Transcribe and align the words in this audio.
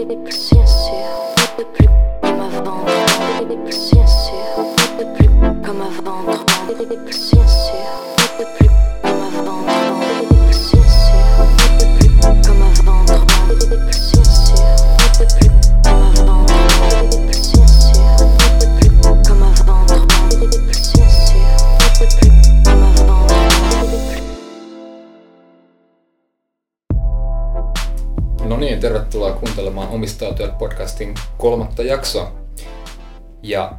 Exit. 0.00 0.59
Omistautuja 30.00 30.48
podcastin 30.48 31.14
kolmatta 31.38 31.82
jaksoa. 31.82 32.32
Ja 33.42 33.72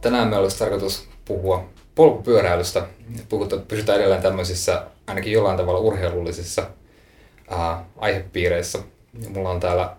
tänään 0.00 0.28
meillä 0.28 0.42
olisi 0.42 0.58
tarkoitus 0.58 1.08
puhua 1.24 1.68
polkupyöräilystä. 1.94 2.86
Puhutaan, 3.28 3.62
pysytään 3.62 3.98
edelleen 3.98 4.22
tämmöisissä 4.22 4.86
ainakin 5.06 5.32
jollain 5.32 5.56
tavalla 5.56 5.80
urheilullisissa 5.80 6.70
ää, 7.48 7.84
aihepiireissä. 7.96 8.78
Ja 9.22 9.30
mulla 9.30 9.50
on 9.50 9.60
täällä 9.60 9.96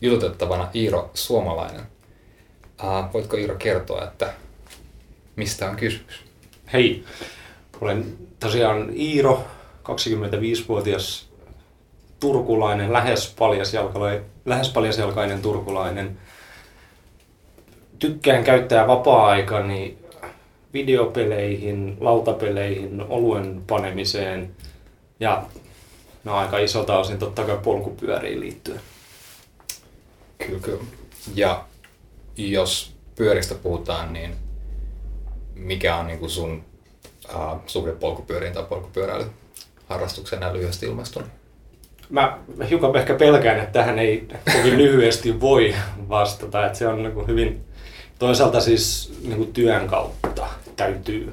jututettavana 0.00 0.70
Iiro 0.74 1.10
Suomalainen. 1.14 1.82
Ää, 2.78 3.10
voitko 3.12 3.36
Iiro 3.36 3.54
kertoa, 3.54 4.04
että 4.04 4.32
mistä 5.36 5.70
on 5.70 5.76
kysymys? 5.76 6.24
Hei, 6.72 7.04
olen 7.80 8.16
tosiaan 8.40 8.90
Iiro, 8.96 9.44
25-vuotias 9.84 11.27
turkulainen, 12.20 12.92
lähes 12.92 13.34
paljasjalkainen, 13.38 14.24
lähes 14.44 14.68
paljasjalkainen 14.68 15.42
turkulainen. 15.42 16.18
Tykkään 17.98 18.44
käyttää 18.44 18.86
vapaa-aikani 18.86 19.98
videopeleihin, 20.72 21.96
lautapeleihin, 22.00 23.02
oluen 23.08 23.62
panemiseen 23.66 24.50
ja 25.20 25.44
no 26.24 26.36
aika 26.36 26.58
isolta 26.58 26.98
osin 26.98 27.18
totta 27.18 27.44
kai 27.44 27.58
polkupyöriin 27.62 28.40
liittyen. 28.40 28.80
Kyllä, 30.46 30.60
kyllä. 30.60 30.84
Ja 31.34 31.64
jos 32.36 32.94
pyöristä 33.16 33.54
puhutaan, 33.54 34.12
niin 34.12 34.36
mikä 35.54 35.96
on 35.96 36.06
niin 36.06 36.30
sun 36.30 36.64
uh, 37.34 37.60
suhde 37.66 37.92
polkupyöriin 37.92 38.52
tai 38.52 38.64
polkupyöräily 38.64 39.26
harrastukseen 39.88 40.40
näin 40.40 40.52
lyhyesti 40.52 40.86
ilmaistuna? 40.86 41.26
Mä 42.10 42.38
hiukan 42.70 42.96
ehkä 42.96 43.14
pelkään, 43.14 43.58
että 43.58 43.72
tähän 43.72 43.98
ei 43.98 44.28
kovin 44.52 44.78
lyhyesti 44.78 45.40
voi 45.40 45.74
vastata. 46.08 46.66
Että 46.66 46.78
se 46.78 46.88
on 46.88 47.02
niin 47.02 47.26
hyvin, 47.26 47.60
toisaalta 48.18 48.60
siis 48.60 49.14
niin 49.22 49.36
kuin 49.36 49.52
työn 49.52 49.86
kautta 49.86 50.46
täytyy 50.76 51.32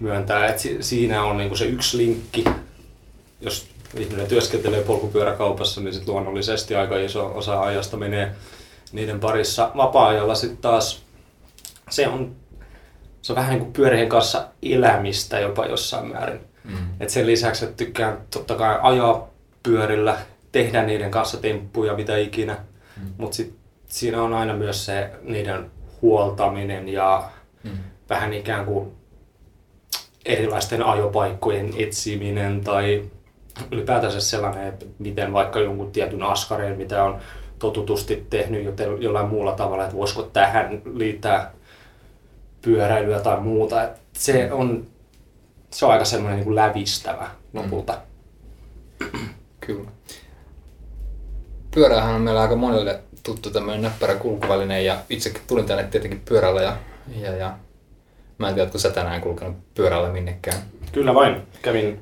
myöntää, 0.00 0.46
että 0.46 0.62
si- 0.62 0.76
siinä 0.80 1.24
on 1.24 1.36
niin 1.36 1.48
kuin 1.48 1.58
se 1.58 1.64
yksi 1.64 1.96
linkki. 1.96 2.44
Jos 3.40 3.68
ihminen 3.98 4.26
työskentelee 4.26 4.82
polkupyöräkaupassa, 4.82 5.80
niin 5.80 5.94
sit 5.94 6.08
luonnollisesti 6.08 6.74
aika 6.74 6.96
iso 6.96 7.32
osa 7.34 7.60
ajasta 7.60 7.96
menee 7.96 8.32
niiden 8.92 9.20
parissa. 9.20 9.70
Vapaa-ajalla 9.76 10.34
sitten 10.34 10.58
taas 10.58 11.02
se 11.90 12.08
on, 12.08 12.36
se 13.22 13.32
on 13.32 13.36
vähän 13.36 13.50
niin 13.50 13.60
kuin 13.60 13.72
pyörien 13.72 14.08
kanssa 14.08 14.46
elämistä 14.62 15.40
jopa 15.40 15.66
jossain 15.66 16.06
määrin. 16.06 16.40
Mm. 16.64 16.76
Et 17.00 17.10
sen 17.10 17.26
lisäksi, 17.26 17.64
että 17.64 17.76
tykkään 17.76 18.18
totta 18.30 18.54
kai 18.54 18.78
ajaa 18.82 19.27
pyörillä, 19.62 20.16
tehdä 20.52 20.82
niiden 20.82 21.10
kanssa 21.10 21.36
temppuja, 21.36 21.94
mitä 21.94 22.16
ikinä. 22.16 22.56
Mm. 22.96 23.12
Mutta 23.18 23.42
siinä 23.86 24.22
on 24.22 24.34
aina 24.34 24.54
myös 24.54 24.84
se 24.84 25.10
niiden 25.22 25.70
huoltaminen 26.02 26.88
ja 26.88 27.30
Mm. 27.64 27.70
vähän 28.10 28.32
ikään 28.32 28.64
kuin 28.64 28.92
erilaisten 30.26 30.82
ajopaikkojen 30.82 31.70
etsiminen 31.78 32.60
tai 32.60 33.04
ylipäätänsä 33.72 34.20
sellainen, 34.20 34.66
että 34.66 34.86
miten 34.98 35.32
vaikka 35.32 35.60
jonkun 35.60 35.92
tietyn 35.92 36.22
askareen, 36.22 36.76
mitä 36.76 37.04
on 37.04 37.18
totutusti 37.58 38.26
tehnyt 38.30 38.64
joten 38.64 39.02
jollain 39.02 39.28
muulla 39.28 39.52
tavalla, 39.52 39.84
että 39.84 39.96
voisiko 39.96 40.22
tähän 40.22 40.82
liittää 40.94 41.52
pyöräilyä 42.62 43.20
tai 43.20 43.40
muuta. 43.40 43.82
Et 43.82 43.90
se 44.12 44.52
on, 44.52 44.86
se 45.70 45.86
on 45.86 45.92
aika 45.92 46.04
semmoinen 46.04 46.36
niin 46.36 46.44
kuin 46.44 46.56
lävistävä 46.56 47.30
lopulta. 47.52 47.98
Kyllä. 49.68 49.90
Pyörähän 51.74 52.14
on 52.14 52.20
meillä 52.20 52.40
aika 52.40 52.56
monelle 52.56 53.00
tuttu 53.22 53.50
tämmöinen 53.50 53.82
näppärä 53.82 54.14
kulkuväline 54.14 54.82
ja 54.82 54.96
itsekin 55.10 55.42
tulin 55.46 55.64
tänne 55.64 55.84
tietenkin 55.84 56.22
pyörällä 56.24 56.62
ja, 56.62 56.76
ja, 57.20 57.36
ja 57.36 57.56
mä 58.38 58.48
en 58.48 58.54
tiedä, 58.54 58.66
ootko 58.66 58.78
sä 58.78 58.90
tänään 58.90 59.20
kulkenut 59.20 59.56
pyörällä 59.74 60.08
minnekään. 60.08 60.56
Kyllä 60.92 61.14
vain. 61.14 61.42
Kävin, 61.62 62.00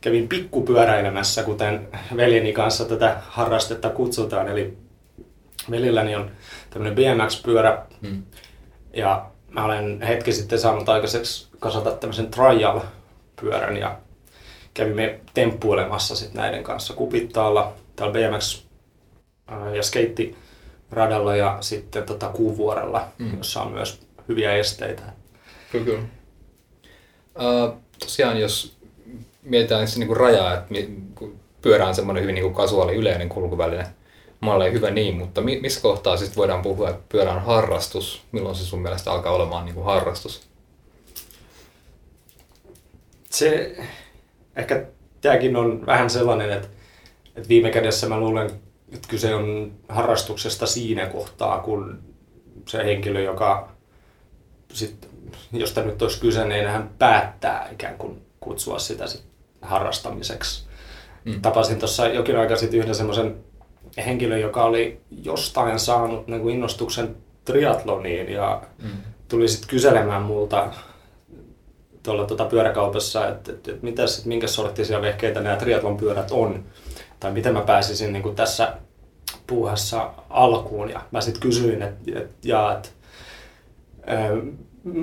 kävin 0.00 0.28
pikkupyöräilemässä, 0.28 1.42
kuten 1.42 1.88
veljeni 2.16 2.52
kanssa 2.52 2.84
tätä 2.84 3.16
harrastetta 3.28 3.90
kutsutaan. 3.90 4.48
Eli 4.48 4.78
veljelläni 5.70 6.16
on 6.16 6.30
tämmöinen 6.70 6.94
BMX-pyörä 6.96 7.86
Mm. 8.00 8.22
ja 8.92 9.26
mä 9.50 9.64
olen 9.64 10.02
hetki 10.02 10.32
sitten 10.32 10.58
saanut 10.58 10.88
aikaiseksi 10.88 11.48
kasata 11.60 11.90
tämmöisen 11.90 12.30
trial-pyörän 12.30 13.76
ja 13.76 13.98
kävimme 14.74 15.20
temppuilemassa 15.34 16.16
sit 16.16 16.34
näiden 16.34 16.62
kanssa 16.64 16.94
kupittaalla 16.94 17.72
täällä 17.96 18.12
BMX 18.12 18.62
ja 19.76 19.82
skeittiradalla 19.82 21.36
ja 21.36 21.58
sitten 21.60 22.02
tota 22.02 22.28
Kuuvuorella, 22.28 23.08
Mm. 23.18 23.36
jossa 23.38 23.62
on 23.62 23.72
myös 23.72 24.00
hyviä 24.28 24.54
esteitä. 24.54 25.02
Kyllä, 25.72 25.84
kyllä. 25.84 26.02
Uh, 27.38 27.74
tosiaan, 27.98 28.40
jos 28.40 28.76
mietitään 29.42 29.88
se 29.88 29.98
niinku 29.98 30.14
rajaa, 30.14 30.54
että 30.54 30.74
pyörä 31.62 31.86
on 31.88 31.94
semmoinen 31.94 32.22
hyvin 32.22 32.34
niinku 32.34 32.54
kasuaali 32.54 32.94
yleinen 32.94 33.28
kulkuväline, 33.28 33.86
malleen 34.40 34.72
hyvä 34.72 34.90
niin, 34.90 35.14
mutta 35.14 35.40
mi- 35.40 35.60
missä 35.60 35.80
kohtaa 35.80 36.16
sitten 36.16 36.36
voidaan 36.36 36.62
puhua, 36.62 36.90
että 36.90 37.02
pyörä 37.08 37.32
on 37.32 37.42
harrastus? 37.42 38.22
Milloin 38.32 38.54
se 38.56 38.64
sun 38.64 38.82
mielestä 38.82 39.12
alkaa 39.12 39.32
olemaan 39.32 39.64
niinku 39.64 39.82
harrastus? 39.82 40.42
Se, 43.30 43.76
ehkä 44.56 44.84
tämäkin 45.20 45.56
on 45.56 45.86
vähän 45.86 46.10
sellainen, 46.10 46.50
että, 46.50 46.68
että 47.36 47.48
viime 47.48 47.70
kädessä 47.70 48.08
mä 48.08 48.20
luulen, 48.20 48.50
että 48.92 49.08
kyse 49.08 49.34
on 49.34 49.72
harrastuksesta 49.88 50.66
siinä 50.66 51.06
kohtaa, 51.06 51.58
kun 51.58 51.98
se 52.68 52.84
henkilö, 52.84 53.20
joka 53.20 53.68
sit, 54.72 55.08
josta 55.52 55.82
nyt 55.82 56.02
olisi 56.02 56.20
kyse, 56.20 56.44
niin 56.44 56.68
hän 56.68 56.90
päättää 56.98 57.68
ikään 57.72 57.98
kuin 57.98 58.22
kutsua 58.40 58.78
sitä 58.78 59.06
sit 59.06 59.24
harrastamiseksi. 59.62 60.64
Mm. 61.24 61.40
Tapasin 61.40 61.78
tuossa 61.78 62.06
jokin 62.06 62.38
aika 62.38 62.56
sitten 62.56 62.80
yhden 62.80 62.94
semmoisen 62.94 63.36
henkilön, 64.06 64.40
joka 64.40 64.64
oli 64.64 65.00
jostain 65.22 65.78
saanut 65.80 66.26
niin 66.26 66.40
kuin 66.40 66.54
innostuksen 66.54 67.16
triatloniin 67.44 68.32
ja 68.32 68.62
Mm. 68.82 68.90
tuli 69.28 69.48
sitten 69.48 69.68
kyselemään 69.68 70.22
multa 70.22 70.70
tuolla 72.04 72.24
tuota 72.24 72.44
pyöräkaupassa, 72.44 73.28
että, 73.28 73.52
että, 73.52 73.70
että 73.70 73.84
mitäs, 73.84 74.16
että 74.16 74.28
minkä 74.28 74.46
sorttisia 74.46 75.02
vehkeitä 75.02 75.40
nämä 75.40 75.56
triatlon 75.56 75.96
pyörät 75.96 76.30
on. 76.30 76.64
Tai 77.20 77.32
miten 77.32 77.52
mä 77.52 77.60
pääsisin 77.60 78.12
niin 78.12 78.22
kuin 78.22 78.36
tässä 78.36 78.72
puuhassa 79.46 80.10
alkuun. 80.30 80.90
Ja 80.90 81.00
mä 81.10 81.20
sitten 81.20 81.42
kysyin, 81.42 81.82
että, 81.82 82.18
että, 82.20 82.48
ja, 82.48 82.72
että 82.72 82.88
ö, 84.10 84.42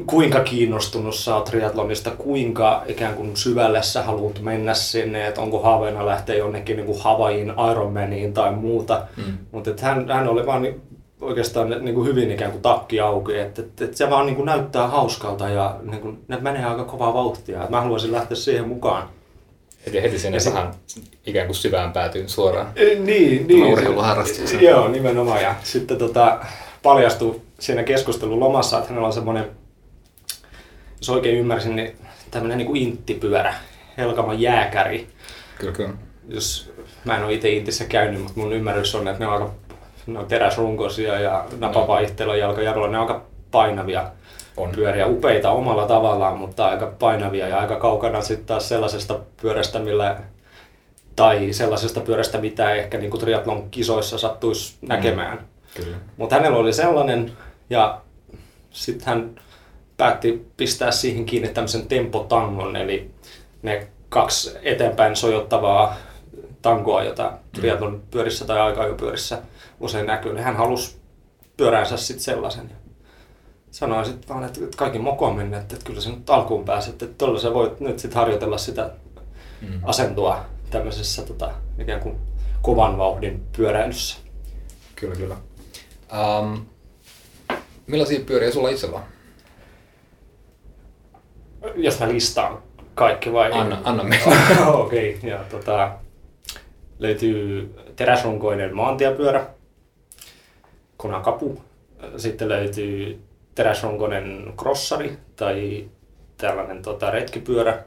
kuinka 0.06 0.40
kiinnostunut 0.40 1.16
sä 1.16 1.36
oot 1.36 1.46
triatlonista, 1.46 2.12
kuinka 2.12 2.84
ikään 2.88 3.16
kuin 3.16 3.38
syvälle 3.38 3.84
sä 3.84 4.04
haluat 4.04 4.40
mennä 4.42 4.74
sinne, 4.74 5.28
että 5.28 5.42
onko 5.42 5.60
haaveena 5.60 6.06
lähteä 6.06 6.36
jonnekin 6.36 6.76
niin 6.76 6.86
kuin 6.86 7.02
Hawaiiin, 7.02 7.54
Ironmaniin 7.72 8.34
tai 8.34 8.52
muuta. 8.52 9.08
Mm. 9.18 9.38
Mutta 9.52 9.72
hän, 9.82 10.10
hän 10.10 10.28
oli 10.28 10.46
vaan 10.46 10.62
niin, 10.62 10.82
oikeastaan 11.22 11.70
niin 11.70 11.96
kuin 11.96 12.08
hyvin 12.08 12.32
ikään 12.32 12.52
kuin 12.52 12.62
takki 12.62 13.00
auki, 13.00 13.38
että, 13.38 13.62
että, 13.62 13.86
että 13.86 13.98
se 13.98 14.10
vaan 14.10 14.26
niin 14.26 14.36
kuin 14.36 14.46
näyttää 14.46 14.88
hauskalta 14.88 15.50
ja 15.50 15.76
niin 15.84 16.02
kuin, 16.02 16.20
ne 16.28 16.38
menee 16.38 16.66
aika 16.66 16.84
kovaa 16.84 17.14
vauhtia. 17.14 17.60
Että 17.60 17.72
mä 17.72 17.82
haluaisin 17.82 18.12
lähteä 18.12 18.38
siihen 18.38 18.68
mukaan. 18.68 19.10
Heti, 19.86 20.02
heti 20.02 20.20
sinne 20.20 20.36
Ja 20.36 20.42
sit- 20.42 20.54
vähän 20.54 20.74
ikään 21.26 21.46
kuin 21.46 21.56
syvään 21.56 21.94
päätyyn 21.94 22.30
suoraan. 22.30 22.72
E, 22.76 22.96
niin, 22.96 23.48
Tämä 23.48 23.66
urheiluharrastus. 23.66 24.54
Joo, 24.54 24.88
nimenomaan. 24.88 25.42
Ja 25.42 25.56
sitten 25.64 25.98
tota, 25.98 26.40
paljastui 26.84 27.42
siinä 27.60 27.84
keskustelun 27.84 28.40
lomassa, 28.40 28.78
että 28.78 28.90
hänellä 28.90 29.08
on 29.08 29.14
semmoinen, 29.14 29.46
jos 30.98 31.10
oikein 31.10 31.38
ymmärsin, 31.38 31.76
niin 31.76 31.96
tämmöinen 32.32 32.58
niin 32.58 32.68
kuin 32.68 32.82
inttipyörä, 32.82 33.54
Helkaman 33.98 34.42
jääkäri. 34.42 35.08
Kyllä, 35.58 35.74
kyllä. 35.74 35.94
Jos 36.28 36.72
mä 37.06 37.18
en 37.18 37.24
ole 37.24 37.34
itse 37.34 37.50
intissä 37.50 37.86
käynyt, 37.86 38.22
mutta 38.22 38.40
mun 38.40 38.54
ymmärrys 38.54 38.96
on, 38.96 39.08
että 39.08 39.20
ne 39.20 39.28
on 39.28 39.34
aika 39.34 39.54
ne 40.14 40.20
on 40.20 40.26
teräsrunkoisia 40.26 41.20
ja 41.20 41.46
napavaihtelu 41.60 42.34
jalkajarrulla, 42.34 42.88
ne 42.88 42.98
on 42.98 43.08
aika 43.08 43.26
painavia 43.52 44.12
On. 44.58 44.72
pyöriä, 44.72 45.08
upeita 45.08 45.52
omalla 45.52 45.88
tavallaan, 45.88 46.38
mutta 46.38 46.68
aika 46.68 46.94
painavia 47.00 47.48
ja 47.48 47.60
aika 47.60 47.76
kaukana 47.76 48.22
sitten 48.22 48.46
taas 48.46 48.70
sellaisesta 48.70 49.20
pyörästä, 49.42 49.80
millä 49.80 50.18
tai 51.16 51.54
sellaisesta 51.54 52.00
pyörästä, 52.00 52.38
mitä 52.38 52.72
ehkä 52.72 52.98
niin 52.98 53.12
kuin 53.12 53.22
triathlon 53.22 53.70
kisoissa 53.72 54.18
sattuisi 54.18 54.76
mm. 54.82 54.88
näkemään. 54.88 55.48
Kyllä. 55.76 55.98
Mutta 56.18 56.36
hänellä 56.36 56.58
oli 56.58 56.74
sellainen 56.74 57.32
ja 57.70 58.02
sitten 58.72 59.08
hän 59.08 59.36
päätti 59.98 60.48
pistää 60.58 60.92
siihen 60.92 61.26
kiinni 61.26 61.50
tämmöisen 61.50 61.88
tempotangon, 61.88 62.76
eli 62.76 63.12
ne 63.62 63.88
kaksi 64.10 64.58
eteenpäin 64.64 65.16
sojottavaa 65.16 65.98
tankoa, 66.62 67.04
jota 67.04 67.32
triathlon 67.54 68.02
pyörissä 68.12 68.46
tai 68.46 68.60
aikaajopyörissä 68.60 69.38
usein 69.82 70.06
näkyy, 70.06 70.34
niin 70.34 70.44
hän 70.44 70.56
halusi 70.56 71.02
pyöräänsä 71.58 71.98
sitten 71.98 72.24
sellaisen. 72.24 72.72
Sanoin 73.72 74.06
sitten 74.06 74.30
vaan, 74.30 74.44
että 74.44 74.60
kaikki 74.78 75.00
mokoon 75.00 75.36
mennä, 75.36 75.58
että 75.58 75.76
kyllä 75.84 76.02
se 76.02 76.10
nyt 76.10 76.30
alkuun 76.30 76.66
pääset, 76.66 77.02
että 77.02 77.16
tuolla 77.18 77.40
sä 77.40 77.54
voit 77.54 77.80
nyt 77.80 78.00
sitten 78.00 78.20
harjoitella 78.20 78.58
sitä 78.58 78.92
Mm. 79.62 79.80
asentoa 79.84 80.46
tämmöisessä 80.70 81.22
tota, 81.22 81.52
ikään 81.80 82.00
kuin 82.00 82.16
kovan 82.62 82.98
vauhdin 82.98 83.44
pyöräilyssä. 83.58 84.20
Kyllä, 84.96 85.16
kyllä. 85.16 85.36
Um, 86.40 86.66
millaisia 87.88 88.20
pyöriä 88.26 88.52
sulla 88.52 88.70
itsellä 88.70 88.98
on? 88.98 89.04
Jos 91.76 92.00
mä 92.00 92.08
listaan 92.08 92.64
kaikki 92.96 93.34
vai? 93.34 93.52
Anna, 93.52 93.82
anna 93.84 94.04
mennä. 94.04 94.36
Okei, 94.68 95.16
okay, 95.16 95.30
ja 95.30 95.40
tota, 95.50 95.92
löytyy 97.00 97.76
teräsrunkoinen 97.96 98.76
maantiepyörä, 98.76 99.48
Konakapu. 101.02 101.62
Sitten 102.18 102.50
löytyy 102.50 103.20
teräsrunkoinen 103.56 104.54
crossari 104.58 105.18
tai 105.36 105.90
tällainen 106.38 106.82
tota, 106.82 107.12
retkipyörä. 107.12 107.84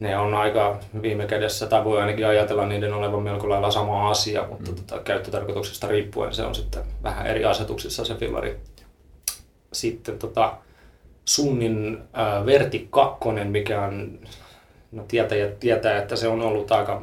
Ne 0.00 0.18
on 0.18 0.34
aika 0.34 0.80
viime 1.02 1.26
kädessä, 1.26 1.66
tai 1.66 1.84
voi 1.84 2.00
ainakin 2.00 2.26
ajatella 2.26 2.66
niiden 2.66 2.92
olevan 2.92 3.22
melko 3.22 3.48
lailla 3.48 3.70
sama 3.70 4.10
asia, 4.10 4.46
mutta 4.48 4.70
mm. 4.70 4.76
tota, 4.76 5.02
käyttötarkoituksesta 5.02 5.88
riippuen 5.88 6.34
se 6.34 6.42
on 6.42 6.54
sitten 6.54 6.82
vähän 7.02 7.26
eri 7.26 7.44
asetuksissa 7.44 8.04
se 8.04 8.14
fillari. 8.14 8.60
Sitten 9.72 10.18
tota, 10.18 10.56
Sunnin 11.24 11.98
äh, 12.18 12.46
Verti 12.46 12.88
2, 12.90 13.18
mikä 13.44 13.82
on, 13.82 14.18
no 14.92 15.04
tietäjät 15.08 15.60
tietää, 15.60 15.98
että 15.98 16.16
se 16.16 16.28
on 16.28 16.42
ollut 16.42 16.72
aika 16.72 17.02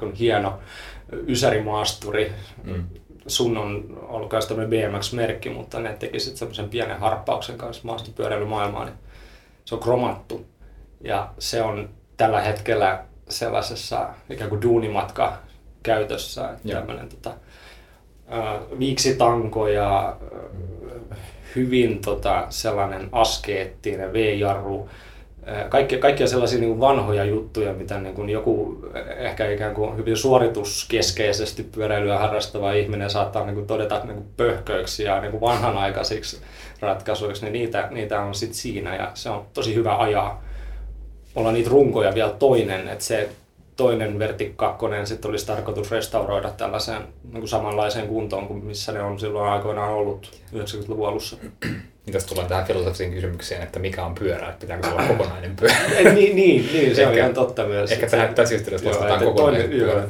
niin 0.00 0.12
hieno 0.14 0.58
ysärimaasturi. 1.28 2.32
Mm. 2.64 2.84
Sun 3.26 3.56
on 3.58 3.98
ollut 4.08 4.32
myös 4.32 4.46
tämmöinen 4.46 4.70
BMX-merkki, 4.70 5.50
mutta 5.50 5.80
ne 5.80 5.96
teki 5.98 6.20
sitten 6.20 6.38
semmoisen 6.38 6.68
pienen 6.68 7.00
harppauksen 7.00 7.58
kanssa 7.58 7.82
maastopyöräilymaailmaan. 7.84 8.86
Niin 8.86 8.98
se 9.64 9.74
on 9.74 9.80
kromattu 9.80 10.46
ja 11.00 11.28
se 11.38 11.62
on 11.62 11.88
tällä 12.16 12.40
hetkellä 12.40 13.04
sellaisessa 13.28 14.08
ikään 14.30 14.50
kuin 14.50 14.62
duunimatka 14.62 15.38
käytössä. 15.82 16.54
Tämmöinen 16.72 17.08
tota, 17.08 17.30
äh, 18.32 18.78
viiksitanko 18.78 19.68
ja 19.68 20.16
äh, 21.12 21.18
hyvin 21.56 22.00
tota, 22.00 22.46
sellainen 22.48 23.08
askeettinen 23.12 24.12
V-jarru. 24.12 24.88
Äh, 25.48 25.68
Kaikki, 25.68 25.98
kaikkia 25.98 26.26
sellaisia 26.26 26.58
niin 26.58 26.70
kuin 26.70 26.80
vanhoja 26.80 27.24
juttuja, 27.24 27.72
mitä 27.72 28.00
niin 28.00 28.14
kuin 28.14 28.30
joku 28.30 28.78
ehkä 29.16 29.50
ikään 29.50 29.74
kuin 29.74 29.96
hyvin 29.96 30.16
suorituskeskeisesti 30.16 31.62
pyöräilyä 31.62 32.18
harrastava 32.18 32.72
ihminen 32.72 33.10
saattaa 33.10 33.44
niin 33.44 33.54
kuin 33.54 33.66
todeta 33.66 34.00
niin 34.04 34.16
kuin 34.16 34.28
pöhköiksi 34.36 35.04
ja 35.04 35.20
niin 35.20 35.30
kuin 35.30 35.40
vanhanaikaisiksi 35.40 36.40
ratkaisuiksi, 36.80 37.42
niin 37.42 37.52
niitä, 37.52 37.88
niitä 37.90 38.20
on 38.20 38.34
sitten 38.34 38.54
siinä 38.54 38.96
ja 38.96 39.10
se 39.14 39.30
on 39.30 39.46
tosi 39.54 39.74
hyvä 39.74 39.98
ajaa. 39.98 40.42
On 41.34 41.54
niitä 41.54 41.70
runkoja 41.70 42.14
vielä 42.14 42.30
toinen, 42.30 42.88
että 42.88 43.04
se 43.04 43.28
toinen 43.82 44.18
Verti 44.18 44.52
2 44.56 44.86
sitten 45.04 45.30
olisi 45.30 45.46
tarkoitus 45.46 45.90
restauroida 45.90 46.50
tällaiseen 46.50 47.02
niin 47.24 47.40
kuin 47.40 47.48
samanlaiseen 47.48 48.08
kuntoon 48.08 48.46
kuin 48.46 48.64
missä 48.64 48.92
ne 48.92 49.02
on 49.02 49.20
silloin 49.20 49.50
aikoinaan 49.50 49.92
ollut 49.92 50.40
90-luvun 50.54 51.08
alussa. 51.08 51.36
Niin 52.06 52.12
tästä 52.12 52.28
tullaan 52.28 52.48
tähän 52.48 52.66
filosofisiin 52.66 53.12
kysymykseen, 53.12 53.62
että 53.62 53.78
mikä 53.78 54.04
on 54.04 54.14
pyörä, 54.14 54.48
että 54.48 54.60
pitääkö 54.60 54.86
se 54.86 54.92
olla 54.92 55.06
kokonainen 55.06 55.56
pyörä. 55.56 55.74
Niin, 56.14 56.36
niin, 56.36 56.72
niin, 56.72 56.96
se 56.96 57.06
on 57.06 57.14
ihan 57.14 57.34
totta 57.34 57.64
myös. 57.64 57.92
Ehkä 57.92 58.06
tähän, 58.06 58.34
tässä 58.34 58.54
yhteydessä 58.54 58.88
vastataan 58.88 59.24
kokonainen 59.24 59.70
pyörä. 59.70 60.04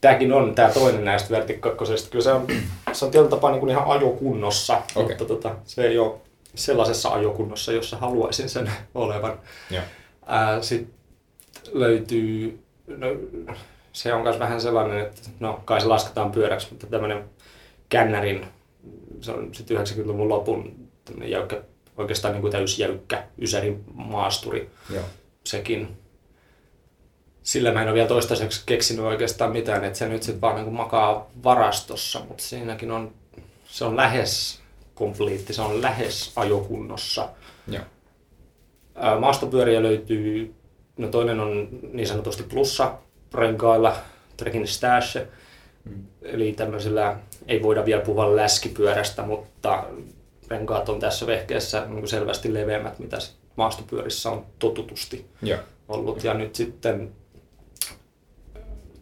Tämäkin 0.00 0.32
on 0.32 0.54
tämä 0.54 0.68
toinen 0.68 1.04
näistä 1.04 1.30
vertikkakkosista. 1.30 2.10
Kyllä 2.10 2.24
se 2.24 2.32
on, 2.32 2.46
se 2.92 3.04
on 3.04 3.10
tietyllä 3.10 3.30
tapaa 3.30 3.50
niin 3.50 3.60
kuin 3.60 3.70
ihan 3.70 3.86
ajokunnossa, 3.86 4.82
Okei. 4.94 5.08
mutta 5.08 5.24
tota, 5.24 5.54
se 5.64 5.82
ei 5.82 5.98
ole 5.98 6.14
sellaisessa 6.54 7.08
ajokunnossa, 7.08 7.72
jossa 7.72 7.96
haluaisin 7.96 8.48
sen 8.48 8.70
olevan. 8.94 9.38
Joo. 9.70 9.82
Sitten 10.60 10.94
löytyy, 11.72 12.61
no, 12.96 13.06
se 13.92 14.14
on 14.14 14.22
myös 14.22 14.38
vähän 14.38 14.60
sellainen, 14.60 15.00
että 15.00 15.20
no 15.40 15.62
kai 15.64 15.80
se 15.80 15.86
lasketaan 15.86 16.32
pyöräksi, 16.32 16.66
mutta 16.70 16.86
tämmöinen 16.86 17.24
kännärin, 17.88 18.46
se 19.20 19.32
on 19.32 19.54
sitten 19.54 19.76
90-luvun 19.76 20.28
lopun 20.28 20.88
jäykkä, 21.24 21.62
oikeastaan 21.96 22.34
niin 22.34 22.40
kuin 22.40 22.52
täysjäykkä 22.52 23.24
ysärin 23.38 23.84
maasturi 23.94 24.70
Joo. 24.90 25.04
sekin. 25.44 25.88
Sillä 27.42 27.72
mä 27.72 27.82
en 27.82 27.88
ole 27.88 27.94
vielä 27.94 28.08
toistaiseksi 28.08 28.62
keksinyt 28.66 29.04
oikeastaan 29.04 29.52
mitään, 29.52 29.84
että 29.84 29.98
se 29.98 30.08
nyt 30.08 30.22
sitten 30.22 30.40
vaan 30.40 30.56
niin 30.56 30.74
makaa 30.74 31.30
varastossa, 31.44 32.20
mutta 32.28 32.42
siinäkin 32.42 32.90
on, 32.90 33.12
se 33.64 33.84
on 33.84 33.96
lähes 33.96 34.60
kompleetti, 34.94 35.52
se 35.52 35.62
on 35.62 35.82
lähes 35.82 36.32
ajokunnossa. 36.36 37.28
Joo. 37.68 37.84
Maastopyöriä 39.20 39.82
löytyy, 39.82 40.54
no 40.96 41.08
toinen 41.08 41.40
on 41.40 41.68
niin 41.92 42.06
sanotusti 42.06 42.42
plussa 42.42 42.94
renkailla, 43.34 43.96
Trekking 44.36 44.66
Stash, 44.66 45.18
Mm. 45.84 46.02
eli 46.22 46.52
tämmöisellä, 46.52 47.18
ei 47.48 47.62
voida 47.62 47.84
vielä 47.84 48.02
puhua 48.02 48.36
läskipyörästä, 48.36 49.22
mutta 49.22 49.84
renkaat 50.48 50.88
on 50.88 51.00
tässä 51.00 51.26
vehkeessä 51.26 51.86
niin 51.88 52.08
selvästi 52.08 52.54
leveämmät, 52.54 52.98
mitä 52.98 53.16
maastopyörissä 53.56 54.30
on 54.30 54.46
totutusti 54.58 55.26
Joo. 55.42 55.58
ollut. 55.88 56.24
Ja 56.24 56.34
nyt 56.34 56.54
sitten 56.54 57.10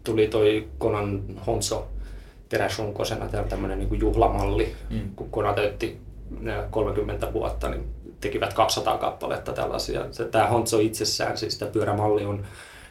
tuli 0.05 0.27
toi 0.29 0.69
Konan 0.79 1.23
Honso 1.47 1.89
teräsunkosena, 2.49 3.29
tämmöinen 3.49 3.79
niin 3.79 4.01
juhlamalli. 4.01 4.75
Mm. 4.91 5.15
Kun 5.17 5.31
Kona 5.31 5.53
täytti 5.53 5.99
ne 6.41 6.55
30 6.71 7.33
vuotta, 7.33 7.69
niin 7.71 7.85
tekivät 8.21 8.55
200 8.55 8.99
kappaletta 8.99 9.53
tällaisia. 9.53 10.05
Tämä 10.31 10.47
Honso 10.47 10.79
itsessään, 10.79 11.39
siis 11.39 11.59
tämä 11.59 11.71
pyörämalli 11.71 12.25
on 12.25 12.47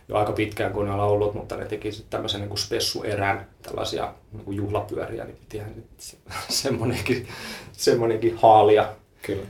jo 0.10 0.16
aika 0.16 0.32
pitkään 0.32 0.74
Konalla 0.74 1.06
ollut, 1.06 1.34
mutta 1.34 1.58
ne 1.58 1.66
teki 1.66 1.92
sitten 1.92 2.10
tämmöisen 2.10 2.42
niin 2.42 2.50
kuin 2.50 2.60
spessuerän, 2.60 3.48
tällaisia 3.62 4.14
niin 4.32 4.46
kuin 4.46 4.58
juhlapyöriä, 4.58 5.24
niin 5.24 5.38
pitihän 5.38 5.74
nyt 5.76 5.86
se- 5.98 6.18
semmoinenkin, 6.64 7.28
semmoinenkin 7.72 8.38
haalia. 8.42 8.90
Kyllä. 9.22 9.44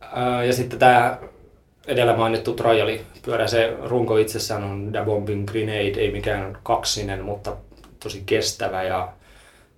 Ää, 0.00 0.44
Ja 0.44 0.52
sitten 0.52 0.78
tämä 0.78 1.18
edellä 1.86 2.16
mainittu 2.16 2.54
triali-pyörä, 2.54 3.46
se 3.46 3.76
runko 3.82 4.16
itsessään 4.16 4.64
on 4.64 4.92
Da 4.92 5.04
Bombing 5.04 5.48
Grenade, 5.48 6.00
ei 6.00 6.12
mikään 6.12 6.58
kaksinen, 6.62 7.24
mutta 7.24 7.56
tosi 8.02 8.22
kestävä 8.26 8.82
ja 8.82 9.12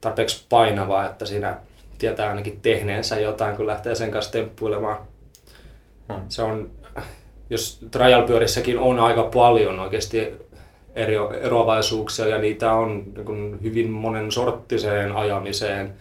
tarpeeksi 0.01 0.47
painava, 0.49 1.07
että 1.07 1.27
siinä 1.27 1.59
tietää 1.99 2.29
ainakin 2.29 2.61
tehneensä 2.61 3.21
jotain, 3.21 3.57
kun 3.57 3.67
lähtee 3.67 3.95
sen 3.95 4.11
kanssa 4.11 4.33
temppuilemaan. 4.33 5.12
Hmm. 6.17 6.25
Se 6.29 6.43
on, 6.43 6.71
jos 7.51 7.81
trial-pyörissäkin 7.91 8.79
on 8.79 8.99
aika 8.99 9.23
paljon 9.23 9.81
oikeasti 9.81 10.33
eri 10.95 11.15
eroavaisuuksia 11.41 12.27
ja 12.27 12.39
niitä 12.39 12.73
on 12.73 13.05
niin 13.27 13.59
hyvin 13.63 13.91
monen 13.91 14.33
sorttiseen 14.33 15.13
ajamiseen, 15.13 15.95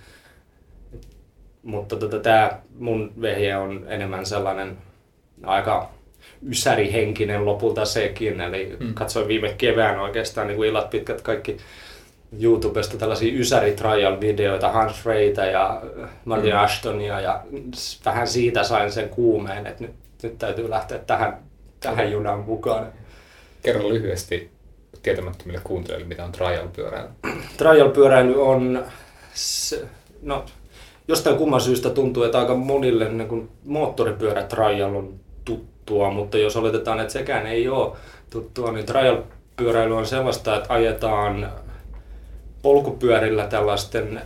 mutta 1.63 1.96
tota, 1.96 2.20
tämä 2.20 2.51
mun 2.80 3.13
vehje 3.22 3.58
on 3.58 3.86
enemmän 3.88 4.25
sellainen 4.25 4.77
aika 5.44 5.89
ysärihenkinen 6.50 7.46
lopulta 7.46 7.86
sekin. 7.86 8.41
Eli 8.41 8.77
Mm. 8.80 8.86
mm. 8.86 8.94
katsoin 8.94 9.27
viime 9.27 9.56
kevään 9.58 10.00
oikeastaan 10.00 10.48
niin 10.48 10.56
kuin 10.58 10.70
illat 10.70 10.89
pitkät 10.89 11.22
kaikki 11.22 11.58
YouTubesta 12.40 12.98
tällaisia 12.98 13.40
ysäri 13.40 13.72
trial 13.72 14.20
videoita 14.20 14.72
Hans 14.72 15.06
Reita 15.06 15.46
ja 15.46 15.82
Martin 16.26 16.54
Mm. 16.54 16.60
Ashtonia 16.60 17.20
ja 17.20 17.44
vähän 18.06 18.28
siitä 18.28 18.64
sain 18.64 18.92
sen 18.92 19.10
kuumeen, 19.10 19.68
että 19.68 19.84
nyt, 19.84 19.94
nyt 20.24 20.38
täytyy 20.38 20.70
lähteä 20.70 20.98
tähän, 20.98 21.38
tähän 21.80 22.12
junaan 22.12 22.40
mukaan. 22.40 22.88
Kerro 23.64 23.90
lyhyesti 23.90 24.52
tietämättömille 25.04 25.62
kuuntelijoille, 25.64 26.08
mitä 26.08 26.26
on 26.26 26.32
trial-pyöräily. 26.32 27.10
Trial-pyöräily 27.58 28.42
on, 28.42 28.86
se, 29.34 29.86
no, 30.22 30.46
jostain 31.08 31.38
kumman 31.38 31.62
syystä 31.62 31.90
tuntuu, 31.90 32.24
että 32.24 32.40
aika 32.40 32.56
monille 32.56 33.10
niin 33.10 33.28
kuin 33.28 33.50
moottoripyörä 33.66 34.44
trial 34.44 34.96
on 34.96 35.14
tuttua, 35.46 36.12
mutta 36.12 36.38
jos 36.38 36.56
oletetaan, 36.56 37.00
että 37.00 37.14
sekään 37.14 37.48
ei 37.48 37.68
ole 37.68 37.98
tuttua, 38.30 38.72
niin 38.72 38.86
trial-pyöräily 38.86 39.98
on 39.98 40.06
sellaista, 40.06 40.58
että 40.58 40.74
ajetaan 40.74 41.52
polkupyörillä 42.62 43.48
tällaisten 43.48 44.22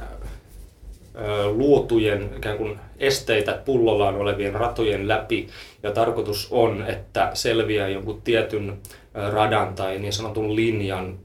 luotujen 1.46 2.30
ikään 2.38 2.58
kuin 2.58 2.80
esteitä 3.00 3.62
pullollaan 3.66 4.16
olevien 4.16 4.54
ratojen 4.54 5.08
läpi 5.08 5.48
ja 5.84 5.92
tarkoitus 5.92 6.48
on, 6.52 6.86
että 6.88 7.32
selviää 7.34 7.88
jonkun 7.88 8.22
tietyn 8.22 8.78
radan 9.14 9.76
tai 9.76 10.00
niin 10.00 10.14
sanotun 10.14 10.56
linjan 10.56 11.18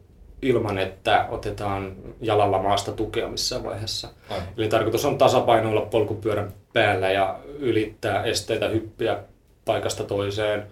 ilman, 0.42 0.78
että 0.78 1.26
otetaan 1.30 1.96
jalalla 2.20 2.62
maasta 2.62 2.92
tukea 2.92 3.28
missään 3.28 3.64
vaiheessa. 3.64 4.08
Aivan. 4.30 4.48
Eli 4.56 4.68
tarkoitus 4.68 5.04
on 5.04 5.18
tasapainoilla 5.18 5.80
polkupyörän 5.80 6.52
päällä 6.72 7.10
ja 7.10 7.38
ylittää 7.58 8.24
esteitä, 8.24 8.68
hyppiä 8.68 9.18
paikasta 9.64 10.04
toiseen, 10.04 10.66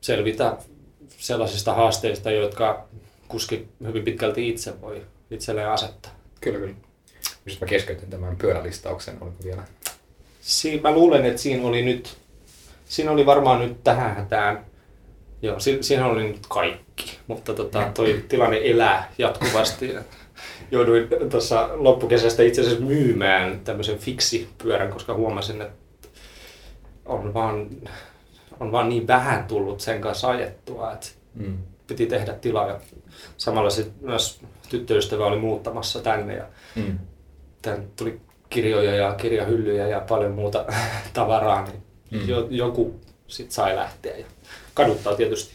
selvitä 0.00 0.56
sellaisista 1.08 1.74
haasteista, 1.74 2.30
jotka 2.30 2.84
kuski 3.28 3.68
hyvin 3.86 4.04
pitkälti 4.04 4.48
itse 4.48 4.80
voi 4.80 5.02
itselleen 5.30 5.68
asettaa. 5.68 6.12
Kyllä, 6.40 6.58
kyllä. 6.58 6.74
Jos 7.46 7.60
mä 7.60 7.66
keskeytin 7.66 8.10
tämän 8.10 8.36
pyörälistauksen, 8.36 9.16
oliko 9.20 9.36
vielä? 9.44 9.62
Siin, 10.40 10.82
mä 10.82 10.92
luulen, 10.92 11.24
että 11.24 11.42
siinä 11.42 11.66
oli 11.68 11.82
nyt, 11.82 12.16
siinä 12.84 13.10
oli 13.10 13.26
varmaan 13.26 13.60
nyt 13.60 13.84
tähän 13.84 14.16
hätään, 14.16 14.64
joo, 15.42 15.60
si, 15.60 15.78
siinä 15.80 16.06
oli 16.06 16.24
nyt 16.28 16.46
kaikki, 16.48 17.18
mutta 17.26 17.54
tota, 17.54 17.90
toi 17.94 18.24
tilanne 18.28 18.60
elää 18.64 19.12
jatkuvasti. 19.18 19.94
Jouduin 20.70 21.08
tuossa 21.30 21.68
loppukesästä 21.72 22.42
itse 22.42 22.60
asiassa 22.60 22.84
myymään 22.84 23.60
tämmöisen 23.60 23.98
fiksi-pyörän, 23.98 24.92
koska 24.92 25.14
huomasin, 25.14 25.62
että 25.62 26.08
on 27.06 27.34
vaan, 27.34 27.70
on 28.60 28.72
vaan 28.72 28.88
niin 28.88 29.06
vähän 29.06 29.44
tullut 29.44 29.80
sen 29.80 30.00
kanssa 30.00 30.28
ajettua, 30.28 30.92
että 30.92 31.06
Mm. 31.34 31.58
piti 31.86 32.06
tehdä 32.06 32.32
tilaa. 32.32 32.68
Ja 32.68 32.80
samalla 33.36 33.70
sit 33.70 34.00
myös 34.00 34.40
tyttöystävä 34.68 35.26
oli 35.26 35.38
muuttamassa 35.38 36.00
tänne 36.00 36.34
ja 36.36 36.44
Mm. 36.74 36.98
tänne 37.62 37.86
tuli 37.96 38.20
kirjoja 38.50 38.94
ja 38.94 39.12
kirjahyllyjä 39.14 39.88
ja 39.88 40.00
paljon 40.00 40.32
muuta 40.32 40.64
tavaraa, 41.14 41.62
niin 41.64 41.82
Mm. 42.10 42.28
jo, 42.28 42.46
joku 42.50 43.00
sit 43.26 43.52
sai 43.52 43.76
lähteä. 43.76 44.16
Ja 44.16 44.26
kaduttaa 44.74 45.14
tietysti 45.16 45.54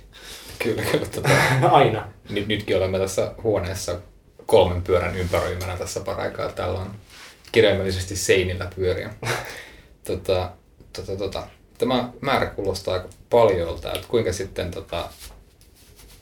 Kyllä, 0.63 0.81
kyllä. 0.91 1.05
Tota, 1.05 1.29
aina. 1.71 2.07
nyt, 2.29 2.47
nytkin 2.47 2.77
olemme 2.77 2.99
tässä 2.99 3.33
huoneessa 3.43 3.99
kolmen 4.45 4.81
pyörän 4.81 5.15
ympäröimänä 5.15 5.77
tässä 5.77 5.99
paraikaa. 5.99 6.49
Täällä 6.51 6.79
on 6.79 6.91
kirjaimellisesti 7.51 8.15
seinillä 8.15 8.69
pyöriä. 8.75 9.13
tota, 10.07 10.51
tota, 10.93 11.15
tota. 11.15 11.47
Tämä 11.77 12.09
määrä 12.21 12.45
kuulostaa 12.45 12.93
aika 12.93 13.09
paljolta, 13.29 13.93
että 13.93 14.07
kuinka 14.07 14.33
sitten, 14.33 14.71
tota, 14.71 15.09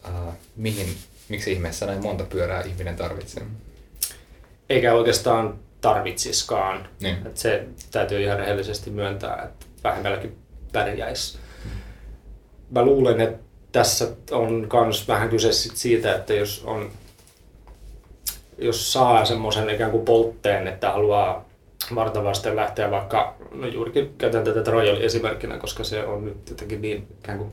äh, 0.06 0.12
mihin, 0.56 0.96
miksi 1.30 1.52
ihmeessä 1.52 1.86
näin 1.86 2.02
monta 2.02 2.24
pyörää 2.24 2.62
ihminen 2.62 2.96
tarvitsee? 2.96 3.44
Eikä 4.70 4.94
oikeastaan 4.94 5.60
tarvitsiskaan. 5.82 6.90
Niin. 7.02 7.18
Et 7.28 7.38
se 7.38 7.66
täytyy 7.92 8.24
ihan 8.24 8.40
rehellisesti 8.40 8.90
myöntää, 8.90 9.44
että 9.44 9.66
vähemmälläkin 9.84 10.38
pärjäisi. 10.72 11.40
Mä 12.72 12.86
luulen, 12.86 13.22
että 13.22 13.44
tässä 13.72 14.08
on 14.32 14.68
myös 14.84 15.08
vähän 15.08 15.30
kyse 15.30 15.52
sit 15.52 15.78
siitä, 15.78 16.16
että 16.16 16.34
jos 16.34 16.64
on 16.66 16.92
jos 18.58 18.94
saa 18.94 19.26
semmoisen 19.26 19.70
ikään 19.70 19.92
kuin 19.92 20.06
poltteen, 20.06 20.68
että 20.68 20.92
haluaa 20.92 21.46
vartavasten 21.96 22.56
lähteä 22.56 22.92
vaikka, 22.92 23.36
no 23.52 23.68
juurikin 23.68 24.14
käytän 24.18 24.44
tätä 24.44 24.64
Trojali 24.64 25.06
esimerkkinä, 25.06 25.58
koska 25.58 25.84
se 25.84 26.06
on 26.06 26.26
nyt 26.26 26.50
jotenkin 26.50 26.82
niin 26.82 27.08
ikään 27.20 27.38
kuin, 27.38 27.52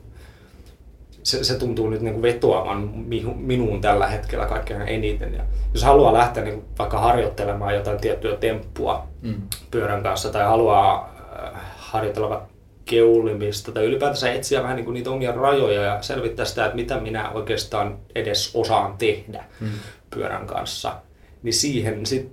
se, 1.25 1.45
se 1.45 1.55
tuntuu 1.59 1.91
nyt 1.91 2.01
niin 2.01 2.15
kuin 2.15 2.23
vetoavan 2.23 2.91
minuun 3.37 3.81
tällä 3.81 4.07
hetkellä 4.07 4.47
kaikkein 4.47 4.83
eniten. 4.83 5.35
Ja 5.35 5.43
jos 5.75 5.83
haluaa 5.83 6.13
lähteä 6.13 6.45
niin 6.45 6.55
kuin 6.55 6.67
vaikka 6.79 6.99
harjoittelemaan 6.99 7.75
jotain 7.75 8.01
tiettyä 8.01 8.37
temppua 8.37 9.07
Mm. 9.23 9.35
pyörän 9.71 10.03
kanssa 10.03 10.29
tai 10.31 10.45
haluaa 10.45 11.15
äh, 11.45 11.61
harjoitella 11.77 12.29
vaikka 12.31 12.49
keulimista 12.85 13.73
tai 13.73 13.85
ylipäätänsä 13.85 14.33
etsiä 14.33 14.63
vähän 14.63 14.77
niin 14.77 14.85
kuin 14.85 14.95
niitä 14.95 15.11
omia 15.11 15.33
rajoja 15.33 15.83
ja 15.83 16.03
selvittää 16.03 16.45
sitä, 16.47 16.65
että 16.65 16.77
mitä 16.77 17.01
minä 17.01 17.31
oikeastaan 17.31 17.99
edes 18.15 18.51
osaan 18.55 18.95
tehdä 18.99 19.45
Mm. 19.61 19.69
pyörän 20.11 20.47
kanssa, 20.47 20.95
niin 21.43 21.53
siihen 21.55 22.07
sit 22.07 22.33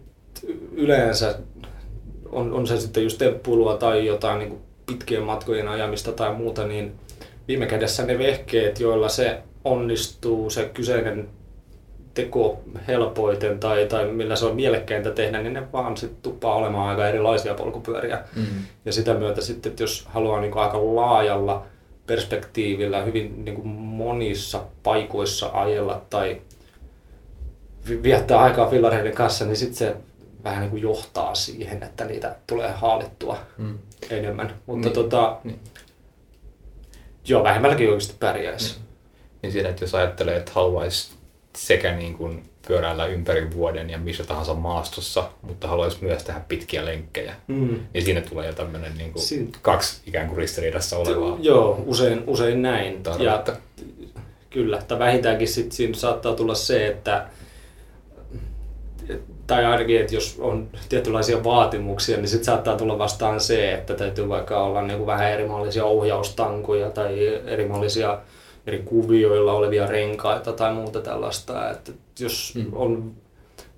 yleensä 0.72 1.36
on, 2.32 2.54
on 2.54 2.68
se 2.68 2.78
sitten 2.80 3.04
just 3.04 3.18
temppuilua 3.18 3.78
tai 3.78 4.06
jotain 4.06 4.40
niin 4.40 4.50
kuin 4.50 4.62
pitkien 4.86 5.24
matkojen 5.24 5.68
ajamista 5.68 6.12
tai 6.12 6.34
muuta, 6.34 6.68
niin 6.68 6.92
viime 7.52 7.66
kädessä 7.66 8.06
ne 8.06 8.18
vehkeet, 8.20 8.80
joilla 8.80 9.10
se 9.10 9.38
onnistuu, 9.64 10.50
se 10.50 10.70
kyseinen 10.74 11.30
teko 12.14 12.60
helpoiten 12.88 13.60
tai, 13.60 13.86
tai 13.86 14.08
millä 14.08 14.36
se 14.36 14.46
on 14.46 14.56
mielekkäintä 14.56 15.12
tehdä, 15.12 15.42
niin 15.42 15.54
ne 15.54 15.72
vaan 15.72 15.98
sitten 15.98 16.22
tuppaa 16.22 16.56
olemaan 16.56 16.90
aika 16.90 17.08
erilaisia 17.08 17.54
polkupyöriä. 17.54 18.20
Mm. 18.36 18.46
Ja 18.86 18.94
sitä 18.94 19.14
myötä 19.14 19.42
sitten, 19.42 19.70
että 19.70 19.84
jos 19.84 20.06
haluaa 20.10 20.42
niin 20.42 20.52
kuin 20.52 20.64
aika 20.64 20.96
laajalla 20.96 21.66
perspektiivillä 22.08 23.02
hyvin 23.04 23.46
niin 23.46 23.56
kuin 23.56 23.68
monissa 23.68 24.62
paikoissa 24.84 25.50
ajella 25.54 26.02
tai 26.10 26.42
vi- 27.90 28.04
viettää 28.04 28.40
aikaa 28.40 28.70
fillareiden 28.70 29.14
kanssa, 29.16 29.46
niin 29.46 29.56
sitten 29.58 29.78
se 29.78 29.96
vähän 30.44 30.60
niin 30.62 30.70
kuin 30.72 30.82
johtaa 30.82 31.36
siihen, 31.36 31.84
että 31.84 32.06
niitä 32.06 32.36
tulee 32.48 32.72
haalittua 32.72 33.38
Mm. 33.58 33.78
enemmän. 34.10 34.54
Mutta 34.66 34.88
Niin. 34.88 34.94
tota, 34.96 35.38
Niin. 35.44 35.60
Joo, 37.28 37.44
vähemmälläkin 37.44 37.88
oikeasti 37.90 38.16
pärjäisi. 38.20 38.76
Niin 39.42 39.52
siinä, 39.52 39.70
että 39.70 39.84
jos 39.84 39.96
ajattelee, 39.96 40.38
että 40.38 40.52
haluaisi 40.56 41.12
sekä 41.58 41.96
niin 41.96 42.14
kuin 42.14 42.44
pyöräillä 42.68 43.06
ympäri 43.06 43.52
vuoden 43.54 43.90
ja 43.90 43.98
missä 43.98 44.24
tahansa 44.24 44.54
maastossa, 44.54 45.30
mutta 45.42 45.68
haluaisi 45.68 45.98
myös 46.02 46.24
tehdä 46.24 46.42
pitkiä 46.48 46.86
lenkkejä, 46.86 47.36
Mm. 47.48 47.80
niin 47.94 48.06
siinä 48.06 48.22
tulee 48.22 48.48
jo 48.48 48.54
tämmöinen 48.54 48.98
niin 48.98 49.14
kuin 49.14 49.24
Siin- 49.24 49.52
kaksi 49.62 50.02
ikään 50.08 50.28
kuin 50.28 50.38
ristiriidassa 50.38 50.98
olevaa 50.98 51.38
Joo, 51.42 51.84
usein, 51.86 52.24
usein 52.28 52.62
näin. 52.62 53.04
Ja. 53.20 53.44
Kyllä, 54.50 54.82
tai 54.88 55.00
vähintäänkin 55.00 55.48
sit 55.48 55.72
siinä 55.72 55.94
saattaa 55.94 56.36
tulla 56.36 56.56
se, 56.56 56.88
että 56.88 57.28
tai 59.52 59.66
ainakin, 59.66 60.02
että 60.02 60.16
jos 60.16 60.38
on 60.40 60.68
tietynlaisia 60.90 61.44
vaatimuksia, 61.44 62.18
niin 62.18 62.28
sitten 62.28 62.46
saattaa 62.46 62.78
tulla 62.78 62.98
vastaan 62.98 63.40
se, 63.40 63.74
että 63.74 63.94
täytyy 63.94 64.30
vaikka 64.30 64.64
olla 64.64 64.82
niin 64.82 64.98
kuin 64.98 65.08
vähän 65.08 65.32
erimallisia 65.32 65.86
ohjaustankoja 65.86 66.90
tai 66.90 67.42
erimallisia 67.46 68.20
eri 68.68 68.80
kuvioilla 68.80 69.54
olevia 69.54 69.86
renkaita 69.86 70.54
tai 70.54 70.74
muuta 70.74 71.02
tällaista. 71.02 71.70
Että 71.70 71.92
jos 72.20 72.54
Mm. 72.56 72.66
on, 72.74 73.12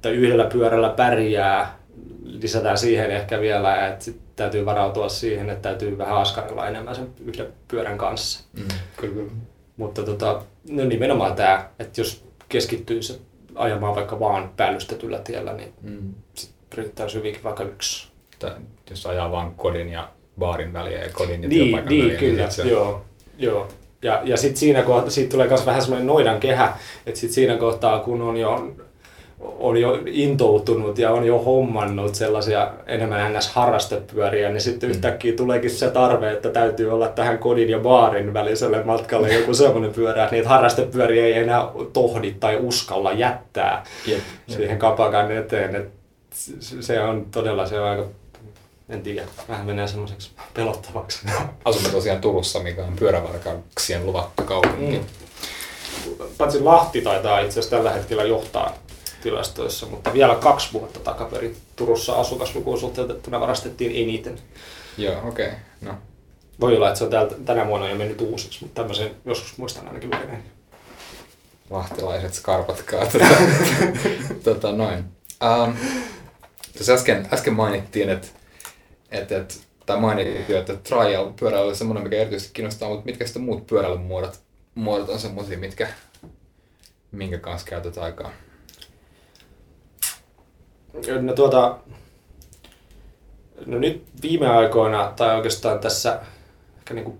tai 0.02 0.12
yhdellä 0.12 0.46
pyörällä 0.46 0.90
pärjää, 0.90 1.78
lisätään 2.24 2.78
siihen 2.78 3.12
ehkä 3.12 3.42
vielä, 3.42 3.88
että 3.88 4.06
sit 4.06 4.20
täytyy 4.36 4.66
varautua 4.66 5.10
siihen, 5.10 5.50
että 5.50 5.70
täytyy 5.70 5.98
vähän 5.98 6.18
askarilla 6.18 6.68
enemmän 6.68 6.96
sen 6.96 7.08
yhden 7.26 7.48
pyörän 7.68 7.98
kanssa. 7.98 8.44
Mm. 8.54 8.64
Kyllä, 8.98 9.14
kyllä. 9.14 9.32
Mutta 9.78 10.04
tota, 10.04 10.42
no 10.70 10.86
nimenomaan 10.86 11.36
tämä, 11.36 11.70
että 11.80 12.02
jos 12.02 12.26
keskittyisi 12.50 13.22
ajamaan 13.56 13.96
vaikka 13.96 14.20
vaan 14.20 14.52
päällystetyllä 14.58 15.20
tiellä, 15.20 15.54
niin 15.54 15.74
Mm. 15.82 16.14
sit 16.34 16.52
riittäisi 16.76 17.18
hyvinkin 17.18 17.44
vaikka 17.44 17.64
yksi. 17.64 18.08
Tai 18.40 18.52
jos 18.90 19.06
ajaa 19.06 19.32
vaan 19.32 19.56
kodin 19.56 19.90
ja 19.90 20.10
baarin 20.40 20.74
väliä 20.74 21.04
ja 21.04 21.10
kodin 21.14 21.44
ja 21.44 21.50
Niin, 21.50 21.64
työpaikan 21.64 21.90
niin 21.90 22.04
väliä, 22.06 22.20
kyllä, 22.20 22.50
sit 22.50 22.64
se- 22.66 22.72
joo. 22.72 23.02
joo. 23.38 23.68
Ja, 24.02 24.22
ja 24.24 24.38
sitten 24.38 24.58
siinä 24.58 24.82
kohtaa, 24.82 25.10
siitä 25.10 25.32
tulee 25.32 25.48
myös 25.48 25.66
vähän 25.66 25.82
semmoinen 25.82 26.08
noidan 26.08 26.40
kehä, 26.40 26.74
että 27.06 27.20
sitten 27.20 27.34
siinä 27.36 27.58
kohtaa, 27.58 28.00
kun 28.00 28.22
on 28.22 28.38
jo, 28.38 28.68
on 29.60 29.78
jo 29.78 30.00
intoutunut 30.06 30.98
ja 30.98 31.12
on 31.12 31.26
jo 31.26 31.40
hommannut 31.40 32.16
sellaisia 32.16 32.72
enemmän 32.88 33.34
NS-harrastepyöriä, 33.36 34.50
niin 34.50 34.62
sitten 34.62 34.90
Mm. 34.90 34.96
yhtäkkiä 34.96 35.34
tuleekin 35.36 35.72
se 35.72 35.90
tarve, 35.92 36.32
että 36.32 36.50
täytyy 36.50 36.92
olla 36.94 37.08
tähän 37.08 37.38
kodin 37.38 37.70
ja 37.70 37.80
baarin 37.80 38.34
väliselle 38.34 38.84
matkalle 38.84 39.34
joku 39.34 39.54
semmoinen 39.54 39.94
pyörä, 39.94 40.24
että 40.24 40.36
niitä 40.36 40.50
harrastepyöriä 40.50 41.26
ei 41.26 41.34
enää 41.38 41.68
tohdi 41.94 42.32
tai 42.40 42.58
uskalla 42.62 43.12
jättää 43.12 43.84
Jep, 44.08 44.20
siihen 44.48 44.80
kapakan 44.80 45.32
eteen. 45.32 45.76
Et 45.76 45.90
se- 46.32 46.82
se 46.82 47.02
on 47.02 47.26
todella 47.32 47.66
se 47.66 47.80
on 47.80 47.88
aika, 47.90 48.06
en 48.90 49.02
tiedä, 49.02 49.22
vähän 49.50 49.66
menee 49.66 49.88
semmoiseksi 49.88 50.32
pelottavaksi. 50.54 51.26
Asumme 51.66 51.90
tosiaan 51.90 52.22
Turussa, 52.22 52.60
mikä 52.60 52.84
on 52.86 52.94
pyörävarkauksien 53.00 54.06
luvattu 54.06 54.44
kaupunki. 54.44 54.98
Mm. 54.98 55.06
Paitsi 56.38 56.60
Lahti 56.60 57.02
taitaa 57.02 57.40
itse 57.40 57.60
asiassa 57.60 57.76
tällä 57.78 57.92
hetkellä 57.92 58.24
johtaa 58.24 58.74
tilastoissa, 59.24 59.86
mutta 59.86 60.14
vielä 60.14 60.36
kaksi 60.36 60.74
vuotta 60.74 61.00
takaperin 61.00 61.58
Turussa 61.76 62.14
asukaslukuun 62.14 62.80
suhteutettuna 62.80 63.40
varastettiin 63.40 64.04
eniten. 64.04 64.40
Joo, 64.98 65.28
okei. 65.28 65.48
Okay. 65.48 65.60
No, 65.82 65.94
Voi 66.60 66.76
olla, 66.76 66.88
että 66.88 66.98
se 66.98 67.04
on 67.04 67.10
täältä, 67.10 67.36
tänä 67.46 67.68
vuonna 67.68 67.90
jo 67.90 67.96
mennyt 67.96 68.22
uusiksi, 68.22 68.60
mutta 68.62 68.82
tämmöisen 68.82 69.12
joskus 69.26 69.58
muistan 69.58 69.88
ainakin 69.88 70.10
lukeneen. 70.14 70.44
lahtelaiset 71.70 72.34
skarpatkaa. 72.34 73.06
Tota, 73.06 73.28
tota 74.52 74.72
noin. 74.72 75.04
Um, 75.44 75.76
tuossa 76.74 76.94
äsken, 76.94 77.28
äsken 77.34 77.54
mainittiin, 77.54 78.10
että 78.10 78.28
et, 79.12 79.32
et, 79.32 79.62
tai 79.86 80.00
mainittiin 80.00 80.60
että 80.60 80.76
trial 80.76 81.32
pyöräily 81.40 81.70
on 81.70 81.76
semmoinen, 81.76 82.04
mikä 82.04 82.16
erityisesti 82.16 82.54
kiinnostaa, 82.54 82.90
mutta 82.90 83.06
mitkä 83.06 83.26
sitten 83.26 83.42
muut 83.42 83.68
pyöräilymuodot 83.68 84.44
muodot 84.76 85.10
on 85.10 85.20
semmoisia, 85.20 85.58
mitkä, 85.58 85.88
minkä 87.12 87.38
kanssa 87.38 87.68
käytät 87.68 87.98
aikaa? 87.98 88.32
No 91.22 91.34
tuota, 91.34 91.78
no 93.66 93.80
nyt 93.80 94.04
viime 94.22 94.48
aikoina, 94.48 95.14
tai 95.16 95.36
oikeastaan 95.36 95.80
tässä 95.80 96.20
ehkä 96.78 96.94
niin 96.94 97.06
kuin 97.06 97.20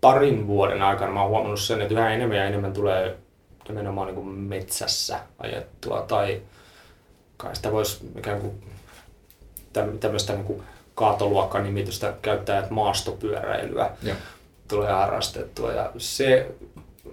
parin 0.00 0.46
vuoden 0.46 0.82
aikana, 0.82 1.12
mä 1.12 1.20
oon 1.20 1.30
huomannut 1.30 1.60
sen, 1.60 1.80
että 1.82 1.94
yhä 1.94 2.10
enemmän 2.10 2.36
ja 2.38 2.44
enemmän 2.44 2.72
tulee 2.72 3.16
nimenomaan 3.68 4.06
niin 4.06 4.14
kuin 4.14 4.26
metsässä 4.28 5.18
ajettua 5.38 6.02
tai 6.02 6.42
kai 7.36 7.56
sitä 7.56 7.72
voisi 7.72 8.10
ikään 8.18 8.40
kuin 8.40 8.62
täm- 9.78 9.98
tämmöistä 10.00 10.32
niin 10.32 10.44
kuin 10.44 10.62
kaatoluokkanimitystä 10.94 12.14
käyttää, 12.22 12.58
että 12.58 12.74
maastopyöräilyä 12.74 13.90
Joo. 14.02 14.16
tulee 14.68 14.92
harrastettua. 14.92 15.72
Ja 15.72 15.90
se, 15.98 16.50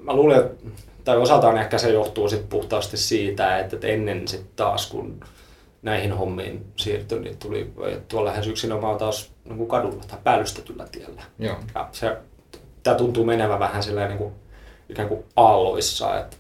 mä 0.04 0.14
luulen, 0.14 0.40
että- 0.40 0.68
tai 1.04 1.18
osaltaan 1.18 1.58
ehkä 1.58 1.78
se 1.78 1.90
johtuu 1.92 2.30
sit 2.30 2.50
puhtaasti 2.50 2.98
siitä, 2.98 3.60
että 3.60 3.76
että 3.76 3.88
ennen 3.88 4.28
sitten 4.28 4.52
taas 4.56 4.88
kun 4.88 5.20
näihin 5.82 6.14
hommiin 6.14 6.66
siirtyi, 6.76 7.20
niin 7.20 7.38
tuli 7.38 7.74
tuolla 8.08 8.30
lähes 8.30 8.48
yksinomaan 8.48 8.98
taas 8.98 9.32
niin 9.46 9.58
kuin 9.58 9.70
kadulla 9.70 10.04
tai 10.08 10.20
päällystetyllä 10.24 10.88
tiellä. 10.92 11.22
Joo. 11.40 11.56
Ja 11.76 11.90
se, 11.92 12.18
tämä 12.84 12.98
tuntuu 12.98 13.26
menevän 13.26 13.60
vähän 13.60 13.84
silleen 13.84 14.10
niin 14.10 14.18
kuin, 14.18 14.34
ikään 14.90 15.08
kuin 15.08 15.24
aalloissa, 15.36 16.20
että 16.20 16.38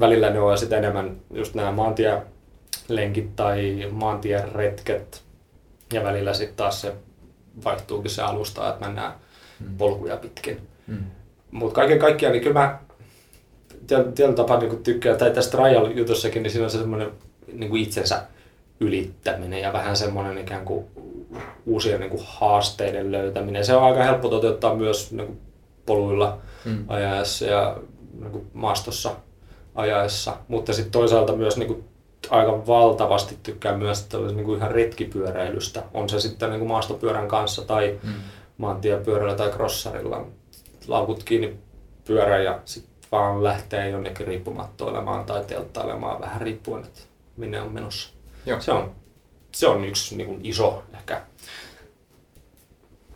välillä 0.00 0.30
ne 0.30 0.40
on 0.40 0.58
sitten 0.58 0.78
enemmän 0.78 1.16
just 1.34 1.54
nämä 1.54 1.72
maantielenkit 1.72 3.36
tai 3.36 3.88
maantieretket 3.90 5.22
ja 5.92 6.04
välillä 6.04 6.34
sitten 6.34 6.56
taas 6.56 6.80
se 6.80 6.94
vaihtuukin 7.64 8.10
se 8.10 8.22
alusta, 8.22 8.68
että 8.68 8.86
mennään 8.86 9.12
polkuja 9.78 10.16
pitkin. 10.16 10.68
Mm. 10.86 11.04
Mutta 11.50 11.74
kaiken 11.74 11.98
kaikkiaan, 11.98 12.32
niin 12.32 12.42
kyllä 12.42 12.60
mä 12.60 12.78
tietyllä 13.86 14.34
tapaa 14.34 14.58
niin 14.58 14.82
tykkään, 14.82 15.18
tai 15.18 15.30
tässä 15.30 15.50
trial-jutussakin, 15.50 16.42
niin 16.42 16.50
siinä 16.50 16.64
on 16.64 16.70
se 16.70 16.78
semmoinen 16.78 17.10
niin 17.52 17.76
itsensä 17.76 18.22
ylittäminen 18.80 19.60
ja 19.60 19.72
vähän 19.72 19.96
semmoinen 19.96 20.38
ikään 20.38 20.64
kuin 20.64 20.84
uusien 21.66 22.00
niin 22.00 22.10
kuin 22.10 22.22
haasteiden 22.26 23.12
löytäminen. 23.12 23.64
Se 23.64 23.76
on 23.76 23.82
aika 23.84 24.02
helppo 24.04 24.28
toteuttaa 24.28 24.74
myös 24.74 25.12
niin 25.12 25.26
kuin 25.26 25.40
poluilla 25.86 26.38
Mm. 26.64 26.84
ajaessa 26.88 27.44
ja 27.44 27.76
niin 28.20 28.30
kuin 28.30 28.46
maastossa 28.52 29.10
ajaessa, 29.74 30.36
mutta 30.48 30.72
sitten 30.72 30.92
toisaalta 30.92 31.32
myös 31.36 31.56
niin 31.56 31.66
kuin 31.66 31.84
aika 32.30 32.66
valtavasti 32.66 33.38
tykkään 33.42 33.78
myös 33.78 34.08
niin 34.34 34.44
kuin 34.44 34.58
ihan 34.58 34.70
retkipyöräilystä. 34.70 35.82
On 35.94 36.08
se 36.08 36.20
sitten 36.20 36.50
niin 36.50 36.58
kuin 36.60 36.68
maastopyörän 36.68 37.28
kanssa 37.28 37.62
tai 37.62 37.98
Mm. 38.02 38.10
maantiepyörällä 38.58 39.34
tai 39.34 39.50
crossarilla. 39.50 40.26
Laukut 40.88 41.22
kiinni 41.24 41.56
pyörän 42.04 42.44
ja 42.44 42.60
sitten 42.64 42.92
vaan 43.12 43.44
lähtee 43.44 43.88
jonnekin 43.90 44.26
riippumattoilemaan 44.26 45.24
tai 45.24 45.44
telttailemaan 45.44 46.20
vähän 46.20 46.40
riippuen, 46.40 46.84
että 46.84 47.00
minne 47.36 47.60
on 47.60 47.72
menossa. 47.72 48.15
Joo. 48.46 48.60
Se 48.60 48.72
on, 48.72 48.94
se 49.52 49.68
on 49.68 49.84
yksi 49.84 50.16
niin 50.16 50.26
kuin 50.26 50.40
iso 50.46 50.82
ehkä. 50.94 51.22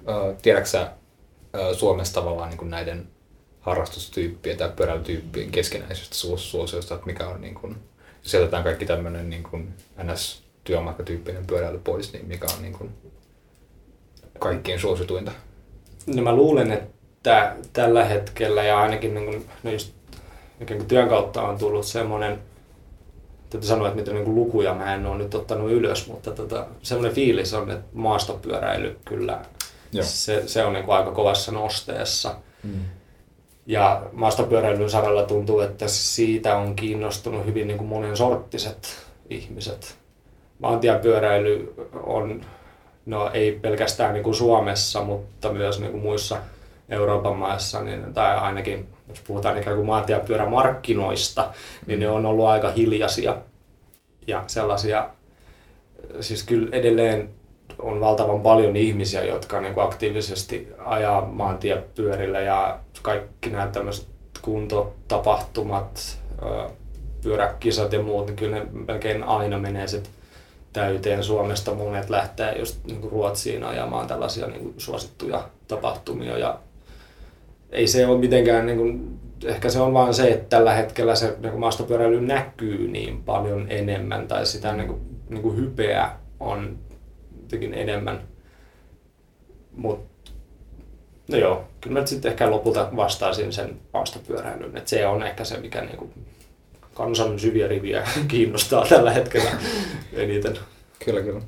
Ö, 0.09 0.35
tiedätkö 0.43 0.69
sä 0.69 0.93
Suomessa 1.73 2.15
tavallaan 2.15 2.49
niin 2.49 2.59
kuin 2.59 2.71
näiden 2.71 3.09
harrastustyyppien 3.61 4.57
tai 4.57 4.73
pyöräilytyyppien 4.77 5.51
keskenäisestä 5.51 6.15
suos- 6.15 6.51
suosiosta, 6.51 6.95
että 6.95 7.07
mikä 7.07 7.29
on 7.29 7.41
niin 7.41 7.55
kuin, 7.55 7.77
jos 8.23 8.35
jätetään 8.35 8.65
kaikki 8.65 8.87
tämmöinen 8.87 9.31
niin 9.31 9.43
kuin 9.43 9.75
NS-työmatkatyyppinen 10.03 11.47
pyöräily 11.47 11.79
pois, 11.79 12.13
niin 12.13 12.27
mikä 12.27 12.47
on 12.57 12.63
niin 12.63 12.73
kuin 12.73 12.91
kaikkein 14.39 14.81
suosituinta? 14.81 15.33
No 16.07 16.23
mä 16.23 16.37
luulen, 16.37 16.73
että 16.73 17.57
tällä 17.73 18.05
hetkellä 18.05 18.65
ja 18.65 18.81
ainakin 18.81 19.15
niin 19.15 19.27
kuin, 19.27 19.47
no 19.63 19.71
just, 19.71 19.93
työn 20.89 21.09
kautta 21.09 21.43
on 21.43 21.59
tullut 21.59 21.87
semmoinen, 21.87 22.39
täytyy 23.51 23.69
sanoa, 23.69 23.89
että 23.89 24.01
mitä 24.01 24.13
niin 24.13 24.35
lukuja 24.35 24.75
mä 24.75 24.95
en 24.95 25.07
ole 25.07 25.19
nyt 25.19 25.35
ottanut 25.35 25.71
ylös, 25.71 26.09
mutta 26.09 26.31
tota, 26.31 26.67
semmoinen 26.83 27.15
fiilis 27.15 27.55
on, 27.55 27.71
että 27.71 27.85
maastopyöräily 27.93 28.97
kyllä, 29.05 29.41
Joo. 29.93 30.05
se, 30.05 30.43
se 30.47 30.65
on 30.65 30.73
niin 30.73 30.85
kuin 30.85 30.97
aika 30.97 31.11
kovassa 31.11 31.53
nosteessa. 31.53 32.35
Mm. 32.63 32.81
Ja 33.67 34.03
maastopyöräilyn 34.13 34.91
saralla 34.91 35.23
tuntuu, 35.23 35.61
että 35.61 35.89
siitä 35.89 36.57
on 36.57 36.77
kiinnostunut 36.77 37.47
hyvin 37.47 37.67
niin 37.67 37.79
kuin 37.79 37.89
monen 37.89 38.17
sorttiset 38.17 39.07
ihmiset. 39.31 39.99
Maantiepyöräily 40.59 41.75
on, 42.03 42.41
no 43.07 43.31
ei 43.33 43.53
pelkästään 43.53 44.13
niin 44.13 44.25
kuin 44.25 44.35
Suomessa, 44.35 45.05
mutta 45.05 45.53
myös 45.53 45.81
niin 45.81 45.93
kuin 45.93 46.03
muissa 46.03 46.37
Euroopan 46.89 47.37
maissa, 47.37 47.83
niin, 47.83 48.15
tai 48.15 48.37
ainakin 48.37 48.89
jos 49.11 49.21
puhutaan 49.27 49.59
ikään 49.59 49.77
kuin 49.77 49.87
maantiepyörämarkkinoista, 49.87 51.53
niin 51.87 52.01
ne 52.01 52.09
on 52.09 52.27
ollut 52.27 52.47
aika 52.47 52.71
hiljaisia. 52.71 53.37
Ja 54.27 54.45
sellaisia, 54.47 55.11
siis 56.21 56.43
kyllä 56.43 56.69
edelleen 56.73 57.31
on 57.79 58.01
valtavan 58.01 58.41
paljon 58.41 58.77
ihmisiä, 58.77 59.25
jotka 59.25 59.61
niin 59.61 59.75
kuin 59.75 59.85
aktiivisesti 59.85 60.69
ajaa 60.79 61.27
maantiepyörillä 61.27 62.41
ja 62.41 62.79
kaikki 63.03 63.51
nämä 63.51 63.67
tämmöiset 63.67 64.09
kuntotapahtumat, 64.43 66.19
pyöräkisat 67.23 67.93
ja 67.93 68.03
muut, 68.03 68.27
niin 68.27 68.37
kyllä 68.37 68.57
ne 68.57 68.67
melkein 68.87 69.23
aina 69.23 69.59
menee 69.59 69.87
sit 69.87 70.11
täyteen 70.73 71.25
Suomesta. 71.25 71.75
Monet 71.75 72.11
lähtee 72.11 72.59
just 72.59 72.85
niin 72.85 73.01
kuin 73.01 73.13
Ruotsiin 73.13 73.65
ajamaan 73.65 74.07
tällaisia 74.07 74.47
niin 74.47 74.61
kuin 74.61 74.75
suosittuja 74.79 75.49
tapahtumia 75.69 76.39
ja 76.39 76.59
ei 77.73 77.87
se 77.87 78.07
ole 78.07 78.19
mitenkään, 78.19 78.67
niin 78.67 78.79
kuin, 78.79 79.19
ehkä 79.45 79.71
se 79.71 79.81
on 79.81 79.95
vaan 79.95 80.15
se, 80.15 80.31
että 80.31 80.57
tällä 80.57 80.73
hetkellä 80.75 81.15
se 81.15 81.27
niin 81.27 81.51
kuin 81.51 81.61
maastopyöräily 81.61 82.21
näkyy 82.21 82.89
niin 82.89 83.23
paljon 83.23 83.67
enemmän 83.71 84.29
tai 84.29 84.47
sitä 84.47 84.73
niin 84.77 84.89
kuin, 84.89 85.01
niin 85.29 85.43
kuin 85.43 85.57
hypeä 85.57 86.11
on 86.41 86.79
jotenkin 87.43 87.75
enemmän. 87.75 88.21
Mut, 89.77 90.07
no 91.29 91.37
joo, 91.39 91.65
kyllä 91.81 92.01
mä 92.01 92.07
sitten 92.07 92.31
ehkä 92.31 92.51
lopulta 92.51 92.89
vastaisin 92.97 93.53
sen 93.53 93.77
maastopyöräilyn, 93.95 94.77
että 94.77 94.91
se 94.91 95.07
on 95.07 95.23
ehkä 95.23 95.45
se, 95.45 95.59
mikä 95.61 95.81
niin 95.81 95.97
kuin 95.97 96.11
kansan 96.95 97.39
syviä 97.39 97.69
riviä 97.69 98.09
kiinnostaa 98.29 98.87
tällä 98.87 99.11
hetkellä 99.11 99.51
eniten. 100.13 100.59
Kyllä, 101.05 101.21
kyllä. 101.21 101.41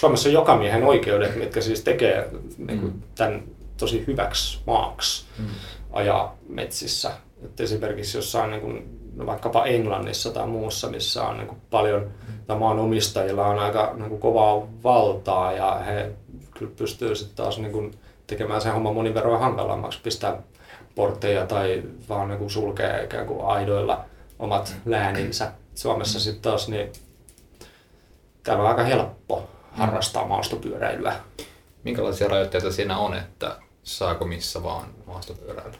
Suomessa 0.00 0.28
on 0.28 0.32
jokamiehen 0.32 0.84
oikeudet, 0.84 1.36
mitkä 1.36 1.60
siis 1.60 1.80
tekee 1.84 2.28
niin 2.58 2.80
kuin, 2.80 2.92
Mm. 2.92 3.02
tämän 3.14 3.42
tosi 3.82 4.04
hyväksi 4.06 4.60
maaksi 4.66 5.24
Mm. 5.38 5.46
ajaa 5.92 6.36
metsissä. 6.48 7.10
Et 7.44 7.60
esimerkiksi 7.60 8.18
jossain 8.18 8.50
niin 8.50 8.60
kuin, 8.60 9.00
no 9.16 9.26
vaikkapa 9.26 9.64
Englannissa 9.66 10.30
tai 10.30 10.46
muussa, 10.46 10.88
missä 10.88 11.22
on 11.22 11.36
niin 11.36 11.46
kuin 11.48 11.60
paljon, 11.70 12.10
tai 12.46 12.58
maanomistajilla 12.58 13.46
on 13.46 13.58
aika 13.58 13.94
niin 13.96 14.08
kuin 14.08 14.20
kovaa 14.20 14.66
valtaa 14.84 15.52
ja 15.52 15.74
he 15.74 16.12
kyllä 16.58 16.72
pystyy 16.76 17.14
sitten 17.16 17.36
taas 17.36 17.58
niin 17.58 17.72
kuin, 17.72 17.90
tekemään 18.26 18.60
sen 18.60 18.72
homman 18.72 18.94
monin 18.94 19.14
verran 19.14 19.40
hankalammaksi, 19.40 20.00
pistää 20.02 20.42
portteja 20.94 21.46
tai 21.46 21.82
vaan 22.08 22.28
niin 22.28 22.38
kuin 22.38 22.50
sulkee 22.50 23.04
ikään 23.04 23.26
kuin 23.26 23.44
aidoilla 23.44 24.04
omat 24.38 24.74
lääninsä. 24.84 25.52
Suomessa 25.74 26.20
sitten 26.20 26.42
taas 26.42 26.68
niin 26.68 26.92
täällä 28.42 28.62
on 28.62 28.68
aika 28.68 28.84
helppo 28.84 29.48
harrastaa 29.72 30.26
maastopyöräilyä. 30.26 31.12
Minkälaisia 31.84 32.28
rajoitteita 32.28 32.72
siinä 32.72 32.98
on, 32.98 33.14
että 33.14 33.56
saako 33.82 34.24
missä 34.24 34.62
vaan 34.62 34.88
maastopyöräillä? 35.06 35.76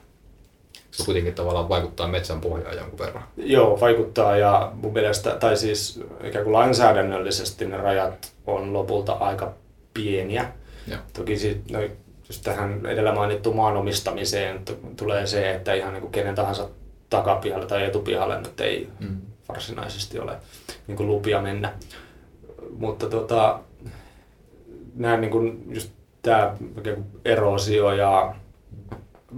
Se 0.90 1.04
kuitenkin 1.04 1.34
tavallaan 1.34 1.68
vaikuttaa 1.68 2.08
metsän 2.08 2.40
pohjaan 2.40 2.76
jonkun 2.76 2.98
verran. 2.98 3.24
Joo, 3.36 3.80
vaikuttaa 3.80 4.36
ja 4.36 4.72
mun 4.74 4.92
mielestä, 4.92 5.30
tai 5.30 5.56
siis 5.56 6.00
ikään 6.24 6.44
kuin 6.44 6.52
lainsäädännöllisesti 6.52 7.66
ne 7.66 7.76
rajat 7.76 8.32
on 8.46 8.72
lopulta 8.72 9.12
aika 9.12 9.52
pieniä. 9.94 10.52
Joo. 10.86 10.98
Toki 11.12 11.38
sit, 11.38 11.70
no, 11.70 11.80
just 12.28 12.42
tähän 12.44 12.86
edellä 12.86 13.14
mainittu 13.14 13.52
maanomistamiseen 13.54 14.64
t- 14.64 14.96
tulee 14.96 15.26
se, 15.26 15.50
että 15.54 15.74
ihan 15.74 15.92
niin 15.92 16.00
kuin 16.00 16.12
kenen 16.12 16.34
tahansa 16.34 16.68
takapihalle 17.10 17.66
tai 17.66 17.84
etupihalle 17.84 18.38
nyt 18.40 18.60
ei 18.60 18.88
Mm. 19.00 19.16
varsinaisesti 19.48 20.18
ole 20.18 20.36
niin 20.86 20.96
kuin 20.96 21.06
lupia 21.08 21.42
mennä. 21.42 21.72
Mutta 22.78 23.06
tota, 23.08 23.60
nämä 24.94 25.16
niin 25.16 25.30
kuin 25.30 25.64
just 25.70 25.90
tämä 26.22 26.56
erosio 27.24 27.92
ja 27.92 28.34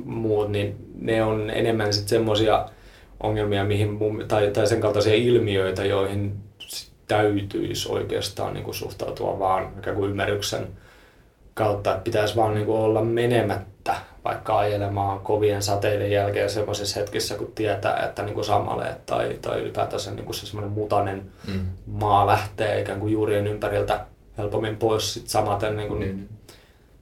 muut, 0.04 0.50
niin 0.50 0.92
ne 1.00 1.24
on 1.24 1.50
enemmän 1.50 1.92
sitten 1.92 2.08
semmoisia 2.08 2.68
ongelmia, 3.20 3.64
mihin 3.64 3.92
mun, 3.92 4.24
tai, 4.28 4.50
tai 4.50 4.66
sen 4.66 4.80
kaltaisia 4.80 5.14
ilmiöitä, 5.14 5.84
joihin 5.84 6.36
täytyisi 7.08 7.92
oikeastaan 7.92 8.54
niin 8.54 8.64
kuin 8.64 8.74
suhtautua 8.74 9.38
vaan 9.38 9.68
ikään 9.78 9.96
kuin 9.96 10.10
ymmärryksen 10.10 10.66
kautta, 11.54 11.90
että 11.90 12.04
pitäisi 12.04 12.36
vaan 12.36 12.54
niin 12.54 12.66
kuin 12.66 12.78
olla 12.78 13.02
menemättä 13.02 13.94
vaikka 14.24 14.58
ajelemaan 14.58 15.20
kovien 15.20 15.62
sateiden 15.62 16.10
jälkeen 16.10 16.50
semmoisissa 16.50 17.00
hetkissä, 17.00 17.34
kun 17.34 17.52
tietää, 17.54 17.96
että 17.96 18.22
niin 18.22 18.34
kuin 18.34 18.44
samaleet 18.44 19.06
tai, 19.06 19.38
tai 19.42 19.60
ylipäätänsä 19.60 20.10
niin 20.10 20.24
kuin 20.24 20.34
se 20.34 20.46
semmoinen 20.46 20.72
mutainen 20.72 21.22
Mm. 21.48 21.60
maa 21.86 22.26
lähtee 22.26 22.80
ikään 22.80 23.00
kuin 23.00 23.12
juurien 23.12 23.46
ympäriltä 23.46 24.06
helpommin 24.38 24.76
pois. 24.76 25.14
Sit 25.14 25.28
samaten, 25.28 25.76
niin 25.76 25.88
kuin, 25.88 26.00
Niin. 26.00 26.28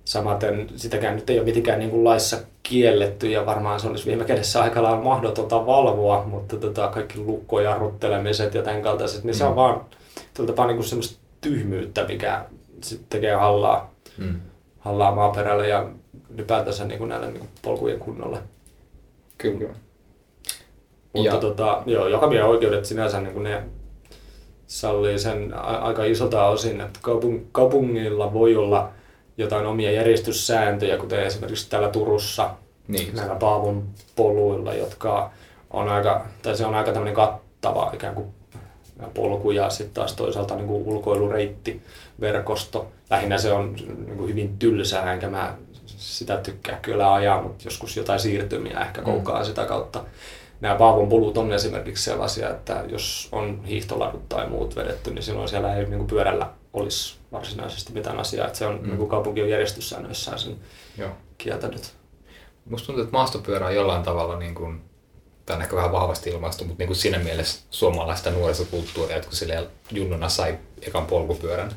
Samaten 0.04 0.68
sitäkään 0.76 1.14
nyt 1.16 1.30
ei 1.30 1.38
ole 1.38 1.44
mitenkään 1.46 1.78
niin 1.78 1.90
kuin 1.90 2.04
laissa 2.04 2.36
kielletty 2.62 3.30
ja 3.30 3.46
varmaan 3.46 3.80
se 3.80 3.88
olisi 3.88 4.06
viime 4.06 4.24
kädessä 4.24 4.62
aika 4.62 4.82
lailla 4.82 5.00
mahdotonta 5.00 5.66
valvoa, 5.66 6.24
mutta 6.24 6.56
tota, 6.56 6.88
kaikki 6.88 7.18
lukkojarruttelemiset 7.18 8.54
ja 8.54 8.62
tämän 8.62 8.82
kaltaiset, 8.82 9.24
niin 9.24 9.34
se 9.34 9.44
on 9.44 9.50
Mm. 9.50 9.56
vaan 9.56 9.80
tapaa 10.46 10.66
niin 10.66 10.76
kuin 10.76 10.86
semmoista 10.86 11.18
tyhmyyttä, 11.40 12.04
mikä 12.08 12.44
sit 12.80 13.00
tekee 13.08 13.34
hallaa, 13.34 13.90
Mm. 14.18 14.40
hallaa 14.78 15.14
maaperälle 15.14 15.68
ja 15.68 15.88
ylipäätänsä 16.34 16.84
niin 16.84 16.98
kuin 16.98 17.08
näille 17.08 17.26
niin 17.26 17.38
kuin 17.38 17.48
polkujen 17.62 17.98
kunnolle. 17.98 18.38
Kyllä. 19.38 19.68
Mutta 21.14 21.34
Ja- 21.34 21.40
tota, 21.40 21.82
joo, 21.86 22.08
jokamiehenoikeudet 22.08 22.84
sinänsä 22.84 23.20
niin 23.20 23.32
kuin 23.32 23.42
ne 23.42 23.62
sallii 24.66 25.18
sen 25.18 25.54
aika 25.54 26.04
isolta 26.04 26.46
osin, 26.46 26.80
että 26.80 27.00
kaupung- 27.02 27.44
kaupungilla 27.52 28.32
voi 28.32 28.56
olla 28.56 28.88
jotain 29.36 29.66
omia 29.66 29.90
järjestyssääntöjä, 29.90 30.96
kuten 30.96 31.22
esimerkiksi 31.22 31.70
täällä 31.70 31.88
Turussa 31.88 32.50
Niin, 32.88 33.16
näillä 33.16 33.34
Paavon 33.34 33.84
poluilla, 34.16 34.74
jotka 34.74 35.30
on 35.70 35.88
aika, 35.88 36.26
tai 36.42 36.56
se 36.56 36.66
on 36.66 36.74
aika 36.74 36.92
tämmöinen 36.92 37.14
kattava 37.14 37.90
ikään 37.94 38.14
kuin 38.14 38.26
polku 39.14 39.50
ja 39.50 39.70
sitten 39.70 39.94
taas 39.94 40.12
toisaalta 40.12 40.56
niin 40.56 40.66
kuin 40.66 40.86
ulkoilureittiverkosto. 40.86 42.86
Lähinnä 43.10 43.38
se 43.38 43.52
on 43.52 43.74
niin 44.06 44.16
kuin 44.16 44.28
hyvin 44.28 44.58
tylsää, 44.58 45.12
enkä 45.12 45.28
mä 45.28 45.54
sitä 45.86 46.36
tykkää 46.36 46.78
kyllä 46.82 47.14
ajaa, 47.14 47.42
mutta 47.42 47.64
joskus 47.64 47.96
jotain 47.96 48.20
siirtymiä 48.20 48.80
ehkä 48.80 49.02
koukaa 49.02 49.44
sitä 49.44 49.64
kautta. 49.64 50.04
Nämä 50.60 50.74
Paavon 50.74 51.08
polut 51.08 51.38
on 51.38 51.52
esimerkiksi 51.52 52.04
sellaisia, 52.04 52.50
että 52.50 52.84
jos 52.88 53.28
on 53.32 53.64
hiihtoladut 53.64 54.28
tai 54.28 54.48
muut 54.48 54.76
vedetty, 54.76 55.14
niin 55.14 55.22
silloin 55.22 55.48
siellä 55.48 55.76
ei 55.76 55.84
niin 55.84 55.98
kuin 55.98 56.06
pyörällä 56.06 56.46
olisi 56.72 57.16
varsinaisesti 57.32 57.92
mitään 57.92 58.18
asiaa. 58.18 58.46
Että 58.46 58.58
se 58.58 58.66
on, 58.66 58.80
mm. 58.82 58.96
niin 58.96 59.08
kaupunki 59.08 59.42
on 59.42 59.48
järjestyssäännöissään 59.48 60.38
sen 60.38 60.56
joo. 60.98 61.10
kieltänyt. 61.38 61.94
Musta 62.70 62.86
tuntuu, 62.86 63.02
että 63.04 63.12
maastopyörä 63.16 63.66
on 63.66 63.74
jollain 63.74 64.02
tavalla, 64.02 64.38
niin 64.38 64.54
kuin, 64.54 64.80
tämä 65.46 65.56
on 65.56 65.62
ehkä 65.62 65.76
vähän 65.76 65.92
vahvasti 65.92 66.30
ilmaistu, 66.30 66.64
mutta 66.64 66.80
niin 66.80 66.86
kuin 66.86 66.96
siinä 66.96 67.18
mielessä 67.18 67.60
suomalaista 67.70 68.30
nuorisokulttuuria, 68.30 69.16
että 69.16 69.28
kun 69.28 69.36
sille 69.36 69.66
junnuna 69.90 70.28
sai 70.28 70.58
ekan 70.82 71.06
polkupyörän, 71.06 71.72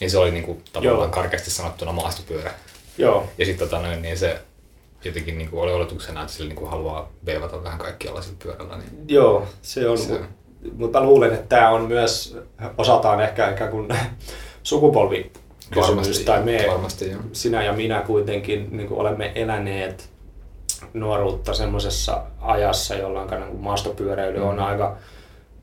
niin 0.00 0.10
se 0.10 0.18
oli 0.18 0.30
niin 0.30 0.44
kuin, 0.44 0.64
tavallaan 0.72 1.00
Joo. 1.00 1.08
karkeasti 1.08 1.50
sanottuna 1.50 1.92
maastopyörä. 1.92 2.54
Joo, 2.98 3.28
Ja 3.38 3.44
sitten 3.46 3.68
tota, 3.68 3.82
noin, 3.82 4.02
niin 4.02 4.18
se 4.18 4.40
jotenkin 5.04 5.38
niin 5.38 5.50
kuin 5.50 5.62
oli 5.62 5.72
oletuksena, 5.72 6.20
että 6.22 6.32
sille 6.32 6.48
niin 6.48 6.56
kuin 6.56 6.70
haluaa 6.70 7.12
veivata 7.26 7.62
vähän 7.64 7.78
kaikkialla 7.78 8.22
sillä 8.22 8.36
pyörällä. 8.42 8.76
Niin, 8.76 9.04
Joo, 9.08 9.46
se 9.62 9.88
on. 9.88 9.98
Se- 9.98 10.04
Se. 10.04 10.20
Mutta 10.76 11.00
mä 11.00 11.06
luulen, 11.06 11.32
että 11.32 11.56
tämä 11.56 11.70
on 11.70 11.82
myös 11.82 12.38
osataan 12.78 13.20
ehkä 13.20 13.50
ikään 13.50 13.70
kuin 13.70 13.88
sukupolvi 14.62 15.30
kysymys. 15.70 16.20
Tai 16.20 16.42
me, 16.42 16.64
varmasti 16.68 17.10
joo. 17.10 17.20
sinä 17.32 17.62
ja 17.62 17.72
minä 17.72 18.00
kuitenkin 18.06 18.68
niin 18.70 18.88
kuin 18.88 19.00
olemme 19.00 19.32
eläneet 19.34 20.10
nuoruutta 20.94 21.54
semmoisessa 21.54 22.22
ajassa, 22.40 22.94
jolloin 22.94 23.30
niin 23.30 23.48
kuin 23.48 23.60
maastopyöräily 23.60 24.44
on 24.44 24.58
aika, 24.58 24.96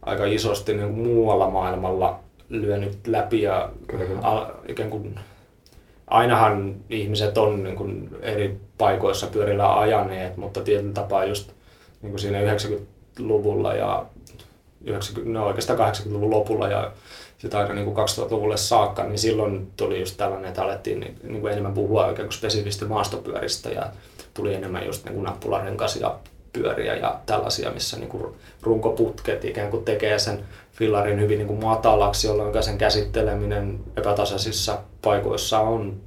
aika 0.01 0.25
isosti 0.25 0.73
niin 0.73 0.87
kuin 0.87 1.07
muualla 1.07 1.49
maailmalla 1.49 2.19
lyönyt 2.49 3.07
läpi 3.07 3.41
ja 3.41 3.69
Kyllä, 3.87 4.05
kyllä. 4.05 4.21
al, 4.21 4.45
ikään 4.67 4.89
kuin, 4.89 5.19
ainahan 6.07 6.75
ihmiset 6.89 7.37
on 7.37 7.63
niin 7.63 7.75
kuin 7.75 8.09
eri 8.21 8.57
paikoissa 8.77 9.27
pyörillä 9.27 9.79
ajaneet, 9.79 10.37
mutta 10.37 10.61
tietyllä 10.61 10.93
tapaa 10.93 11.25
just 11.25 11.51
niin 12.01 12.11
kuin 12.11 12.19
siinä 12.19 12.55
90-luvulla 12.55 13.73
ja 13.73 14.05
90, 14.85 15.39
no 15.39 15.45
oikeastaan 15.45 15.93
80-luvun 15.93 16.29
lopulla 16.29 16.67
ja 16.67 16.91
sitten 17.37 17.59
aina 17.59 17.73
niin 17.73 17.85
kuin 17.85 17.97
2000-luvulle 17.97 18.57
saakka, 18.57 19.03
niin 19.03 19.19
silloin 19.19 19.71
tuli 19.77 19.99
just 19.99 20.17
tällainen, 20.17 20.49
että 20.49 20.63
alettiin 20.63 20.99
niin, 20.99 21.19
niin 21.23 21.41
kuin 21.41 21.51
enemmän 21.51 21.73
puhua 21.73 22.05
oikein 22.05 22.27
kuin 22.27 22.37
spesifisti 22.37 22.85
maastopyöristä 22.85 23.69
ja 23.69 23.91
tuli 24.33 24.53
enemmän 24.53 24.85
just 24.85 25.05
niin 25.05 25.13
kuin 25.13 25.23
nappularenkasia 25.23 26.15
pyöriä 26.53 26.95
ja 26.95 27.19
tällaisia, 27.25 27.71
missä 27.71 27.97
niin 27.97 28.09
kuin 28.09 28.35
runkoputket 28.61 29.45
ikään 29.45 29.71
kuin 29.71 29.85
tekee 29.85 30.19
sen 30.19 30.45
fillarin 30.71 31.19
hyvin 31.19 31.37
niin 31.37 31.47
kuin 31.47 31.63
matalaksi, 31.63 32.27
jolloin 32.27 32.63
sen 32.63 32.77
käsitteleminen 32.77 33.79
epätasaisissa 33.97 34.79
paikoissa 35.01 35.59
on 35.59 36.01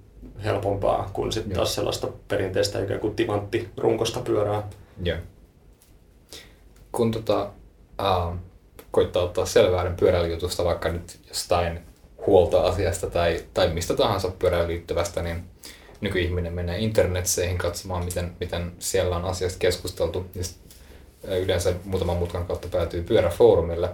helpompaa 0.45 1.11
kuin 1.12 1.33
sitten 1.33 1.57
taas 1.57 1.75
sellaista 1.75 2.09
perinteistä 2.29 2.83
ikään 2.83 3.01
kuin 3.01 3.14
timanttirunkosta 3.17 4.21
pyörää. 4.21 4.69
Joo. 5.03 5.19
Kun 6.93 7.11
tota, 7.11 7.51
äh, 8.01 8.38
koittaa 8.90 9.22
ottaa 9.22 9.46
selvää 9.46 9.94
pyöräilyjutusta 10.01 10.64
vaikka 10.64 10.88
nyt 10.88 11.20
jostain 11.29 11.81
huoltoasiasta 12.27 13.11
tai, 13.11 13.44
tai 13.55 13.68
mistä 13.68 13.94
tahansa 13.94 14.31
pyöräilyyn 14.38 14.68
liittyvästä, 14.68 15.22
niin 15.22 15.44
nykyihminen 16.01 16.53
menee 16.53 16.79
internetseihin 16.79 17.59
katsomaan, 17.59 18.05
miten, 18.05 18.37
miten 18.40 18.72
siellä 18.79 19.16
on 19.16 19.24
asiasta 19.24 19.59
keskusteltu. 19.59 20.27
Ja 20.35 21.37
yleensä 21.37 21.74
muutaman 21.85 22.16
mutkan 22.16 22.46
kautta 22.46 22.68
päätyy 22.68 23.03
pyöräfoorumille. 23.03 23.90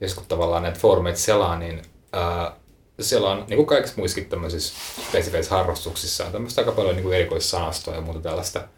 Ja 0.00 0.08
kun 0.14 0.24
tavallaan 0.28 0.62
näitä 0.62 0.78
foorumeita 0.78 1.18
selaa, 1.18 1.58
niin 1.58 1.82
ää, 2.12 2.52
siellä 3.00 3.30
on 3.30 3.44
niin 3.48 3.56
kuin 3.56 3.66
kaikissa 3.66 3.96
muissakin 3.98 4.30
tämmöisissä 4.30 4.74
spesifeissä 5.08 5.54
harrastuksissa 5.54 6.26
on 6.26 6.32
tämmöistä 6.32 6.60
aika 6.60 6.72
paljon 6.72 6.94
niin 6.94 7.04
kuin 7.04 7.16
erikoissanastoa 7.16 7.94
ja 7.94 8.00
muuta 8.00 8.20
tällaista 8.20 8.68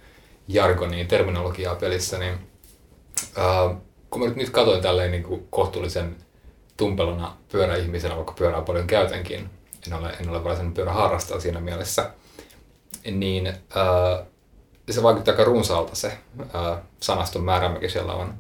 jargonia, 0.49 1.05
terminologiaa 1.05 1.75
pelissä, 1.75 2.19
niin 2.19 2.35
ää, 3.37 3.77
kun 4.13 4.21
mä 4.21 4.27
nyt, 4.27 4.37
nyt 4.37 4.51
katsoin 4.51 4.83
tälleen 4.83 5.11
niin 5.11 5.23
kuin 5.23 5.47
kohtuullisen 5.51 6.17
tumpelona 6.77 7.37
pyöräihmisenä, 7.53 8.17
vaikka 8.17 8.33
pyörää 8.33 8.63
paljon 8.63 8.87
käytänkin, 8.87 9.51
en 9.87 9.93
ole, 9.93 10.11
en 10.21 10.31
ole 10.31 10.45
varsinainen 10.45 10.75
pyöräharrastaja 10.75 11.41
siinä 11.41 11.61
mielessä, 11.61 12.11
niin 13.11 13.47
ää, 13.47 14.25
se 14.91 15.03
vaikuttaa 15.03 15.33
aika 15.33 15.45
runsaalta 15.45 15.95
se 15.97 16.19
ää, 16.53 16.83
sanaston 17.01 17.45
määrä, 17.45 17.69
mikä 17.69 17.89
siellä 17.89 18.13
on. 18.13 18.35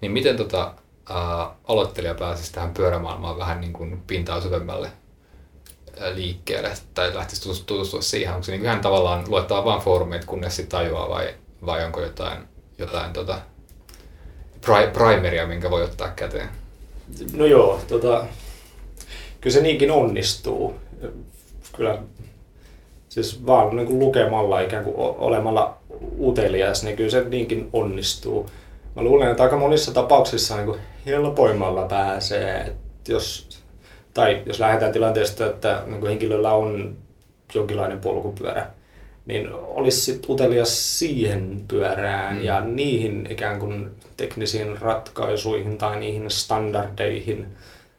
Niin 0.00 0.12
miten 0.12 0.36
tota, 0.36 0.74
ää, 1.08 1.54
aloittelija 1.68 2.14
pääsisi 2.14 2.52
tähän 2.52 2.74
pyörämaailmaan 2.74 3.38
vähän 3.38 3.60
niin 3.60 3.72
kuin 3.72 4.02
pintaa 4.06 4.40
syvemmälle 4.40 4.92
ää, 6.00 6.14
liikkeelle 6.14 6.72
tai 6.94 7.14
lähtisi 7.14 7.66
tutustua, 7.66 8.02
siihen? 8.02 8.34
Onko 8.34 8.44
se 8.44 8.52
niin 8.52 8.64
ihan 8.64 8.80
tavallaan 8.80 9.24
luettaa 9.28 9.64
vain 9.64 9.82
foorumeita, 9.82 10.26
kunnes 10.26 10.56
sitten 10.56 10.78
tajuaa 10.78 11.08
vai, 11.08 11.34
vai 11.66 11.84
onko 11.84 12.00
jotain, 12.00 12.38
jotain 12.78 13.12
tota, 13.12 13.38
pri, 14.68 14.86
primeria, 14.92 15.46
minkä 15.46 15.70
voi 15.70 15.82
ottaa 15.82 16.08
käteen? 16.08 16.48
No 17.32 17.46
joo, 17.46 17.80
tota, 17.88 18.24
kyllä 19.40 19.54
se 19.54 19.60
niinkin 19.62 19.90
onnistuu. 19.90 20.74
Kyllä 21.76 21.98
siis 23.08 23.46
vaan 23.46 23.76
niin 23.76 23.86
kuin 23.86 23.98
lukemalla 23.98 24.60
ikään 24.60 24.84
kuin 24.84 24.96
olemalla 24.96 25.76
utelias, 26.20 26.82
niin 26.82 26.96
kyllä 26.96 27.10
se 27.10 27.24
niinkin 27.24 27.68
onnistuu. 27.72 28.50
Mä 28.96 29.02
luulen, 29.02 29.30
että 29.30 29.42
aika 29.42 29.56
monissa 29.56 29.94
tapauksissa 29.94 30.56
niin 30.56 30.66
kuin 30.66 30.80
helpoimmalla 31.06 31.82
pääsee, 31.82 32.60
että 32.60 33.12
jos, 33.12 33.48
tai 34.14 34.42
jos 34.46 34.60
lähdetään 34.60 34.92
tilanteesta, 34.92 35.46
että 35.46 35.82
niin 35.86 36.00
kuin 36.00 36.08
henkilöllä 36.08 36.52
on 36.52 36.96
jonkinlainen 37.54 38.00
polkupyörä, 38.00 38.66
niin 39.28 39.48
olisi 39.52 40.00
sit 40.00 40.26
utelias 40.28 40.98
siihen 40.98 41.64
pyörään 41.68 42.36
Mm. 42.36 42.42
ja 42.44 42.60
niihin 42.60 43.26
ikään 43.30 43.58
kuin 43.58 43.90
teknisiin 44.16 44.80
ratkaisuihin 44.80 45.78
tai 45.78 46.00
niihin 46.00 46.30
standardeihin, 46.30 47.46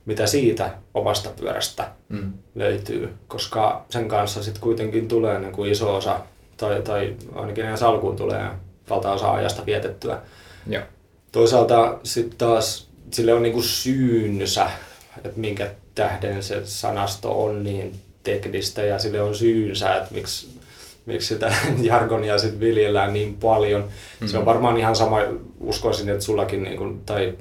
mitä 0.05 0.27
siitä 0.27 0.69
omasta 0.93 1.29
pyörästä 1.39 1.87
Mm. 2.09 2.33
löytyy, 2.55 3.13
koska 3.27 3.85
sen 3.89 4.07
kanssa 4.07 4.43
sitten 4.43 4.61
kuitenkin 4.61 5.07
tulee 5.07 5.39
niin 5.39 5.51
kuin 5.51 5.71
iso 5.71 5.95
osa, 5.95 6.19
tai, 6.57 6.81
tai 6.81 7.15
ainakin 7.35 7.65
ensi 7.65 7.83
alkuun 7.85 8.15
tulee 8.15 8.45
valtaosa 8.89 9.31
ajasta 9.31 9.65
vietettyä. 9.65 10.21
Joo. 10.67 10.83
Toisaalta 11.31 11.99
sitten 12.03 12.37
taas 12.37 12.89
sille 13.11 13.33
on 13.33 13.43
niinku 13.43 13.61
syynsä, 13.61 14.69
että 15.17 15.39
minkä 15.39 15.71
tähden 15.95 16.43
se 16.43 16.61
sanasto 16.65 17.43
on 17.43 17.63
niin 17.63 17.95
teknistä 18.23 18.81
ja 18.83 18.99
sille 18.99 19.21
on 19.21 19.35
syynsä, 19.35 19.95
että 19.95 20.13
miksi, 20.13 20.58
miksi 21.05 21.27
sitä 21.27 21.53
jargonia 21.81 22.37
sit 22.37 22.59
viljellään 22.59 23.13
niin 23.13 23.37
paljon. 23.37 23.81
Mm-hmm. 23.81 24.27
Se 24.27 24.37
on 24.37 24.45
varmaan 24.45 24.77
ihan 24.77 24.95
sama, 24.95 25.17
uskoisin, 25.59 26.09
että 26.09 26.23
sullakin 26.23 26.63
niinku, 26.63 27.01
tai 27.05 27.33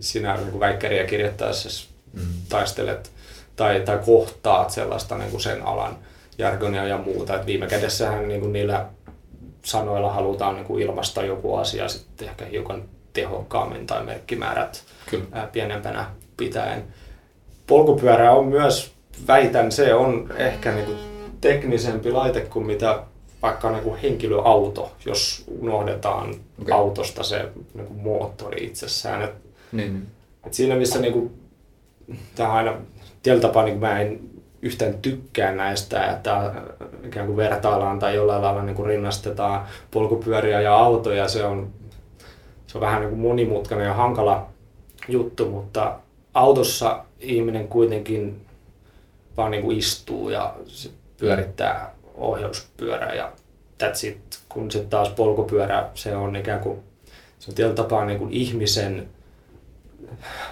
sinä 0.00 0.36
niinku 0.36 0.60
väikkäriä 0.60 1.04
kirjoittaessa 1.04 1.88
Mm. 2.12 2.22
taistelet 2.48 3.10
tai, 3.56 3.80
tai 3.80 3.98
kohtaat 4.06 4.70
sellaista 4.70 5.18
niin 5.18 5.30
kuin 5.30 5.40
sen 5.40 5.62
alan 5.62 5.98
jargonia 6.38 6.86
ja 6.86 6.98
muuta. 6.98 7.34
Et 7.34 7.46
viime 7.46 7.66
kädessähän 7.66 8.28
niin 8.28 8.40
kuin 8.40 8.52
niillä 8.52 8.86
sanoilla 9.64 10.12
halutaan 10.12 10.54
niin 10.54 10.64
kuin 10.64 10.82
ilmaista 10.82 11.22
joku 11.22 11.54
asia 11.54 11.88
sitten 11.88 12.28
ehkä 12.28 12.44
hiukan 12.44 12.82
tehokkaammin 13.12 13.86
tai 13.86 14.04
merkkimäärät 14.04 14.84
Kyllä. 15.10 15.24
ää, 15.32 15.46
pienempänä 15.46 16.06
pitäen. 16.36 16.84
Polkupyörä 17.66 18.32
on 18.32 18.46
myös, 18.46 18.92
väitän, 19.26 19.72
se 19.72 19.94
on 19.94 20.32
ehkä 20.36 20.72
niin 20.72 20.86
kuin 20.86 20.98
teknisempi 21.40 22.12
laite 22.12 22.40
kuin 22.40 22.66
mitä 22.66 23.02
vaikka 23.42 23.70
niin 23.70 23.82
kuin 23.82 24.00
henkilöauto, 24.00 24.92
jos 25.06 25.44
unohdetaan 25.60 26.34
okay. 26.62 26.74
autosta 26.74 27.22
se 27.22 27.48
niin 27.74 27.86
kuin 27.86 28.00
moottori 28.00 28.64
itsessään. 28.64 29.22
Et 29.22 29.48
Niin, 29.72 29.92
niin. 29.92 30.06
et 30.46 30.54
siinä 30.54 30.76
missä 30.76 31.00
niinku, 31.00 31.32
tämä 32.34 32.52
aina 32.52 32.74
tietyllä 33.22 33.48
tapaa 33.48 33.64
niin 33.64 33.78
mä 33.78 34.00
en 34.00 34.20
yhtään 34.62 34.98
tykkää 34.98 35.52
näistä, 35.52 36.10
että 36.10 36.54
ikään 37.04 37.26
kuin 37.26 37.36
vertaillaan 37.36 37.98
tai 37.98 38.14
jollain 38.14 38.42
lailla 38.42 38.62
niin 38.62 38.76
kuin 38.76 38.86
rinnastetaan 38.86 39.66
polkupyöriä 39.90 40.60
ja 40.60 40.76
autoja. 40.76 41.28
Se 41.28 41.44
on, 41.44 41.70
se 42.66 42.78
on 42.78 42.80
vähän 42.80 43.00
niin 43.00 43.10
kuin 43.10 43.20
monimutkainen 43.20 43.86
ja 43.86 43.94
hankala 43.94 44.48
juttu, 45.08 45.50
mutta 45.50 45.98
autossa 46.34 47.04
ihminen 47.20 47.68
kuitenkin 47.68 48.46
vaan 49.36 49.50
niin 49.50 49.62
kuin 49.62 49.78
istuu 49.78 50.30
ja 50.30 50.54
se 50.66 50.90
pyörittää 51.18 51.94
ohjauspyörää 52.14 53.14
ja 53.14 53.32
that's 53.82 54.06
it. 54.06 54.18
Kun 54.48 54.70
sitten 54.70 54.90
taas 54.90 55.08
polkupyörä, 55.08 55.88
se 55.94 56.16
on 56.16 56.36
ikään 56.36 56.60
kuin 56.60 56.78
se 57.38 57.50
on 57.50 57.54
tietyllä 57.54 57.76
tapaa 57.76 58.04
niin 58.04 58.18
kuin 58.18 58.32
ihmisen, 58.32 59.08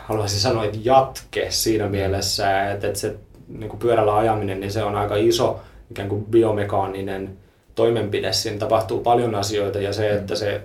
haluaisin 0.04 0.40
sanoa, 0.40 0.64
että 0.64 0.78
jatke 0.82 1.46
siinä 1.50 1.88
mielessä, 1.88 2.70
että, 2.70 2.86
että 2.86 3.00
se 3.00 3.16
niin 3.48 3.68
kuin 3.68 3.80
pyörällä 3.80 4.16
ajaminen, 4.16 4.60
niin 4.60 4.72
se 4.72 4.82
on 4.82 4.96
aika 4.96 5.16
iso 5.16 5.60
ikään 5.90 6.08
kuin 6.08 6.24
biomekaaninen 6.24 7.36
toimenpide. 7.74 8.32
Siinä 8.32 8.58
tapahtuu 8.58 9.00
paljon 9.00 9.34
asioita 9.34 9.80
ja 9.80 9.92
se, 9.92 10.10
että 10.10 10.34
se 10.34 10.62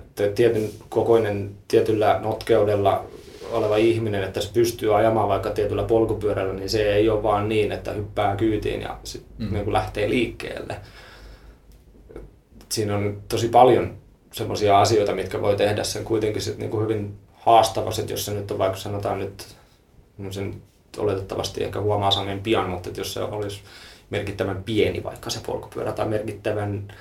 että 0.00 0.34
tietyn 0.34 0.70
kokoinen 0.88 1.50
tietyllä 1.68 2.20
notkeudella 2.22 3.04
oleva 3.52 3.76
ihminen, 3.76 4.24
että 4.24 4.40
se 4.40 4.52
pystyy 4.52 4.96
ajamaan 4.96 5.28
vaikka 5.28 5.50
tietyllä 5.50 5.82
polkupyörällä, 5.82 6.54
niin 6.54 6.70
se 6.70 6.92
ei 6.92 7.08
ole 7.08 7.22
vaan 7.22 7.48
niin, 7.48 7.72
että 7.72 7.92
hyppää 7.92 8.36
kyytiin 8.36 8.80
ja 8.80 8.98
sit 9.04 9.24
mm. 9.38 9.52
niin 9.52 9.64
kuin 9.64 9.72
lähtee 9.72 10.08
liikkeelle. 10.08 10.76
Siinä 12.68 12.96
on 12.96 13.22
tosi 13.28 13.48
paljon 13.48 13.94
semmoisia 14.32 14.80
asioita, 14.80 15.14
mitkä 15.14 15.42
voi 15.42 15.56
tehdä 15.56 15.84
sen 15.84 16.04
kuitenkin 16.04 16.42
sit 16.42 16.58
niin 16.58 16.70
kuin 16.70 16.82
hyvin 16.82 17.14
haastavasti, 17.34 18.00
että 18.00 18.12
jos 18.12 18.24
se 18.24 18.34
nyt 18.34 18.50
on 18.50 18.58
vaikka 18.58 18.78
sanotaan 18.78 19.18
nyt, 19.18 19.46
no 20.18 20.32
sen 20.32 20.62
oletettavasti 20.98 21.64
ehkä 21.64 21.80
huomaa 21.80 22.10
sangen 22.10 22.40
pian, 22.40 22.70
mutta 22.70 22.88
että 22.88 23.00
jos 23.00 23.12
se 23.12 23.20
olisi 23.20 23.60
merkittävän 24.10 24.64
pieni 24.64 25.04
vaikka 25.04 25.30
se 25.30 25.40
polkupyörä 25.46 25.92
tai 25.92 26.08
merkittävän 26.08 26.94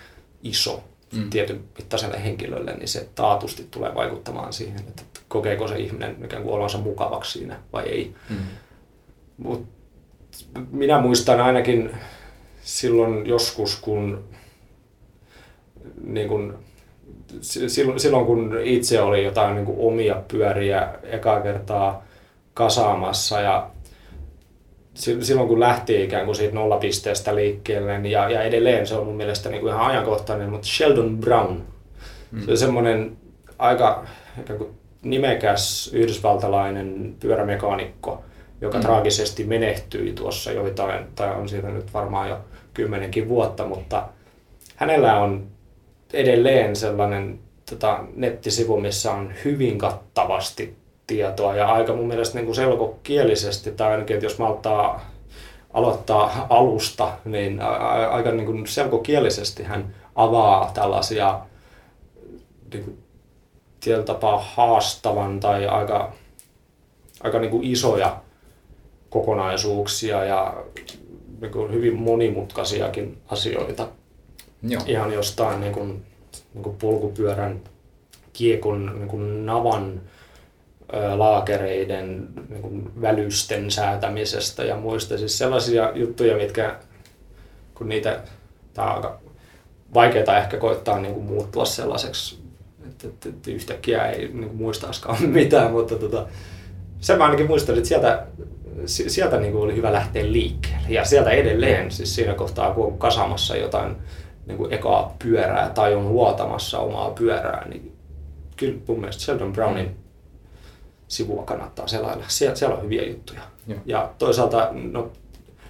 iso. 0.44 0.84
Tietyn 1.30 1.64
mittaiselle 1.78 2.24
henkilölle, 2.24 2.74
niin 2.74 2.88
se 2.88 3.10
taatusti 3.16 3.68
tulee 3.72 3.96
vaikuttamaan 3.96 4.54
siihen, 4.54 4.80
että 4.80 5.04
kokeeko 5.28 5.68
se 5.68 5.78
ihminen 5.80 6.18
ikään 6.26 6.44
kuin 6.44 6.56
olonsa 6.56 6.78
mukavaksi 6.78 7.40
siinä 7.40 7.60
vai 7.74 7.84
ei. 7.84 8.16
Mm. 8.30 8.38
Mut 9.38 9.66
minä 10.72 11.02
muistan 11.02 11.42
ainakin 11.42 11.92
silloin 12.62 13.26
joskus, 13.26 13.80
kun, 13.80 14.24
niin 16.04 16.28
kun 16.28 16.60
silloin, 17.42 18.00
silloin 18.00 18.26
kun 18.26 18.60
itse 18.64 19.02
oli 19.02 19.24
jotain 19.24 19.56
niin 19.56 19.66
kuin 19.66 19.80
omia 19.80 20.22
pyöriä 20.28 20.90
ekaa 21.04 21.42
kertaa 21.42 22.04
kasaamassa 22.54 23.42
ja 23.42 23.70
silloin 24.96 25.48
kun 25.48 25.60
lähti 25.60 26.04
ikään 26.04 26.26
kuin 26.26 26.36
siitä 26.36 26.56
nollapisteestä 26.56 27.36
liikkeelle, 27.36 28.00
niin 28.00 28.12
ja, 28.12 28.30
ja 28.30 28.44
edelleen 28.44 28.88
se 28.88 28.96
on 28.96 29.06
mun 29.06 29.16
mielestä 29.16 29.50
niin 29.50 29.62
kuin 29.62 29.74
ihan 29.74 29.86
ajankohtainen, 29.86 30.50
mutta 30.50 30.68
Sheldon 30.68 31.18
Brown, 31.18 31.62
mm. 32.32 32.42
se 32.42 32.52
on 32.52 32.58
semmoinen 32.58 33.18
aika 33.60 34.06
ikään 34.42 34.60
kuin 34.60 34.70
nimekäs 35.02 35.92
yhdysvaltalainen 35.94 37.16
pyörämekaanikko, 37.20 38.24
joka 38.62 38.78
mm. 38.78 38.82
traagisesti 38.82 39.44
menehtyi 39.44 40.14
tuossa 40.14 40.52
joitain, 40.52 41.06
tai 41.16 41.36
on 41.36 41.50
siitä 41.50 41.68
nyt 41.68 41.94
varmaan 41.94 42.30
jo 42.30 42.38
kymmenenkin 42.74 43.30
vuotta, 43.30 43.66
mutta 43.66 44.08
hänellä 44.76 45.20
on 45.20 45.48
edelleen 46.14 46.76
sellainen 46.76 47.40
tota, 47.70 48.04
nettisivu, 48.16 48.80
missä 48.80 49.12
on 49.12 49.34
hyvin 49.46 49.78
kattavasti 49.78 50.76
tietoa 51.08 51.56
ja 51.56 51.68
aika 51.68 51.94
mun 51.94 52.08
mielestä 52.08 52.38
niin 52.38 52.46
kuin 52.46 52.56
selkokielisesti, 52.56 53.72
tai 53.72 53.92
ainakin, 53.92 54.14
että 54.14 54.26
jos 54.26 54.40
malttaa 54.40 55.16
aloittaa 55.74 56.48
alusta, 56.50 57.12
niin 57.26 57.62
aika 58.12 58.32
niin 58.32 58.46
kuin 58.46 58.68
selkokielisesti 58.68 59.64
hän 59.64 59.96
avaa 60.16 60.72
tällaisia 60.74 61.40
niin 62.74 62.84
kuin, 62.84 62.98
tietyllä 63.80 64.06
tapaa 64.06 64.46
haastavan 64.56 65.40
tai 65.40 65.68
aika, 65.68 66.14
aika 67.24 67.40
niin 67.40 67.52
kuin 67.52 67.64
isoja 67.64 68.18
kokonaisuuksia 69.10 70.26
ja 70.26 70.54
niin 71.42 71.52
kuin 71.52 71.74
hyvin 71.74 71.96
monimutkaisiakin 71.96 73.18
asioita. 73.28 73.88
Joo. 74.64 74.82
Ihan 74.86 75.14
jostain 75.14 75.62
niin 75.62 75.74
kuin, 75.74 76.06
niin 76.54 76.64
kuin 76.64 76.76
polkupyörän 76.76 77.62
kiekon 78.34 78.96
niin 78.96 79.08
kuin 79.08 79.46
navan 79.46 80.02
laakereiden 81.16 82.28
niin 82.50 83.02
välysten 83.02 83.72
säätämisestä 83.72 84.64
ja 84.64 84.76
muista. 84.76 85.18
Siis 85.18 85.38
sellaisia 85.38 85.92
juttuja, 85.96 86.38
mitkä 86.38 86.76
kun 87.74 87.90
niitä, 87.90 88.20
tämä 88.74 88.88
on 88.88 88.96
aika 88.96 89.20
vaikeaa 89.94 90.38
ehkä 90.38 90.58
koittaa 90.58 91.00
niin 91.00 91.14
kuin 91.14 91.26
muuttua 91.26 91.66
sellaiseksi, 91.66 92.40
että, 92.88 93.08
että, 93.08 93.30
että 93.30 93.52
yhtäkkiä 93.52 94.06
ei 94.06 94.28
niin 94.28 94.48
kuin 94.48 94.58
muistaiskaan 94.58 95.24
mitään, 95.40 95.72
mutta 95.72 95.96
tota, 95.96 96.28
sen 97.00 97.18
mä 97.18 97.24
ainakin 97.24 97.48
muistan, 97.48 97.76
että 97.76 97.88
sieltä, 97.88 98.26
sieltä 98.86 99.40
niin 99.40 99.52
kuin 99.52 99.64
oli 99.64 99.76
hyvä 99.76 99.94
lähteä 99.94 100.32
liikkeelle. 100.32 100.90
Ja 100.90 101.06
sieltä 101.06 101.30
edelleen, 101.30 101.92
siis 101.92 102.16
siinä 102.16 102.34
kohtaa 102.34 102.74
kun 102.74 102.86
on 102.86 102.98
kasamassa 102.98 103.56
jotain 103.56 103.96
niin 104.46 104.58
kuin 104.58 104.74
ekaa 104.74 105.16
pyörää 105.24 105.70
tai 105.70 105.96
on 105.96 106.08
huoltamassa 106.08 106.80
omaa 106.80 107.10
pyörää, 107.10 107.68
niin 107.68 107.92
kyllä 108.58 108.78
mun 108.88 109.00
mielestä 109.00 109.24
Sheldon 109.24 109.54
Brownin 109.54 109.86
mm 109.86 110.05
sivua 111.08 111.44
kannattaa 111.44 111.88
selailla. 111.88 112.24
Siellä, 112.28 112.56
siellä 112.56 112.76
on 112.76 112.84
hyviä 112.84 113.06
juttuja. 113.06 113.42
Joo. 113.68 113.80
Ja 113.86 114.12
toisaalta 114.18 114.70
no, 114.72 115.12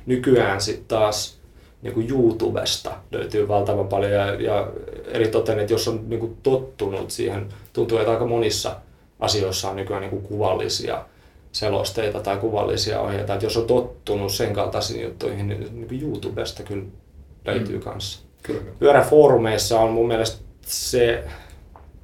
nykyään 0.06 0.62
sitten 0.62 0.88
taas 0.88 1.38
niin 1.82 1.94
kuin 1.94 2.10
YouTubesta 2.10 2.92
löytyy 3.12 3.48
valtavan 3.48 3.88
paljon 3.88 4.12
ja, 4.12 4.42
ja 4.42 4.68
eri 5.08 5.28
toten, 5.28 5.60
että 5.60 5.74
jos 5.74 5.88
on 5.88 6.10
niin 6.10 6.20
kuin 6.20 6.38
tottunut 6.44 7.12
siihen, 7.12 7.48
tuntuu, 7.74 7.98
että 7.98 8.12
aika 8.12 8.26
monissa 8.26 8.76
asioissa 9.20 9.70
on 9.70 9.76
nykyään 9.76 10.02
niin 10.02 10.10
kuin 10.10 10.24
kuvallisia 10.24 11.06
selosteita 11.52 12.20
tai 12.20 12.38
kuvallisia 12.38 13.02
ohjeita, 13.02 13.34
että 13.34 13.46
jos 13.46 13.58
on 13.58 13.68
tottunut 13.68 14.32
sen 14.32 14.54
kaltaisiin 14.54 15.04
juttuihin, 15.04 15.48
niin, 15.48 15.60
niin 15.60 15.88
kuin 15.88 16.02
YouTubesta 16.02 16.64
kyllä 16.64 16.86
löytyy 17.46 17.78
mm. 17.78 17.84
kanssa. 17.84 18.20
Kyllä. 18.44 18.62
Pyöräfoorumeissa 18.80 19.80
on 19.80 19.92
mun 19.92 20.08
mielestä 20.08 20.44
se 20.62 21.24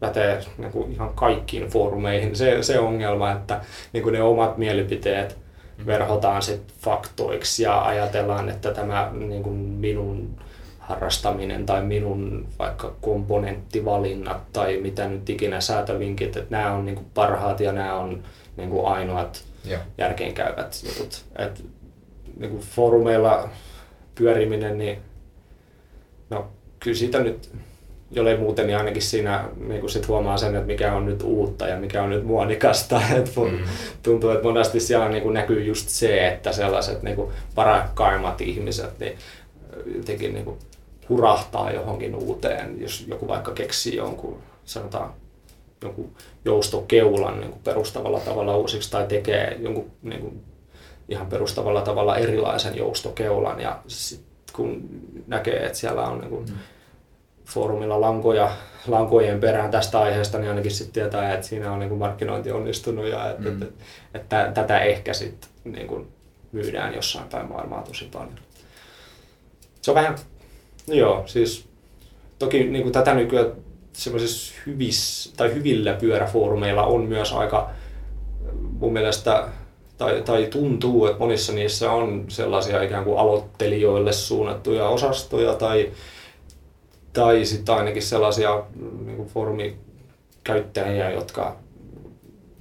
pätee 0.01 0.41
niin 0.57 0.71
kuin 0.71 0.91
ihan 0.91 1.13
kaikkiin 1.13 1.67
foorumeihin 1.67 2.35
se, 2.35 2.63
se 2.63 2.79
ongelma, 2.79 3.31
että 3.31 3.61
niin 3.93 4.03
kuin 4.03 4.13
ne 4.13 4.23
omat 4.23 4.57
mielipiteet 4.57 5.37
verhotaan 5.85 6.41
sit 6.41 6.73
faktoiksi 6.79 7.63
ja 7.63 7.81
ajatellaan, 7.81 8.49
että 8.49 8.71
tämä 8.71 9.11
niin 9.13 9.43
kuin 9.43 9.55
minun 9.55 10.35
harrastaminen 10.79 11.65
tai 11.65 11.81
minun 11.81 12.47
vaikka 12.59 12.95
komponenttivalinnat 13.01 14.53
tai 14.53 14.77
mitä 14.77 15.07
nyt 15.07 15.29
ikinä 15.29 15.61
säätövinkit, 15.61 16.37
että 16.37 16.57
nämä 16.57 16.73
on 16.73 16.85
niin 16.85 16.95
kuin 16.95 17.07
parhaat 17.13 17.59
ja 17.59 17.71
nämä 17.71 17.95
on 17.95 18.23
niin 18.57 18.69
kuin 18.69 18.87
ainoat 18.87 19.43
ja. 19.65 19.79
järkeenkäyvät 19.97 20.83
jutut. 20.87 21.25
Et, 21.37 21.65
niin 22.37 22.51
kuin 22.51 22.61
foorumeilla 22.61 23.49
pyöriminen, 24.15 24.77
niin 24.77 24.99
no 26.29 26.47
kyllä 26.79 26.97
siitä 26.97 27.19
nyt 27.19 27.51
jollei 28.11 28.37
muuten, 28.37 28.67
niin 28.67 28.77
ainakin 28.77 29.01
siinä 29.01 29.45
niin 29.67 29.89
sit 29.89 30.07
huomaa 30.07 30.37
sen, 30.37 30.55
että 30.55 30.67
mikä 30.67 30.93
on 30.93 31.05
nyt 31.05 31.23
uutta 31.23 31.67
ja 31.67 31.77
mikä 31.77 32.03
on 32.03 32.09
nyt 32.09 32.23
muodikasta. 32.23 33.01
Et 33.17 33.35
mm. 33.35 33.57
Tuntuu, 34.03 34.29
että 34.29 34.43
monesti 34.43 34.79
siellä 34.79 35.09
niin 35.09 35.33
näkyy 35.33 35.63
just 35.63 35.89
se, 35.89 36.27
että 36.27 36.51
sellaiset 36.51 37.03
niin 37.03 37.15
kuin 37.15 37.31
parakkaimmat 37.55 38.41
ihmiset 38.41 38.99
niin 38.99 39.17
jotenkin 39.95 40.33
niin 40.33 40.57
hurahtaa 41.09 41.71
johonkin 41.71 42.15
uuteen, 42.15 42.81
jos 42.81 43.05
joku 43.07 43.27
vaikka 43.27 43.51
keksii 43.51 43.95
jonkun, 43.95 44.39
sanotaan, 44.65 45.13
jonkun 45.81 46.11
joustokeulan 46.45 47.39
niin 47.39 47.51
kuin 47.51 47.61
perustavalla 47.63 48.19
tavalla 48.19 48.57
uusiksi 48.57 48.91
tai 48.91 49.07
tekee 49.07 49.57
jonkun 49.59 49.91
niin 50.01 50.21
kuin, 50.21 50.41
ihan 51.09 51.27
perustavalla 51.27 51.81
tavalla 51.81 52.17
erilaisen 52.17 52.77
joustokeulan 52.77 53.59
ja 53.59 53.79
sit 53.87 54.21
kun 54.53 54.89
näkee, 55.27 55.65
että 55.65 55.77
siellä 55.77 56.01
on 56.01 56.19
niin 56.19 56.29
kuin, 56.29 56.45
mm 56.45 56.57
foorumilla 57.53 58.01
lankoja, 58.01 58.51
lankojen 58.87 59.39
perään 59.39 59.71
tästä 59.71 59.99
aiheesta, 59.99 60.37
niin 60.37 60.49
ainakin 60.49 60.71
sitten 60.71 60.93
tietää, 60.93 61.33
että 61.33 61.47
siinä 61.47 61.71
on 61.71 61.79
niin 61.79 61.89
kuin 61.89 61.99
markkinointi 61.99 62.51
onnistunut 62.51 63.07
ja 63.07 63.29
että, 63.29 63.49
mm. 63.49 63.61
että, 63.61 63.65
että, 64.13 64.45
että 64.45 64.61
tätä 64.61 64.79
ehkä 64.79 65.13
sitten 65.13 65.49
niin 65.63 65.87
kuin 65.87 66.07
myydään 66.51 66.95
jossain 66.95 67.29
päin 67.29 67.49
maailmaa 67.49 67.81
tosi 67.81 68.09
paljon. 68.13 68.39
Se 69.81 69.91
on 69.91 69.95
vähän, 69.95 70.15
no 70.87 70.93
joo, 70.93 71.23
siis 71.25 71.65
toki 72.39 72.63
niin 72.63 72.83
kuin 72.83 72.93
tätä 72.93 73.13
nykyään 73.13 73.51
semmoisissa 73.93 74.53
hyvissä 74.65 75.33
tai 75.37 75.53
hyvillä 75.53 75.93
pyöräfoorumeilla 75.93 76.83
on 76.83 77.03
myös 77.03 77.33
aika 77.33 77.69
mun 78.79 78.93
mielestä 78.93 79.47
tai, 79.97 80.21
tai 80.21 80.45
tuntuu, 80.45 81.05
että 81.05 81.19
monissa 81.19 81.53
niissä 81.53 81.91
on 81.91 82.25
sellaisia 82.27 82.83
ikään 82.83 83.03
kuin 83.03 83.19
aloittelijoille 83.19 84.13
suunnattuja 84.13 84.89
osastoja 84.89 85.53
tai 85.53 85.91
tai 87.13 87.45
sitten 87.45 87.75
ainakin 87.75 88.03
sellaisia 88.03 88.63
niin 89.05 89.17
kuin 89.17 89.29
foorumikäyttäjiä, 89.29 91.09
jotka 91.09 91.55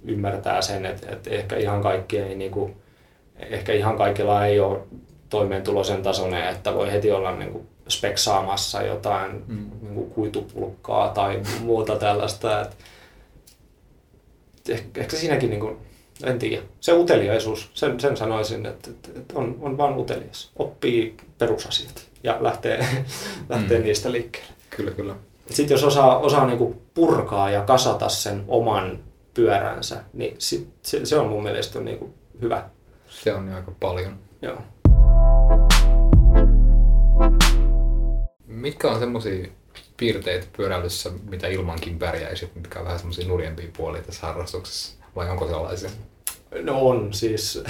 ymmärtää 0.04 0.62
sen, 0.62 0.86
että, 0.86 1.10
että 1.12 1.30
ehkä 1.30 1.56
ihan 1.56 1.82
kaikki 1.82 2.18
ei 2.18 2.34
niin 2.34 2.50
kuin, 2.50 2.76
ehkä 3.36 3.72
ihan 3.72 3.96
kaikilla 3.96 4.46
ei 4.46 4.60
ole 4.60 4.78
toimeentulo 5.30 5.84
sen 5.84 6.02
tasoinen, 6.02 6.48
että 6.48 6.74
voi 6.74 6.92
heti 6.92 7.10
olla 7.10 7.36
niin 7.36 7.52
kuin 7.52 7.66
speksaamassa 7.88 8.82
jotain 8.82 9.44
mm. 9.46 9.70
niin 9.82 9.94
kuin 9.94 10.10
kuitupulkkaa 10.10 11.08
tai 11.08 11.42
muuta 11.60 11.96
tällaista. 11.96 12.60
Että 12.60 12.76
ehkä, 14.68 15.00
ehkä 15.00 15.16
siinäkin, 15.16 15.50
niin 15.50 15.60
kuin, 15.60 15.76
en 16.24 16.38
tiedä, 16.38 16.62
se 16.80 16.92
uteliaisuus, 16.92 17.70
sen, 17.74 18.00
sen 18.00 18.16
sanoisin, 18.16 18.66
että, 18.66 18.90
että 19.16 19.34
on, 19.38 19.56
on 19.60 19.78
vaan 19.78 19.98
utelias, 19.98 20.50
oppii 20.56 21.16
perusasiat 21.38 22.09
ja 22.22 22.36
lähtee, 22.40 22.86
lähtee 23.48 23.78
mm. 23.78 23.84
niistä 23.84 24.12
liikkeelle. 24.12 24.52
Kyllä, 24.70 24.90
kyllä. 24.90 25.14
sitten 25.50 25.74
jos 25.74 25.84
osaa, 25.84 26.18
osaa 26.18 26.46
niinku 26.46 26.82
purkaa 26.94 27.50
ja 27.50 27.62
kasata 27.62 28.08
sen 28.08 28.44
oman 28.48 28.98
pyöränsä, 29.34 30.04
niin 30.12 30.34
sit, 30.38 30.68
se, 30.82 31.06
se 31.06 31.16
on 31.16 31.28
mun 31.28 31.42
mielestä 31.42 31.80
niinku 31.80 32.14
hyvä. 32.42 32.64
Se 33.08 33.34
on 33.34 33.48
jo 33.48 33.56
aika 33.56 33.72
paljon. 33.80 34.18
Joo. 34.42 34.58
Mitkä 38.46 38.90
on 38.90 38.98
semmoisia 38.98 39.48
piirteitä 39.96 40.46
pyöräilyssä, 40.56 41.10
mitä 41.30 41.48
ilmankin 41.48 41.98
pärjäisit, 41.98 42.54
mitkä 42.54 42.78
on 42.78 42.84
vähän 42.84 42.98
semmoisia 42.98 43.28
nurjempia 43.28 43.68
puolia 43.76 44.02
tässä 44.02 44.26
harrastuksessa? 44.26 45.04
Vai 45.16 45.30
onko 45.30 45.46
sellaisia? 45.46 45.90
No 46.62 46.88
on 46.88 47.12
siis, 47.12 47.64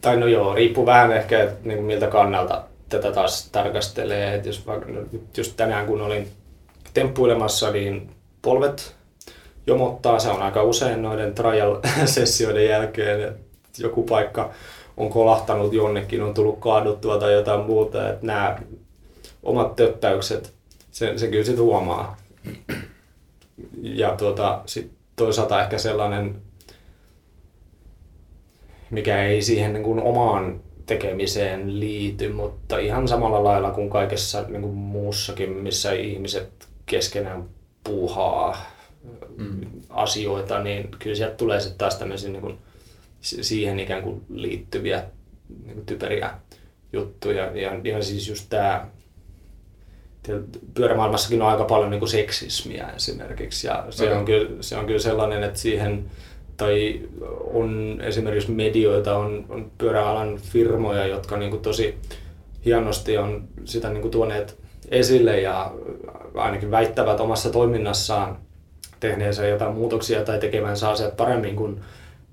tai 0.00 0.16
no 0.16 0.26
joo, 0.26 0.54
riippuu 0.54 0.86
vähän 0.86 1.12
ehkä, 1.12 1.42
että 1.42 1.68
niin 1.68 1.82
miltä 1.84 2.06
kannalta 2.06 2.64
tätä 2.88 3.12
taas 3.12 3.48
tarkastelee. 3.52 4.34
Että 4.34 4.48
jos 4.48 4.66
vaikka, 4.66 4.92
no 4.92 5.00
just 5.36 5.56
tänään 5.56 5.86
kun 5.86 6.00
olin 6.00 6.28
temppuilemassa, 6.94 7.70
niin 7.70 8.10
polvet 8.42 8.96
jomottaa, 9.66 10.18
se 10.18 10.28
on 10.28 10.42
aika 10.42 10.62
usein 10.62 11.02
noiden 11.02 11.34
trial-sessioiden 11.34 12.66
jälkeen, 12.66 13.28
että 13.28 13.82
joku 13.82 14.02
paikka 14.02 14.50
on 14.96 15.10
kolahtanut 15.10 15.72
jonnekin, 15.72 16.22
on 16.22 16.34
tullut 16.34 16.58
kaaduttua 16.60 17.18
tai 17.18 17.32
jotain 17.32 17.60
muuta, 17.60 18.08
että 18.08 18.26
nämä 18.26 18.58
omat 19.42 19.76
töppäykset, 19.76 20.52
sen, 20.90 21.18
sen 21.18 21.30
kyllä 21.30 21.44
sitten 21.44 21.64
huomaa. 21.64 22.16
Ja 23.82 24.16
tuota, 24.16 24.62
sit 24.66 24.90
toisaalta 25.16 25.62
ehkä 25.62 25.78
sellainen, 25.78 26.42
mikä 28.90 29.22
ei 29.22 29.42
siihen 29.42 29.72
niin 29.72 29.84
kuin 29.84 30.00
omaan 30.00 30.60
tekemiseen 30.86 31.80
liity, 31.80 32.28
mutta 32.28 32.78
ihan 32.78 33.08
samalla 33.08 33.44
lailla 33.44 33.70
kuin 33.70 33.90
kaikessa 33.90 34.44
niin 34.48 34.62
kuin 34.62 34.74
muussakin, 34.74 35.50
missä 35.50 35.92
ihmiset 35.92 36.68
keskenään 36.86 37.44
puuhaa 37.84 38.56
mm. 39.36 39.60
asioita, 39.90 40.62
niin 40.62 40.88
kyllä 40.98 41.16
sieltä 41.16 41.36
tulee 41.36 41.60
sitten 41.60 41.78
taas 41.78 41.96
tämmöisiä 41.96 42.30
niin 42.30 42.42
kuin 42.42 42.58
siihen 43.20 43.80
ikään 43.80 44.02
kuin 44.02 44.22
liittyviä 44.28 45.04
niin 45.64 45.74
kuin 45.74 45.86
typeriä 45.86 46.30
juttuja. 46.92 47.56
Ja, 47.56 47.80
ja 47.84 48.02
siis 48.02 48.28
just 48.28 48.46
tämä 48.48 48.86
pyörämaailmassakin 50.74 51.42
on 51.42 51.48
aika 51.48 51.64
paljon 51.64 51.90
niin 51.90 51.98
kuin 51.98 52.08
seksismiä 52.08 52.90
esimerkiksi 52.96 53.66
ja 53.66 53.86
se, 53.90 54.04
okay. 54.04 54.18
on 54.18 54.24
kyllä, 54.24 54.50
se 54.62 54.76
on 54.76 54.86
kyllä 54.86 55.00
sellainen, 55.00 55.42
että 55.42 55.58
siihen 55.58 56.10
tai 56.56 57.00
on 57.52 58.00
esimerkiksi 58.02 58.50
medioita, 58.50 59.18
on, 59.18 59.46
on 59.48 59.70
pyöräalan 59.78 60.38
firmoja, 60.38 61.06
jotka 61.06 61.36
niin 61.36 61.50
kuin 61.50 61.62
tosi 61.62 61.94
hienosti 62.64 63.18
on 63.18 63.48
sitä 63.64 63.88
niin 63.88 64.02
kuin 64.02 64.12
tuoneet 64.12 64.58
esille 64.88 65.40
ja 65.40 65.74
ainakin 66.34 66.70
väittävät 66.70 67.20
omassa 67.20 67.50
toiminnassaan 67.50 68.38
tehneensä 69.00 69.46
jotain 69.46 69.74
muutoksia 69.74 70.24
tai 70.24 70.38
tekevänsä 70.38 70.90
asiat 70.90 71.16
paremmin 71.16 71.56
kuin, 71.56 71.80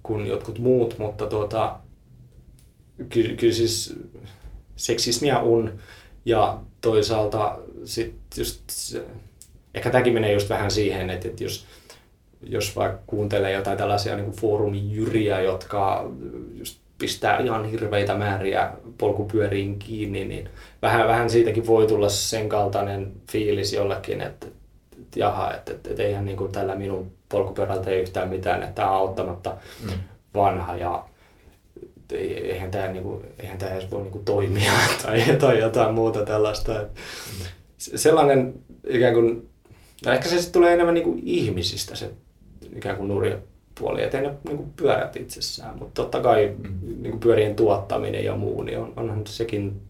kuin 0.04 0.28
jotkut 0.28 0.60
muut, 0.60 0.98
mutta 0.98 1.28
tuota, 1.28 1.80
kyllä, 3.10 3.36
kyllä 3.36 3.54
siis 3.54 4.00
seksismiä 4.76 5.40
on 5.40 5.74
ja 6.26 6.60
toisaalta 6.82 7.60
sit 7.86 8.16
just 8.38 8.62
ehkä 9.74 9.90
tämäkin 9.90 10.14
menee 10.14 10.34
just 10.34 10.50
vähän 10.50 10.72
siihen, 10.72 11.10
että, 11.10 11.28
että 11.28 11.44
jos, 11.44 11.66
jos 12.48 12.76
vaikka 12.76 13.00
kuuntelee 13.08 13.52
jotain 13.52 13.78
tällaisia 13.78 14.16
niin 14.16 14.32
foorumijyriä, 14.32 15.42
jotka 15.42 16.12
just 16.54 16.84
pistää 16.98 17.40
ihan 17.40 17.66
hirveitä 17.66 18.16
määriä 18.16 18.72
polkupyöriin 18.98 19.80
kiinni, 19.80 20.26
niin 20.26 20.50
vähän, 20.82 21.08
vähän 21.08 21.30
siitäkin 21.30 21.68
voi 21.68 21.88
tulla 21.88 22.10
sen 22.10 22.50
kaltainen 22.50 23.12
fiilis 23.32 23.74
jollekin, 23.74 24.22
että, 24.22 24.48
että 25.02 25.20
jaha, 25.20 25.54
että, 25.54 25.72
että, 25.72 25.90
että 25.90 26.04
eihän 26.04 26.26
niin 26.26 26.38
kuin 26.38 26.52
tällä 26.52 26.76
minun 26.76 27.12
polkupyörältä 27.30 27.90
ei 27.90 28.02
yhtään 28.02 28.30
mitään, 28.30 28.64
että 28.64 28.76
tämä 28.76 28.92
on 28.92 28.98
auttamatta 28.98 29.58
mm. 29.84 29.92
vanha 30.34 30.76
ja 30.76 31.06
eihän 32.12 32.72
tämä, 32.72 32.88
niinku, 32.88 33.24
eihän 33.40 33.58
tämä 33.58 33.72
edes 33.72 33.92
voi 33.92 34.02
niinku 34.02 34.22
toimia 34.26 34.72
tai, 35.04 35.24
tai 35.40 35.60
jotain 35.60 35.94
muuta 35.94 36.26
tällaista. 36.26 36.72
Mm. 36.74 37.46
Sellainen 37.78 38.54
ikään 38.88 39.14
kuin, 39.14 39.50
no 40.06 40.12
ehkä 40.12 40.30
se 40.30 40.36
sitten 40.36 40.54
tulee 40.54 40.74
enemmän 40.74 40.94
niinku 40.94 41.20
ihmisistä 41.24 41.96
se 41.96 42.12
ikään 42.76 42.98
kuin 42.98 43.08
nurja 43.08 43.38
puoli, 43.80 44.04
ettei 44.04 44.22
ne 44.22 44.34
niinku 44.48 44.70
pyörät 44.76 45.16
itsessään, 45.16 45.78
mutta 45.80 46.02
totta 46.02 46.22
kai 46.22 46.56
mm. 46.58 47.04
niinku 47.04 47.18
pyörien 47.18 47.56
tuottaminen 47.56 48.26
ja 48.26 48.36
muu, 48.36 48.64
niin 48.64 48.80
on, 48.80 48.94
onhan 48.96 49.28
sekin, 49.28 49.82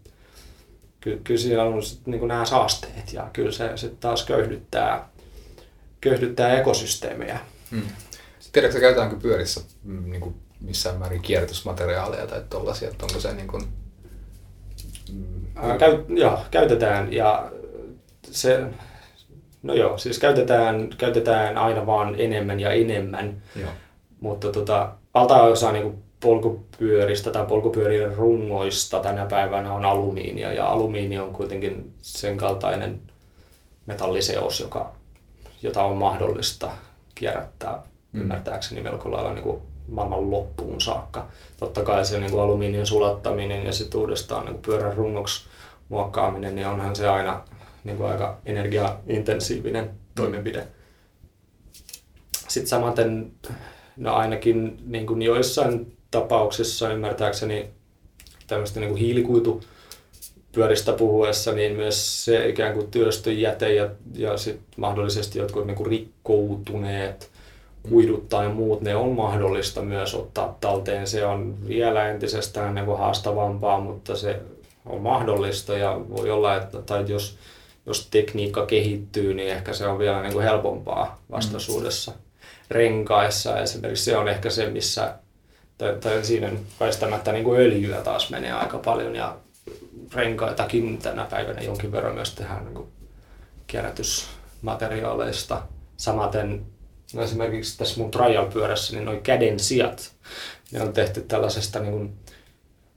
ky, 1.00 1.22
kyllä 1.24 1.40
siellä 1.40 1.64
on 1.64 1.84
sit 1.84 2.08
niinku 2.08 2.26
nämä 2.26 2.46
saasteet 2.46 3.14
ja 3.14 3.30
kyllä 3.34 3.52
se 3.52 3.72
sitten 3.76 4.00
taas 4.00 4.26
köyhdyttää, 4.26 5.10
köyhdyttää 6.02 6.60
ekosysteemejä. 6.60 7.40
Mm. 7.72 7.82
Tiedätkö, 8.54 8.80
käytetäänkö 8.80 9.16
pyörissä 9.16 9.62
mm, 9.84 10.12
niin 10.12 10.22
kuin 10.22 10.36
missään 10.62 10.98
määrin 10.98 11.22
kierrätysmateriaaleja 11.22 12.28
tai 12.28 12.44
tuollaisia, 12.50 12.90
että 12.90 13.06
onko 13.06 13.20
se 13.20 13.34
niin 13.34 13.48
kuin... 13.48 13.64
Mm, 15.14 15.78
Käy, 15.80 16.06
joo, 16.10 16.40
käytetään 16.52 17.14
ja 17.14 17.52
se, 18.32 18.64
no 19.64 19.74
joo, 19.74 19.98
siis 19.98 20.20
käytetään, 20.20 20.90
käytetään 20.98 21.58
aina 21.58 21.86
vaan 21.86 22.16
enemmän 22.18 22.60
ja 22.60 22.72
enemmän, 22.72 23.42
joo. 23.56 23.72
mutta 24.20 24.52
tota, 24.52 24.92
valtaosa 25.14 25.72
niin 25.72 26.04
polkupyöristä 26.20 27.32
tai 27.32 27.46
polkupyörien 27.46 28.16
rungoista 28.16 29.00
tänä 29.00 29.26
päivänä 29.26 29.74
on 29.74 29.86
alumiinia 29.86 30.54
ja 30.54 30.68
alumiini 30.68 31.20
on 31.20 31.34
kuitenkin 31.34 31.94
sen 32.02 32.38
kaltainen 32.38 33.00
metalliseos, 33.86 34.60
joka, 34.60 34.92
jota 35.62 35.84
on 35.84 35.98
mahdollista 35.98 36.72
kierrättää 37.16 37.84
mm. 38.12 38.22
ymmärtääkseni 38.22 38.82
melko 38.82 39.12
lailla 39.12 39.34
niin 39.34 39.44
kuin 39.44 39.62
maailman 39.88 40.32
loppuun 40.32 40.82
saakka. 40.82 41.28
Totta 41.58 41.84
kai 41.84 42.06
se 42.06 42.20
niin 42.20 42.32
kuin 42.32 42.44
alumiinion 42.44 42.86
sulattaminen 42.86 43.66
ja 43.66 43.74
sitten 43.74 44.00
uudestaan 44.00 44.46
niin 44.46 44.54
kuin 44.54 44.62
pyörän 44.62 44.98
rungoksi 44.98 45.46
muokkaaminen, 45.90 46.56
niin 46.56 46.68
onhan 46.68 46.96
se 46.96 47.08
aina 47.10 47.42
niin 47.84 47.98
kuin 47.98 48.10
aika 48.10 48.38
energiaintensiivinen 48.46 49.90
toimenpide. 50.16 50.68
Sitten 52.48 52.68
samaten, 52.68 53.32
no 53.98 54.14
ainakin 54.14 54.78
niin 54.86 55.08
kuin 55.08 55.22
joissain 55.22 55.98
tapauksissa 56.12 56.94
ymmärtääkseni 56.94 57.70
tämmöistä 58.48 58.80
niin 58.80 58.90
kuin 58.90 59.00
hiilikuitu 59.00 59.64
pyöristä 60.52 60.94
puhuessa, 60.94 61.52
niin 61.52 61.76
myös 61.76 62.26
se 62.26 62.48
ikään 62.50 62.74
kuin 62.74 62.92
työstöjäte 62.92 63.74
ja, 63.74 63.90
ja 64.14 64.38
sit 64.38 64.60
mahdollisesti 64.78 65.40
jotkut 65.40 65.68
niin 65.68 65.78
kuin 65.78 65.90
rikkoutuneet 65.90 67.32
kuidut 67.90 68.30
tai 68.30 68.50
muut, 68.50 68.82
ne 68.82 68.96
on 68.96 69.12
mahdollista 69.12 69.82
myös 69.82 70.16
ottaa 70.16 70.58
talteen. 70.62 71.08
Se 71.08 71.26
on 71.26 71.68
vielä 71.68 72.10
entisestään 72.10 72.76
niin 72.76 72.86
kuin 72.86 72.98
haastavampaa, 72.98 73.80
mutta 73.80 74.16
se 74.16 74.40
on 74.86 75.02
mahdollista 75.02 75.78
ja 75.78 76.02
voi 76.10 76.32
olla, 76.32 76.56
että 76.56 76.82
tai 76.82 77.06
jos, 77.08 77.38
jos 77.86 78.08
tekniikka 78.12 78.66
kehittyy, 78.66 79.34
niin 79.34 79.50
ehkä 79.50 79.74
se 79.74 79.88
on 79.88 80.00
vielä 80.00 80.22
niin 80.22 80.34
kuin 80.34 80.44
helpompaa 80.44 81.22
vastaisuudessa. 81.32 82.12
Mm. 82.12 82.18
Renkaissa 82.72 83.60
esimerkiksi 83.60 84.06
se 84.06 84.18
on 84.18 84.28
ehkä 84.28 84.50
se, 84.50 84.70
missä 84.70 85.16
tai, 85.78 85.96
tai 86.02 86.26
siinä 86.26 86.52
väistämättä 86.80 87.32
niin 87.32 87.44
kuin 87.44 87.60
öljyä 87.62 88.02
taas 88.02 88.30
menee 88.30 88.52
aika 88.52 88.78
paljon 88.78 89.16
ja 89.16 89.38
renkaitakin 90.14 90.98
tänä 90.98 91.26
päivänä 91.26 91.62
jonkin 91.62 91.92
verran 91.92 92.16
myös 92.16 92.36
tehdään 92.36 92.66
niin 92.66 92.76
kuin 92.76 92.88
kierrätysmateriaaleista. 93.68 95.62
Samaten 95.98 96.66
no 97.14 97.24
esimerkiksi 97.24 97.78
tässä 97.78 98.02
mun 98.02 98.12
trial-pyörässä, 98.12 98.94
niin 98.94 99.06
noin 99.06 99.22
käden 99.22 99.60
sijat, 99.60 100.12
ne 100.72 100.82
on 100.82 100.94
tehty 100.94 101.22
tällaisesta 101.22 101.80
niin 101.80 101.92
kuin, 101.92 102.14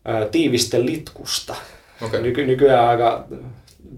ää, 0.04 0.26
tiivistelitkusta. 0.26 1.54
Okay. 2.02 2.22
Nyky, 2.22 2.46
nykyään 2.46 2.88
aika, 2.88 3.26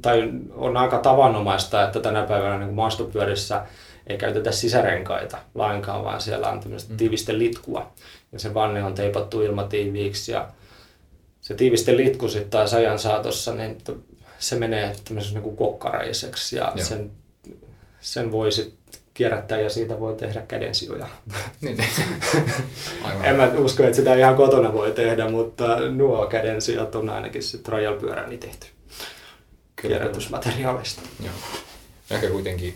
tai 0.03 0.31
on 0.55 0.77
aika 0.77 0.99
tavanomaista, 0.99 1.85
että 1.85 2.01
tänä 2.01 2.23
päivänä 2.23 2.59
niin 2.59 2.75
maastopyörissä 2.75 3.63
ei 4.07 4.19
käytetä 4.19 4.53
sisärenkaita 4.53 5.39
lainkaan, 5.55 6.05
vaan 6.05 6.21
siellä 6.21 6.49
on 6.49 6.61
tämmöistä 6.61 6.93
mm. 6.93 6.97
tiivistelitkua. 6.97 7.93
Ja 8.33 8.39
se 8.39 8.55
vanne 8.55 8.85
on 8.85 8.95
teipattu 8.95 9.43
ilmatiiviiksi 9.43 10.33
ja 10.33 10.49
se 11.41 11.55
tiivistelitku 11.55 12.29
sitten 12.29 12.51
taas 12.51 12.75
ajan 12.75 12.99
saatossa, 12.99 13.55
niin 13.55 13.79
se 14.39 14.57
menee 14.57 14.97
tämmöiseksi 15.05 15.39
niin 15.39 15.57
kokkareiseksi 15.57 16.57
ja 16.57 16.73
sen, 16.77 17.11
sen 18.01 18.33
voi 18.33 18.53
sitten 18.53 18.79
kierrättää 19.15 19.61
ja 19.61 19.71
siitä 19.71 20.01
voi 20.01 20.15
tehdä 20.15 20.43
kädensijoja. 20.49 21.07
niin, 21.61 21.77
en 23.23 23.37
mä 23.37 23.51
usko, 23.59 23.83
että 23.83 23.97
sitä 23.97 24.15
ihan 24.15 24.37
kotona 24.37 24.73
voi 24.73 24.93
tehdä, 24.93 25.29
mutta 25.29 25.81
nuo 25.81 26.27
kädensijat 26.27 26.95
on 26.95 27.11
ainakin 27.11 27.43
se 27.43 27.59
trial-pyöräni 27.59 28.39
tehty 28.39 28.67
Kyllä. 29.83 29.97
kierrätysmateriaalista. 29.97 31.03
Joo. 31.23 31.35
Ehkä 32.11 32.29
kuitenkin, 32.29 32.75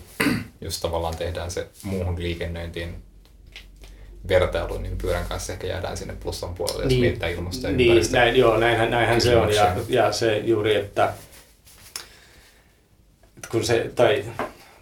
jos 0.61 0.81
tavallaan 0.81 1.17
tehdään 1.17 1.51
se 1.51 1.69
muuhun 1.83 2.23
liikennöintiin 2.23 3.03
vertailu, 4.29 4.79
niin 4.79 4.99
pyörän 4.99 5.27
kanssa 5.29 5.53
ehkä 5.53 5.67
jäädään 5.67 5.97
sinne 5.97 6.17
plussan 6.23 6.55
puolelle, 6.55 6.87
niin, 6.87 6.95
jos 6.95 7.01
mietitään 7.01 7.33
ilmastoa 7.33 7.71
ja 7.71 7.77
niin, 7.77 8.13
näin, 8.13 8.37
joo, 8.37 8.57
näinhän, 8.57 8.91
näinhän 8.91 9.21
se 9.21 9.37
on. 9.37 9.55
Ja, 9.55 9.77
ja 9.89 10.13
se 10.13 10.39
juuri, 10.39 10.75
että 10.75 11.13
kun 13.51 13.65
se, 13.65 13.91
tai 13.95 14.25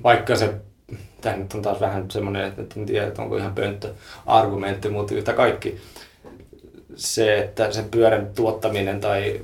vaikka 0.03 0.37
se, 0.37 0.55
tämä 1.21 1.37
nyt 1.37 1.55
on 1.55 1.62
taas 1.62 1.81
vähän 1.81 2.11
semmoinen, 2.11 2.45
että 2.45 2.81
en 2.81 2.87
tiedä, 2.87 3.07
että 3.07 3.23
onko 3.23 3.37
ihan 3.37 3.55
pönttö 3.55 3.95
argumentti, 4.27 4.89
mutta 4.89 5.14
yhtä 5.14 5.33
kaikki 5.33 5.81
se, 6.97 7.39
että 7.39 7.73
se 7.73 7.83
pyörän 7.91 8.31
tuottaminen 8.35 9.01
tai 9.01 9.41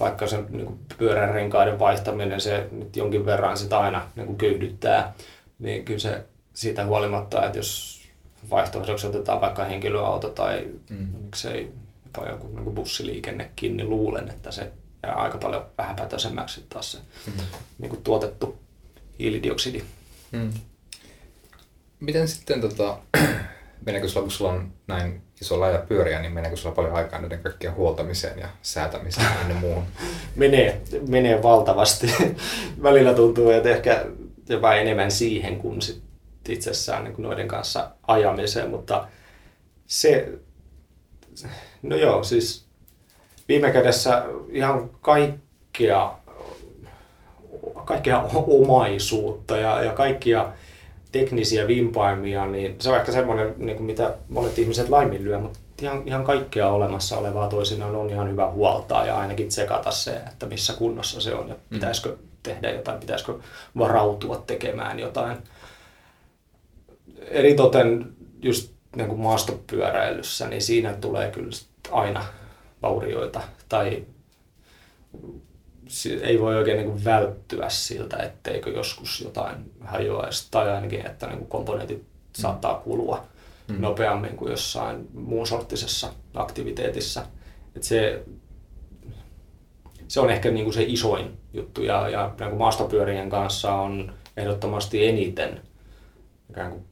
vaikka 0.00 0.26
se 0.26 0.44
niin 0.48 0.78
pyörän 0.98 1.34
renkaiden 1.34 1.78
vaihtaminen, 1.78 2.40
se 2.40 2.68
nyt 2.72 2.96
jonkin 2.96 3.26
verran 3.26 3.56
sitä 3.56 3.78
aina 3.78 4.10
niin 4.16 4.26
kuin 4.26 4.38
köyhdyttää, 4.38 5.14
niin 5.58 5.84
kyllä 5.84 5.98
se 5.98 6.24
siitä 6.54 6.86
huolimatta, 6.86 7.46
että 7.46 7.58
jos 7.58 7.98
vaihtoehdoksi 8.50 9.06
otetaan 9.06 9.40
vaikka 9.40 9.64
henkilöauto 9.64 10.28
tai 10.28 10.68
mm. 10.90 11.08
miksei 11.24 11.72
jopa 12.04 12.30
joku 12.30 12.48
niin 12.56 12.74
bussiliikennekin, 12.74 13.76
niin 13.76 13.90
luulen, 13.90 14.28
että 14.28 14.50
se 14.50 14.72
jää 15.02 15.14
aika 15.14 15.38
paljon 15.38 15.66
vähäpätöisemmäksi 15.78 16.66
taas 16.68 16.92
se 16.92 16.98
mm. 17.26 17.32
niin 17.78 17.90
kuin 17.90 18.02
tuotettu 18.02 18.58
hiilidioksidi. 19.18 19.82
Mm. 20.32 20.50
Miten 22.00 22.28
sitten, 22.28 22.60
tota, 22.60 22.98
sulla, 24.06 24.22
kun 24.22 24.30
sulla 24.30 24.52
on 24.52 24.72
näin 24.86 25.22
iso 25.40 25.60
laaja 25.60 25.78
pyöriä, 25.78 26.20
niin 26.20 26.32
meneekö 26.32 26.56
sulla 26.56 26.74
paljon 26.74 26.94
aikaa 26.94 27.20
näiden 27.20 27.42
kaikkien 27.42 27.74
huoltamiseen 27.74 28.38
ja 28.38 28.48
säätämiseen 28.62 29.26
ja 29.48 29.54
muuhun? 29.54 29.84
menee, 30.36 30.80
menee 31.08 31.42
valtavasti. 31.42 32.14
Välillä 32.82 33.14
tuntuu, 33.14 33.50
että 33.50 33.68
ehkä 33.68 34.06
jopa 34.48 34.74
enemmän 34.74 35.10
siihen 35.10 35.56
kuin 35.56 35.82
sit 35.82 36.02
itsessään 36.48 37.04
niin 37.04 37.14
kuin 37.14 37.22
noiden 37.22 37.48
kanssa 37.48 37.90
ajamiseen, 38.06 38.70
mutta 38.70 39.08
se, 39.86 40.28
no 41.82 41.96
joo, 41.96 42.24
siis 42.24 42.66
viime 43.48 43.70
kädessä 43.70 44.24
ihan 44.50 44.90
kaikkea, 45.00 46.14
kaikkea 47.84 48.22
omaisuutta 48.46 49.56
ja, 49.56 49.82
ja 49.82 49.92
kaikkia 49.92 50.52
teknisiä 51.12 51.66
vimpaimia, 51.66 52.46
niin 52.46 52.76
se 52.78 52.90
on 52.90 52.96
ehkä 52.96 53.12
semmoinen, 53.12 53.54
niin 53.58 53.76
kuin 53.76 53.86
mitä 53.86 54.14
monet 54.28 54.58
ihmiset 54.58 54.88
laiminlyö, 54.88 55.38
mutta 55.38 55.58
ihan, 55.82 56.02
ihan 56.06 56.24
kaikkea 56.24 56.68
olemassa 56.68 57.18
olevaa 57.18 57.48
toisinaan 57.48 57.96
on 57.96 58.10
ihan 58.10 58.30
hyvä 58.30 58.50
huoltaa 58.50 59.06
ja 59.06 59.18
ainakin 59.18 59.48
tsekata 59.48 59.90
se, 59.90 60.16
että 60.16 60.46
missä 60.46 60.72
kunnossa 60.72 61.20
se 61.20 61.34
on 61.34 61.48
ja 61.48 61.54
mm. 61.54 61.60
pitäisikö 61.70 62.16
tehdä 62.42 62.70
jotain, 62.70 63.00
pitäisikö 63.00 63.34
varautua 63.78 64.44
tekemään 64.46 64.98
jotain. 64.98 65.38
Eritoten 67.30 68.12
just 68.42 68.72
niin 68.96 69.08
kuin 69.08 69.20
maastopyöräilyssä, 69.20 70.48
niin 70.48 70.62
siinä 70.62 70.92
tulee 70.92 71.30
kyllä 71.30 71.50
aina 71.90 72.24
vaurioita 72.82 73.40
tai 73.68 74.04
ei 76.22 76.40
voi 76.40 76.56
oikein 76.56 76.76
niin 76.76 76.90
kuin 76.90 77.04
välttyä 77.04 77.68
siltä, 77.68 78.16
etteikö 78.16 78.70
joskus 78.70 79.20
jotain 79.20 79.56
hajoaisi 79.88 80.48
tai 80.50 80.70
ainakin, 80.70 81.06
että 81.06 81.26
niin 81.26 81.38
kuin 81.38 81.48
komponentit 81.48 81.98
mm. 81.98 82.04
saattaa 82.32 82.74
kulua 82.74 83.24
mm. 83.68 83.80
nopeammin 83.80 84.36
kuin 84.36 84.50
jossain 84.50 85.08
muun 85.14 85.46
sorttisessa 85.46 86.12
aktiviteetissa. 86.34 87.26
Et 87.76 87.82
se, 87.82 88.22
se 90.08 90.20
on 90.20 90.30
ehkä 90.30 90.50
niin 90.50 90.64
kuin 90.64 90.74
se 90.74 90.82
isoin 90.82 91.38
juttu 91.52 91.82
ja, 91.82 92.08
ja 92.08 92.34
niin 92.40 92.48
kuin 92.48 92.58
maastopyörien 92.58 93.30
kanssa 93.30 93.72
on 93.72 94.12
ehdottomasti 94.36 95.06
eniten 95.06 95.60
ikään 96.50 96.70
kuin 96.70 96.84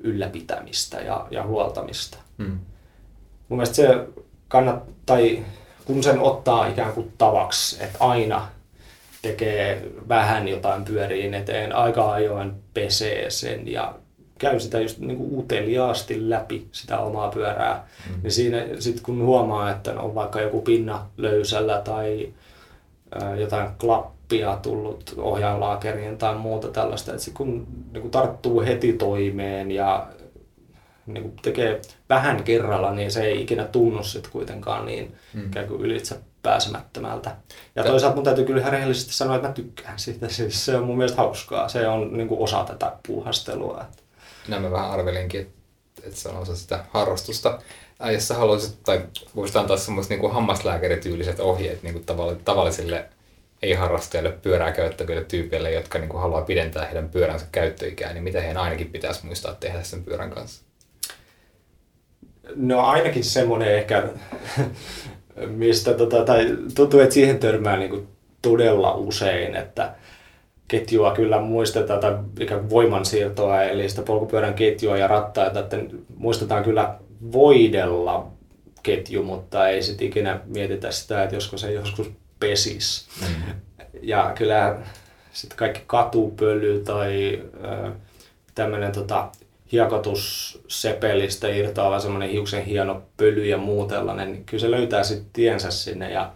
ylläpitämistä 0.00 1.00
ja, 1.00 1.26
ja 1.30 1.46
huoltamista. 1.46 2.18
Mm. 2.38 2.58
Mun 3.48 3.58
mielestä 3.58 3.76
se 3.76 4.06
kannattaa, 4.48 4.94
tai 5.06 5.44
kun 5.84 6.02
sen 6.02 6.20
ottaa 6.20 6.66
ikään 6.66 6.92
kuin 6.92 7.12
tavaksi, 7.18 7.84
että 7.84 7.98
aina 8.00 8.48
tekee 9.24 9.82
vähän 10.08 10.48
jotain 10.48 10.84
pyöriin 10.84 11.34
eteen, 11.34 11.74
aika 11.74 12.12
ajoin 12.12 12.52
pesee 12.74 13.30
sen 13.30 13.72
ja 13.72 13.94
käy 14.38 14.60
sitä 14.60 14.80
just 14.80 14.98
niin 14.98 15.18
kuin 15.18 15.38
uteliaasti 15.38 16.30
läpi 16.30 16.68
sitä 16.72 16.98
omaa 16.98 17.30
pyörää, 17.30 17.86
mm. 18.08 18.22
niin 18.22 18.32
siinä 18.32 18.66
sitten 18.78 19.04
kun 19.04 19.22
huomaa, 19.22 19.70
että 19.70 20.00
on 20.00 20.14
vaikka 20.14 20.40
joku 20.40 20.60
pinna 20.60 21.06
löysällä 21.16 21.80
tai 21.84 22.32
jotain 23.40 23.68
klappia 23.80 24.58
tullut 24.62 25.14
ohjainlaakeriin 25.16 26.18
tai 26.18 26.34
muuta 26.34 26.68
tällaista, 26.68 27.12
että 27.12 27.30
kun 27.34 27.66
niin 27.92 28.00
kuin 28.00 28.10
tarttuu 28.10 28.60
heti 28.60 28.92
toimeen 28.92 29.70
ja 29.70 30.06
niin 31.06 31.22
kuin 31.22 31.36
tekee 31.42 31.80
vähän 32.08 32.42
kerralla, 32.42 32.92
niin 32.94 33.10
se 33.10 33.22
ei 33.22 33.42
ikinä 33.42 33.64
tunnu 33.64 34.02
sitten 34.02 34.32
kuitenkaan 34.32 34.86
niin 34.86 35.14
mm. 35.34 35.46
ikään 35.46 35.66
kuin 35.66 35.80
ylitse 35.80 36.16
pääsemättömältä. 36.44 37.36
Ja 37.76 37.84
toisaalta 37.84 38.16
mun 38.16 38.24
täytyy 38.24 38.44
kyllä 38.44 38.60
ihan 38.60 38.72
rehellisesti 38.72 39.12
sanoa, 39.12 39.36
että 39.36 39.48
mä 39.48 39.54
tykkään 39.54 39.98
siitä. 39.98 40.28
Siis 40.34 40.64
se 40.64 40.76
on 40.76 40.84
mun 40.84 40.96
mielestä 40.96 41.22
hauskaa. 41.22 41.68
Se 41.68 41.88
on 41.88 42.16
niin 42.16 42.28
kuin 42.28 42.40
osa 42.40 42.64
tätä 42.64 42.92
puuhastelua. 43.06 43.84
Näin 44.48 44.62
mä 44.62 44.70
vähän 44.70 44.90
arvelinkin, 44.90 45.52
että 46.02 46.20
se 46.20 46.28
on 46.28 46.36
osa 46.36 46.56
sitä 46.56 46.84
harrastusta. 46.90 47.58
Ja 48.00 48.10
jos 48.10 48.28
sä 48.28 48.34
haluaisit, 48.34 48.82
tai 48.82 49.06
voisit 49.36 49.56
antaa 49.56 49.76
semmoiset 49.76 50.10
niin 50.10 50.32
hammaslääkärityyliset 50.32 51.40
ohjeet 51.40 51.82
niin 51.82 51.92
kuin 51.92 52.04
tavallisille 52.44 53.08
ei-harrastajille 53.62 54.32
pyörää 54.32 54.72
käyttäville 54.72 55.24
tyypeille, 55.24 55.70
jotka 55.70 55.98
niin 55.98 56.08
kuin 56.08 56.20
haluaa 56.20 56.42
pidentää 56.42 56.84
heidän 56.84 57.08
pyöränsä 57.08 57.46
käyttöikää, 57.52 58.12
niin 58.12 58.24
mitä 58.24 58.40
heidän 58.40 58.62
ainakin 58.62 58.90
pitäisi 58.90 59.26
muistaa 59.26 59.54
tehdä 59.54 59.82
sen 59.82 60.04
pyörän 60.04 60.30
kanssa? 60.30 60.64
No 62.56 62.80
ainakin 62.80 63.24
semmoinen 63.24 63.74
ehkä, 63.74 64.08
mistä 65.46 65.94
tota, 65.94 66.24
tai 66.24 66.56
tuntuu, 66.74 67.00
että 67.00 67.14
siihen 67.14 67.38
törmää 67.38 67.76
niin 67.76 67.90
kuin 67.90 68.08
todella 68.42 68.94
usein, 68.94 69.56
että 69.56 69.94
ketjua 70.68 71.14
kyllä 71.14 71.40
muistetaan, 71.40 72.00
tai 72.00 72.18
ikään 72.40 72.70
voimansiirtoa, 72.70 73.62
eli 73.62 73.88
sitä 73.88 74.02
polkupyörän 74.02 74.54
ketjua 74.54 74.96
ja 74.96 75.06
rattaita, 75.06 75.60
että 75.60 75.76
muistetaan 76.16 76.64
kyllä 76.64 76.94
voidella 77.32 78.30
ketju, 78.82 79.22
mutta 79.22 79.68
ei 79.68 79.82
sitten 79.82 80.06
ikinä 80.06 80.40
mietitä 80.46 80.90
sitä, 80.90 81.22
että 81.22 81.36
josko 81.36 81.58
se 81.58 81.72
joskus 81.72 82.10
pesis. 82.40 83.08
Mm-hmm. 83.20 83.54
Ja 84.02 84.32
kyllä 84.38 84.76
sitten 85.32 85.58
kaikki 85.58 85.82
katupöly 85.86 86.82
tai 86.84 87.42
äh, 87.64 87.92
tämmöinen 88.54 88.92
tota, 88.92 89.28
hiekotussepelistä 89.74 91.48
irtoava 91.48 92.00
semmoinen 92.00 92.30
hiuksen 92.30 92.64
hieno 92.64 93.02
pöly 93.16 93.46
ja 93.46 93.58
muu 93.58 93.86
tällainen, 93.86 94.32
niin 94.32 94.44
kyllä 94.44 94.60
se 94.60 94.70
löytää 94.70 95.04
sitten 95.04 95.30
tiensä 95.32 95.70
sinne 95.70 96.12
ja 96.12 96.32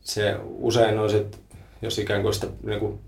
se 0.00 0.36
usein 0.44 0.98
on 0.98 1.10
sit, 1.10 1.40
jos 1.82 1.98
ikään 1.98 2.22
kuin 2.22 2.34
sitä 2.34 2.46
niin 2.62 2.80
kuin, 2.80 3.00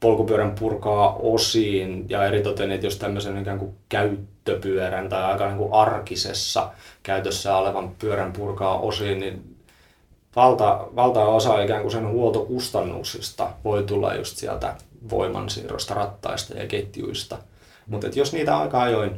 polkupyörän 0.00 0.54
purkaa 0.58 1.16
osiin 1.16 2.06
ja 2.08 2.26
eritoten, 2.26 2.72
että 2.72 2.86
jos 2.86 2.96
tämmöisen 2.96 3.38
ikään 3.38 3.58
kuin 3.58 3.74
käyttöpyörän 3.88 5.08
tai 5.08 5.24
aika 5.24 5.46
niin 5.46 5.58
kuin 5.58 5.72
arkisessa 5.72 6.70
käytössä 7.02 7.56
olevan 7.56 7.96
pyörän 7.98 8.32
purkaa 8.32 8.80
osiin, 8.80 9.20
niin 9.20 9.56
valta, 10.36 10.86
valtaosa 10.96 11.62
ikään 11.62 11.82
kuin 11.82 11.92
sen 11.92 12.08
huoltokustannuksista 12.08 13.50
voi 13.64 13.82
tulla 13.82 14.14
just 14.14 14.36
sieltä 14.36 14.74
voimansiirrosta, 15.10 15.94
rattaista 15.94 16.54
ja 16.54 16.66
ketjuista. 16.66 17.38
Mutta 17.88 18.06
jos 18.14 18.32
niitä 18.32 18.58
aika 18.58 18.82
ajoin 18.82 19.16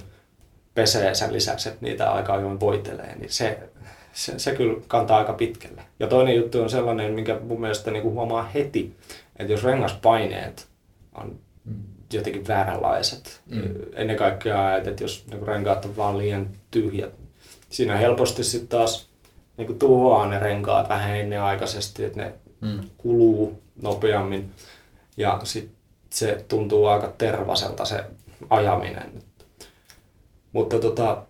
pesee 0.75 1.15
sen 1.15 1.33
lisäksi, 1.33 1.69
että 1.69 1.87
niitä 1.87 2.13
aika 2.13 2.35
ajoin 2.35 2.61
voitelee, 2.61 3.17
niin 3.17 3.33
se, 3.33 3.59
se, 4.13 4.39
se 4.39 4.55
kyllä 4.55 4.81
kantaa 4.89 5.19
aika 5.19 5.33
pitkälle. 5.33 5.83
Ja 6.01 6.07
toinen 6.07 6.37
juttu 6.37 6.63
on 6.63 6.71
sellainen, 6.71 7.13
minkä 7.13 7.39
mun 7.43 7.61
mielestä 7.61 7.91
niin 7.91 8.03
kuin 8.03 8.15
huomaa 8.15 8.43
heti, 8.43 8.97
että 9.37 9.53
jos 9.53 9.65
rengaspaineet 9.65 10.69
on 11.15 11.39
jotenkin 12.13 12.49
vääränlaiset, 12.49 13.41
mm. 13.47 13.63
ennen 13.93 14.17
kaikkea, 14.17 14.77
että 14.77 15.05
jos 15.05 15.27
niin 15.31 15.47
renkaat 15.47 15.85
on 15.85 15.97
vaan 15.97 16.19
liian 16.19 16.49
tyhjät, 16.71 17.13
siinä 17.71 17.97
helposti 17.97 18.45
sitten 18.45 18.69
taas 18.69 19.09
niin 19.57 19.67
kuin 19.67 19.79
tuhoaa 19.79 20.27
ne 20.27 20.39
renkaat 20.39 20.89
vähän 20.89 21.17
ennenaikaisesti, 21.17 22.05
että 22.05 22.21
ne 22.21 22.33
mm. 22.61 22.81
kuluu 22.99 23.63
nopeammin 23.83 24.51
ja 25.17 25.41
sitten 25.45 25.77
se 26.11 26.45
tuntuu 26.49 26.87
aika 26.87 27.13
tervaselta 27.19 27.85
se 27.85 28.05
ajaminen. 28.51 29.13
Mutta 30.53 30.79
tota, 30.79 31.23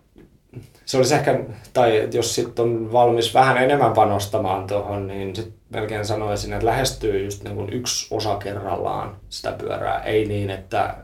se 0.85 0.97
olisi 0.97 1.15
ehkä, 1.15 1.39
tai 1.73 2.09
jos 2.13 2.35
sitten 2.35 2.65
on 2.65 2.91
valmis 2.91 3.33
vähän 3.33 3.57
enemmän 3.57 3.93
panostamaan 3.93 4.67
tuohon, 4.67 5.07
niin 5.07 5.35
sitten 5.35 5.53
melkein 5.69 6.05
sanoisin, 6.05 6.53
että 6.53 6.65
lähestyy 6.65 7.23
just 7.23 7.43
niin 7.43 7.55
kuin 7.55 7.73
yksi 7.73 8.15
osa 8.15 8.35
kerrallaan 8.35 9.15
sitä 9.29 9.51
pyörää. 9.51 10.03
Ei 10.03 10.25
niin, 10.25 10.49
että 10.49 10.95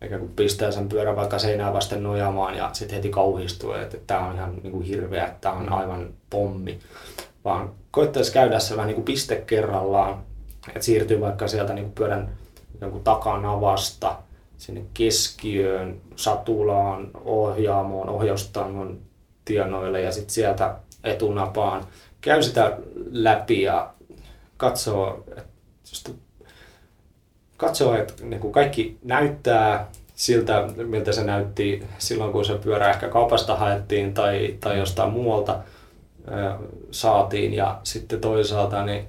eikä 0.00 0.18
kun 0.18 0.32
pistää 0.36 0.70
sen 0.70 0.88
pyörän 0.88 1.16
vaikka 1.16 1.38
seinää 1.38 1.72
vasten 1.72 2.02
nojaamaan 2.02 2.56
ja 2.56 2.70
sitten 2.72 2.96
heti 2.96 3.08
kauhistuu, 3.08 3.72
että 3.72 3.96
tämä 4.06 4.26
on 4.26 4.34
ihan 4.34 4.54
niin 4.62 4.72
kuin 4.72 4.84
hirveä, 4.84 5.26
että 5.26 5.38
tämä 5.40 5.54
on 5.54 5.72
aivan 5.72 6.08
pommi. 6.30 6.78
Vaan 7.44 7.72
koittaisi 7.90 8.32
käydä 8.32 8.58
se 8.58 8.76
vähän 8.76 8.86
niin 8.86 8.94
kuin 8.94 9.04
piste 9.04 9.36
kerrallaan, 9.36 10.18
että 10.68 10.82
siirtyy 10.82 11.20
vaikka 11.20 11.48
sieltä 11.48 11.74
niin 11.74 11.84
kuin 11.84 11.94
pyörän 11.94 12.30
jonkun 12.80 13.04
takanavasta 13.04 14.16
sinne 14.56 14.82
keskiöön, 14.94 16.00
satulaan, 16.16 17.10
ohjaamoon, 17.24 18.08
ohjaustangon 18.08 19.00
tienoille 19.44 20.00
ja 20.00 20.12
sitten 20.12 20.34
sieltä 20.34 20.74
etunapaan. 21.04 21.84
Käy 22.20 22.42
sitä 22.42 22.78
läpi 23.10 23.62
ja 23.62 23.94
katsoo, 24.56 25.24
että 25.36 26.10
katsoa, 27.56 27.98
että 27.98 28.24
niin 28.24 28.52
kaikki 28.52 28.98
näyttää 29.02 29.88
siltä, 30.14 30.68
miltä 30.76 31.12
se 31.12 31.24
näytti 31.24 31.82
silloin, 31.98 32.32
kun 32.32 32.44
se 32.44 32.54
pyörä 32.54 32.90
ehkä 32.90 33.08
kaupasta 33.08 33.56
haettiin 33.56 34.14
tai, 34.14 34.56
tai 34.60 34.78
jostain 34.78 35.10
muualta 35.12 35.58
saatiin. 36.90 37.54
Ja 37.54 37.80
sitten 37.82 38.20
toisaalta, 38.20 38.84
niin 38.84 39.04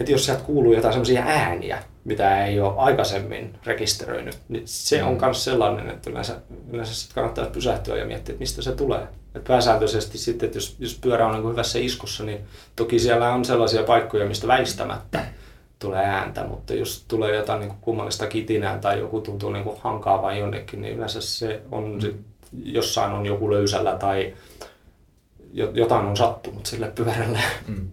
heti 0.00 0.12
jos 0.12 0.24
sieltä 0.24 0.42
kuuluu 0.42 0.72
jotain 0.72 0.92
sellaisia 0.92 1.22
ääniä, 1.26 1.82
mitä 2.04 2.46
ei 2.46 2.60
ole 2.60 2.74
aikaisemmin 2.76 3.58
rekisteröinyt, 3.66 4.38
niin 4.48 4.62
se 4.66 5.04
on 5.04 5.18
myös 5.20 5.44
sellainen, 5.44 5.90
että 5.90 6.10
yleensä, 6.10 6.40
yleensä 6.70 6.94
sit 6.94 7.12
kannattaa 7.12 7.46
pysähtyä 7.46 7.96
ja 7.96 8.06
miettiä, 8.06 8.32
että 8.32 8.40
mistä 8.40 8.62
se 8.62 8.72
tulee. 8.72 9.08
Et 9.34 9.44
pääsääntöisesti 9.44 10.18
sitten, 10.18 10.46
että 10.46 10.56
jos, 10.56 10.76
jos 10.78 10.98
pyörä 11.00 11.26
on 11.26 11.34
niin 11.34 11.50
hyvässä 11.50 11.78
iskussa, 11.78 12.24
niin 12.24 12.40
toki 12.76 12.98
siellä 12.98 13.32
on 13.32 13.44
sellaisia 13.44 13.82
paikkoja, 13.82 14.26
mistä 14.26 14.46
väistämättä 14.46 15.24
tulee 15.78 16.04
ääntä, 16.04 16.44
mutta 16.44 16.74
jos 16.74 17.04
tulee 17.08 17.36
jotain 17.36 17.60
niin 17.60 17.68
kuin 17.68 17.80
kummallista 17.80 18.26
kitinää 18.26 18.78
tai 18.78 18.98
joku 18.98 19.20
tuntuu 19.20 19.50
niin 19.50 19.64
kuin 19.64 19.76
hankaavan 19.80 20.38
jonnekin, 20.38 20.82
niin 20.82 20.94
yleensä 20.94 21.20
se 21.20 21.62
on 21.72 22.00
sit, 22.00 22.16
jossain 22.62 23.12
on 23.12 23.26
joku 23.26 23.50
löysällä 23.50 23.96
tai 23.96 24.34
jo- 25.52 25.70
jotain 25.74 26.06
on 26.06 26.16
sattunut 26.16 26.66
sille 26.66 26.88
pyörälle. 26.94 27.38
Mm. 27.68 27.90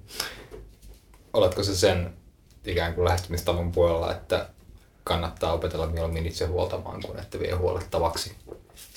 Oletko 1.34 1.64
se 1.64 1.76
sen 1.76 2.14
ikään 2.66 2.94
kuin 2.94 3.06
lähestymistavan 3.06 3.72
puolella, 3.72 4.12
että 4.12 4.50
kannattaa 5.04 5.54
opetella 5.54 5.88
mieluummin 5.88 6.26
itse 6.26 6.46
huoltamaan, 6.46 7.02
kun 7.02 7.20
että 7.20 7.40
vie 7.40 7.52
huolettavaksi 7.52 8.36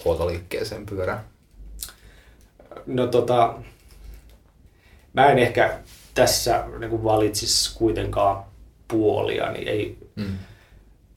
huoltoliikkeeseen 0.04 0.86
pyörän? 0.86 1.24
No 2.86 3.06
tota, 3.06 3.54
mä 5.12 5.26
en 5.26 5.38
ehkä 5.38 5.78
tässä 6.14 6.64
niin 6.78 7.04
valitsisi 7.04 7.78
kuitenkaan 7.78 8.44
puolia, 8.88 9.52
niin 9.52 9.68
ei, 9.68 9.98
Mm. 10.16 10.38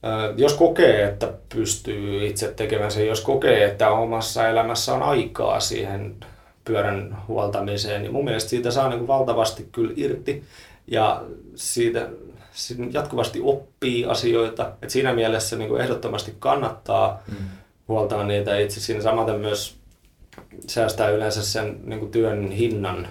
Ö, 0.06 0.34
jos 0.38 0.54
kokee, 0.54 1.04
että 1.04 1.34
pystyy 1.56 2.28
itse 2.28 2.54
tekemään 2.54 2.92
sen, 2.92 3.08
jos 3.08 3.22
kokee, 3.22 3.66
että 3.66 3.90
omassa 3.90 4.50
elämässä 4.50 4.94
on 4.94 5.04
aikaa 5.04 5.60
siihen 5.60 6.16
pyörän 6.66 7.18
huoltamiseen, 7.28 8.02
niin 8.02 8.12
mun 8.12 8.26
mielestä 8.26 8.50
siitä 8.50 8.72
saa 8.72 8.90
niin 8.90 9.00
kuin 9.00 9.08
valtavasti 9.08 9.68
kyllä 9.72 9.94
irti 9.96 10.44
ja 10.88 11.24
siitä 11.56 12.10
jatkuvasti 12.92 13.40
oppii 13.44 14.06
asioita. 14.06 14.72
Et 14.82 14.90
siinä 14.90 15.14
mielessä 15.14 15.56
niin 15.56 15.70
kuin 15.70 15.82
ehdottomasti 15.82 16.34
kannattaa 16.40 17.24
Mm. 17.28 17.36
huoltaa 17.88 18.24
niitä 18.24 18.58
itse. 18.58 18.80
Siinä 18.80 19.02
samaten 19.02 19.40
myös 19.40 19.76
säästää 20.68 21.10
yleensä 21.10 21.44
sen 21.46 21.80
niin 21.84 22.00
kuin 22.00 22.12
työn 22.12 22.52
hinnan, 22.52 23.08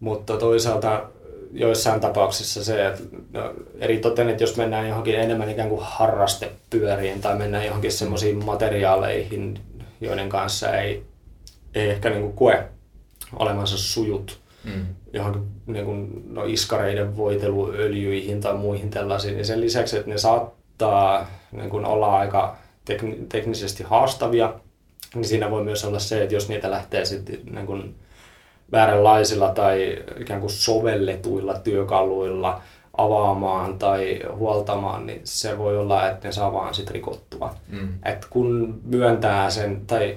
mutta 0.00 0.36
toisaalta 0.36 1.02
joissain 1.52 2.00
tapauksissa 2.00 2.64
se, 2.64 2.86
että 2.86 3.02
no, 3.32 3.54
eri 3.78 3.98
toten, 3.98 4.28
että 4.28 4.42
jos 4.42 4.56
mennään 4.56 4.88
johonkin 4.88 5.20
enemmän 5.20 5.50
ikään 5.50 5.68
kuin 5.68 5.80
harrastepyöriin 5.84 7.20
tai 7.20 7.36
mennään 7.38 7.66
johonkin 7.66 7.92
semmoisiin 7.92 8.44
materiaaleihin, 8.44 9.60
joiden 10.00 10.28
kanssa 10.28 10.76
ei, 10.76 11.02
ei 11.74 11.90
ehkä 11.90 12.10
niin 12.10 12.22
kuin 12.22 12.32
koe 12.32 12.68
olevansa 13.38 13.78
sujut 13.78 14.40
Mm. 14.64 14.86
johonkin 15.12 15.42
niin 15.66 15.84
kuin, 15.84 16.24
no, 16.26 16.44
iskareiden 16.44 17.16
voiteluöljyihin 17.16 18.40
tai 18.40 18.54
muihin 18.54 18.90
tällaisiin, 18.90 19.34
niin 19.34 19.46
sen 19.46 19.60
lisäksi, 19.60 19.96
että 19.96 20.10
ne 20.10 20.18
saattaa 20.18 21.26
niin 21.52 21.70
kuin, 21.70 21.84
olla 21.84 22.18
aika 22.18 22.56
tekni- 22.84 23.26
teknisesti 23.28 23.82
haastavia, 23.82 24.54
niin 25.14 25.24
siinä 25.24 25.50
voi 25.50 25.64
myös 25.64 25.84
olla 25.84 25.98
se, 25.98 26.22
että 26.22 26.34
jos 26.34 26.48
niitä 26.48 26.70
lähtee 26.70 27.04
sitten 27.04 27.40
niin 27.50 27.66
kuin, 27.66 27.94
vääränlaisilla 28.72 29.50
tai 29.50 29.98
ikään 30.20 30.40
kuin 30.40 30.50
sovelletuilla 30.50 31.54
työkaluilla 31.54 32.60
avaamaan 32.96 33.78
tai 33.78 34.20
huoltamaan, 34.36 35.06
niin 35.06 35.20
se 35.24 35.58
voi 35.58 35.78
olla, 35.78 36.10
että 36.10 36.28
ne 36.28 36.32
saa 36.32 36.52
vaan 36.52 36.74
sit 36.74 36.90
rikottua. 36.90 37.54
Mm. 37.68 37.88
Et 38.04 38.26
kun 38.30 38.80
myöntää 38.84 39.50
sen, 39.50 39.86
tai 39.86 40.16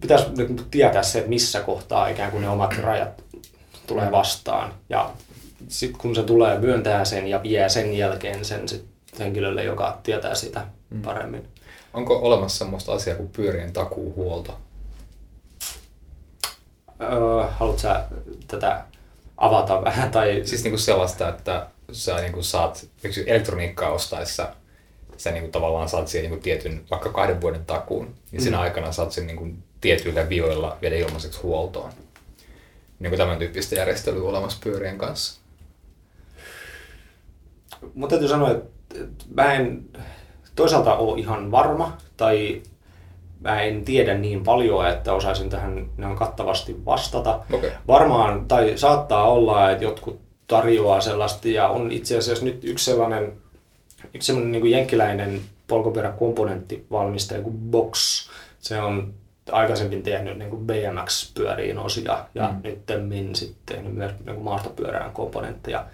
pitäisi 0.00 0.26
niin 0.36 0.46
kuin 0.46 0.70
tietää 0.70 1.02
se, 1.02 1.18
että 1.18 1.28
missä 1.28 1.60
kohtaa 1.60 2.08
ikään 2.08 2.30
kuin 2.30 2.42
ne 2.42 2.48
omat 2.48 2.78
rajat 2.78 3.24
tulee 3.86 4.10
vastaan. 4.10 4.74
Ja 4.88 5.10
sitten 5.68 6.00
kun 6.00 6.14
se 6.14 6.22
tulee, 6.22 6.58
myöntää 6.58 7.04
sen 7.04 7.26
ja 7.26 7.42
vie 7.42 7.68
sen 7.68 7.96
jälkeen 7.98 8.44
sen 8.44 8.68
sit 8.68 8.84
henkilölle, 9.18 9.64
joka 9.64 9.98
tietää 10.02 10.34
sitä 10.34 10.66
paremmin. 11.04 11.48
Onko 11.94 12.18
olemassa 12.18 12.64
sellaista 12.64 12.92
asiaa 12.92 13.16
kuin 13.16 13.28
pyörien 13.28 13.72
takuuhuolto? 13.72 14.58
Öö, 17.00 17.46
haluatko 17.50 17.82
sä 17.82 18.04
tätä 18.48 18.84
avata 19.36 19.84
vähän? 19.84 20.10
Tai... 20.10 20.42
Siis 20.44 20.62
niinku 20.64 20.78
sellaista, 20.78 21.28
että 21.28 21.66
sä 21.92 22.16
niinku 22.16 22.42
saat 22.42 22.86
elektroniikkaa 23.26 23.90
ostaessa, 23.90 24.48
sä 25.16 25.30
niinku 25.30 25.50
tavallaan 25.50 25.88
saat 25.88 26.08
siihen 26.08 26.30
niinku 26.30 26.42
tietyn 26.42 26.84
vaikka 26.90 27.12
kahden 27.12 27.40
vuoden 27.40 27.64
takuun, 27.66 28.14
niin 28.32 28.42
siinä 28.42 28.56
Mm. 28.56 28.62
aikana 28.62 28.92
saat 28.92 29.12
sen 29.12 29.26
niinku 29.26 29.48
tietyillä 29.86 30.28
vioilla 30.28 30.76
viedä 30.82 30.96
ilmaiseksi 30.96 31.42
huoltoon. 31.42 31.90
Niinku 32.98 33.16
tämän 33.16 33.38
tyyppistä 33.38 33.74
järjestelyä 33.74 34.28
olemassa 34.28 34.58
pyörien 34.64 34.98
kanssa. 34.98 35.40
Mutta 37.94 38.10
täytyy 38.12 38.28
sanoa, 38.28 38.50
että 38.50 39.24
mä 39.34 39.54
en 39.54 39.84
toisaalta 40.56 40.94
ole 40.94 41.20
ihan 41.20 41.50
varma, 41.50 41.96
tai 42.16 42.62
mä 43.40 43.62
en 43.62 43.84
tiedä 43.84 44.14
niin 44.14 44.44
paljon, 44.44 44.88
että 44.88 45.12
osaisin 45.12 45.50
tähän 45.50 45.90
näin 45.96 46.16
kattavasti 46.16 46.84
vastata. 46.84 47.40
Okei. 47.52 47.70
Varmaan, 47.86 48.48
tai 48.48 48.72
saattaa 48.76 49.30
olla, 49.30 49.70
että 49.70 49.84
jotkut 49.84 50.20
tarjoaa 50.46 51.00
sellaista, 51.00 51.48
ja 51.48 51.68
on 51.68 51.92
itse 51.92 52.18
asiassa 52.18 52.44
nyt 52.44 52.64
yksi 52.64 52.84
sellainen, 52.84 53.32
yksi 54.14 54.26
sellainen 54.26 54.52
niin 54.52 54.60
kuin 54.62 54.72
jenkkiläinen 54.72 55.40
polkupyöräkomponenttivalmistaja 55.66 57.42
kuin 57.42 57.58
Box. 57.58 58.28
Se 58.58 58.80
on 58.80 59.14
aikaisemmin 59.52 60.02
tehnyt 60.02 60.38
niin 60.38 60.50
kuin 60.50 60.66
BMX-pyöriin 60.66 61.78
osia 61.78 62.24
ja 62.34 62.48
Mm. 62.48 62.54
mm. 62.54 63.08
nyt 63.08 63.36
sitten 63.36 63.56
tehnyt 63.66 63.94
myös 63.94 64.12
niin 64.24 64.34
kuin 64.34 64.44
maastopyörään 64.44 65.12
komponentteja. 65.12 65.86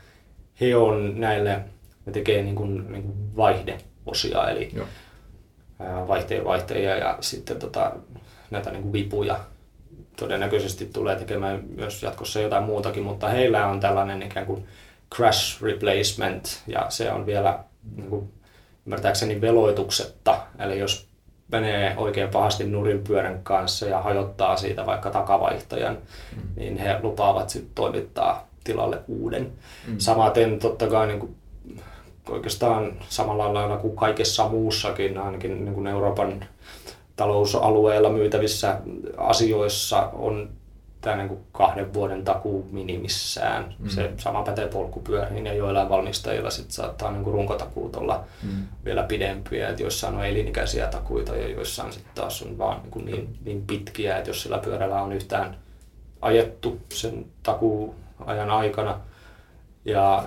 He 0.60 0.76
on 0.76 1.20
näille, 1.20 1.60
ne 2.06 2.12
tekee 2.12 2.42
niin 2.42 2.54
kuin, 2.54 2.92
niin 2.92 3.02
kuin 3.02 3.36
vaihdeosia, 3.36 4.50
eli 4.50 4.70
Joo. 4.74 4.86
vaihteen 6.08 6.44
vaihtajia 6.44 6.96
ja 6.96 7.18
sitten 7.20 7.58
tota, 7.58 7.92
näitä 8.50 8.70
niin 8.70 8.82
kuin 8.82 8.92
vipuja. 8.92 9.40
Todennäköisesti 10.16 10.90
tulee 10.92 11.16
tekemään 11.16 11.62
myös 11.76 12.02
jatkossa 12.02 12.40
jotain 12.40 12.64
muutakin, 12.64 13.02
mutta 13.02 13.28
heillä 13.28 13.66
on 13.66 13.80
tällainen 13.80 14.22
ikään 14.22 14.46
kuin 14.46 14.66
crash 15.14 15.62
replacement 15.62 16.62
ja 16.66 16.86
se 16.88 17.12
on 17.12 17.26
vielä 17.26 17.58
niin 17.96 18.10
kuin, 18.10 18.32
ymmärtääkseni 18.86 19.40
veloituksetta. 19.40 20.40
Eli 20.58 20.78
jos 20.78 21.11
menee 21.52 21.94
oikein 21.96 22.28
pahasti 22.28 22.64
nurin 22.64 23.04
pyörän 23.04 23.40
kanssa 23.42 23.86
ja 23.86 24.00
hajottaa 24.00 24.56
siitä 24.56 24.86
vaikka 24.86 25.10
takavaihtajan, 25.10 25.98
mm. 26.36 26.42
niin 26.56 26.78
he 26.78 26.96
lupaavat 27.02 27.50
sitten 27.50 27.72
toimittaa 27.74 28.46
tilalle 28.64 28.98
uuden. 29.08 29.52
Mm. 29.88 29.98
Samaten 29.98 30.58
totta 30.58 30.86
kai 30.86 31.06
niin 31.06 31.20
kuin, 31.20 31.34
oikeastaan 32.28 32.92
samalla 33.08 33.54
lailla 33.54 33.76
kuin 33.76 33.96
kaikessa 33.96 34.48
muussakin, 34.48 35.18
ainakin 35.18 35.64
niin 35.64 35.74
kuin 35.74 35.86
Euroopan 35.86 36.44
talousalueella 37.16 38.08
myytävissä 38.08 38.78
asioissa 39.16 40.10
on 40.12 40.48
tämä 41.02 41.16
niin 41.16 41.28
kuin 41.28 41.40
kahden 41.52 41.94
vuoden 41.94 42.24
takuu 42.24 42.68
minimissään. 42.70 43.74
Mm. 43.78 43.88
Se 43.88 44.12
sama 44.18 44.42
pätee 44.42 44.68
polkupyöriin 44.68 45.46
ja 45.46 45.54
joillain 45.54 45.88
valmistajilla 45.88 46.50
sit 46.50 46.70
saattaa 46.70 47.10
niin 47.10 47.24
kuin 47.24 47.34
runkotakuut 47.34 47.96
olla 47.96 48.24
mm. 48.42 48.66
vielä 48.84 49.02
pidempiä, 49.02 49.68
että 49.68 49.82
joissain 49.82 50.14
on 50.14 50.26
elinikäisiä 50.26 50.86
takuita 50.86 51.36
ja 51.36 51.48
joissain 51.48 51.92
sitten 51.92 52.12
taas 52.14 52.42
on 52.42 52.58
vaan 52.58 52.80
niin, 52.82 52.90
kuin 52.90 53.04
niin, 53.04 53.38
niin 53.44 53.66
pitkiä, 53.66 54.16
että 54.16 54.30
jos 54.30 54.42
sillä 54.42 54.58
pyörällä 54.58 55.02
on 55.02 55.12
yhtään 55.12 55.56
ajettu 56.20 56.80
sen 56.92 57.26
takuajan 57.42 58.50
aikana 58.50 59.00
ja 59.84 60.24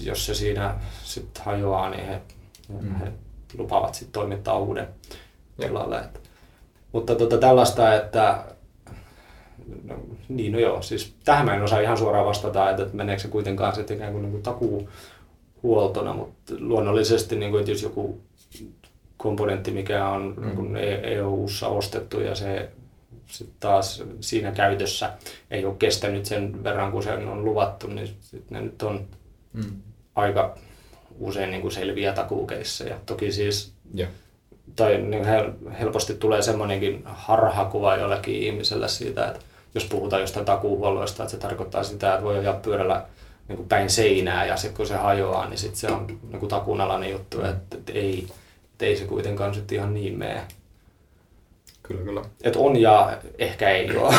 jos 0.00 0.26
se 0.26 0.34
siinä 0.34 0.74
sitten 1.04 1.44
hajoaa, 1.44 1.90
niin 1.90 2.06
he, 2.06 2.20
mm. 2.68 2.94
he 2.94 3.12
lupaavat 3.58 3.94
sitten 3.94 4.12
toimittaa 4.12 4.58
uuden 4.58 4.88
tilalle. 5.60 6.04
Mutta 6.92 7.14
tota, 7.14 7.38
tällaista, 7.38 7.94
että 7.94 8.44
no, 9.84 9.94
niin 10.28 10.52
no 10.52 10.58
joo, 10.58 10.82
siis 10.82 11.14
tähän 11.24 11.46
mä 11.46 11.54
en 11.54 11.62
osaa 11.62 11.80
ihan 11.80 11.98
suoraan 11.98 12.26
vastata, 12.26 12.70
että, 12.70 12.82
että 12.82 12.96
meneekö 12.96 13.22
se 13.22 13.28
kuitenkaan 13.28 13.74
sitten 13.74 13.96
ikään 13.96 14.12
kuin, 14.12 14.22
niin 14.22 14.32
kuin 14.32 14.42
takuuhuoltona, 14.42 16.14
mutta 16.14 16.54
luonnollisesti, 16.58 17.36
niin 17.36 17.50
kuin, 17.50 17.60
että 17.60 17.70
jos 17.70 17.82
joku 17.82 18.20
komponentti, 19.16 19.70
mikä 19.70 20.08
on 20.08 20.34
mm. 20.36 20.46
niin 20.46 20.56
kuin 20.56 20.76
EU-ssa 21.02 21.68
ostettu 21.68 22.20
ja 22.20 22.34
se 22.34 22.70
sitten 23.26 23.56
taas 23.60 24.04
siinä 24.20 24.52
käytössä 24.52 25.12
ei 25.50 25.64
ole 25.64 25.74
kestänyt 25.78 26.26
sen 26.26 26.64
verran, 26.64 26.92
kun 26.92 27.02
se 27.02 27.12
on 27.12 27.44
luvattu, 27.44 27.86
niin 27.86 28.08
sit 28.20 28.50
ne 28.50 28.60
nyt 28.60 28.82
on 28.82 29.08
mm. 29.52 29.82
aika 30.14 30.58
usein 31.18 31.50
niin 31.50 31.62
kuin 31.62 31.72
selviä 31.72 32.12
takuukeisseja. 32.12 32.98
Toki 33.06 33.32
siis, 33.32 33.72
Joo. 33.94 34.08
tai 34.76 34.98
niin 34.98 35.24
hel- 35.24 35.70
helposti 35.78 36.14
tulee 36.14 36.42
semmoinenkin 36.42 37.02
harhakuva 37.04 37.96
jollekin 37.96 38.42
ihmiselle 38.42 38.88
siitä, 38.88 39.26
että 39.26 39.40
jos 39.76 39.84
puhutaan 39.84 40.22
jostain 40.22 40.46
takuuhuolloista, 40.46 41.22
että 41.22 41.30
se 41.30 41.36
tarkoittaa 41.36 41.84
sitä, 41.84 42.12
että 42.12 42.24
voi 42.24 42.38
ajaa 42.38 42.54
pyörällä 42.54 43.06
niin 43.48 43.56
kuin 43.56 43.68
päin 43.68 43.90
seinää 43.90 44.46
ja 44.46 44.56
sitten 44.56 44.76
kun 44.76 44.86
se 44.86 44.96
hajoaa, 44.96 45.48
niin 45.48 45.58
sitten 45.58 45.76
se 45.76 45.88
on 45.88 46.06
niin 46.06 46.40
kuin 46.40 46.50
takunalainen 46.50 47.10
juttu, 47.10 47.44
että, 47.44 47.76
että 47.76 47.92
ei, 47.92 48.28
että 48.72 48.84
ei 48.84 48.96
se 48.96 49.04
kuitenkaan 49.04 49.54
sitten 49.54 49.78
ihan 49.78 49.94
niin 49.94 50.18
mene. 50.18 50.44
Kyllä, 51.82 52.02
kyllä. 52.02 52.22
Että 52.42 52.58
on 52.58 52.76
ja 52.76 53.18
ehkä 53.38 53.70
ei 53.70 53.96
ole. 53.96 54.14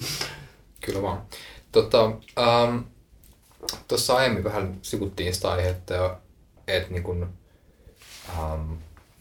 Kyllä 0.86 1.02
vaan. 1.02 1.22
Tota, 1.72 2.04
ähm, 2.38 2.78
tuossa 3.88 4.16
aiemmin 4.16 4.44
vähän 4.44 4.78
sivuttiin 4.82 5.34
sitä 5.34 5.50
aihetta, 5.50 6.16
että 6.68 6.92
niin 6.92 7.02
kun, 7.02 7.28
ähm, 8.38 8.72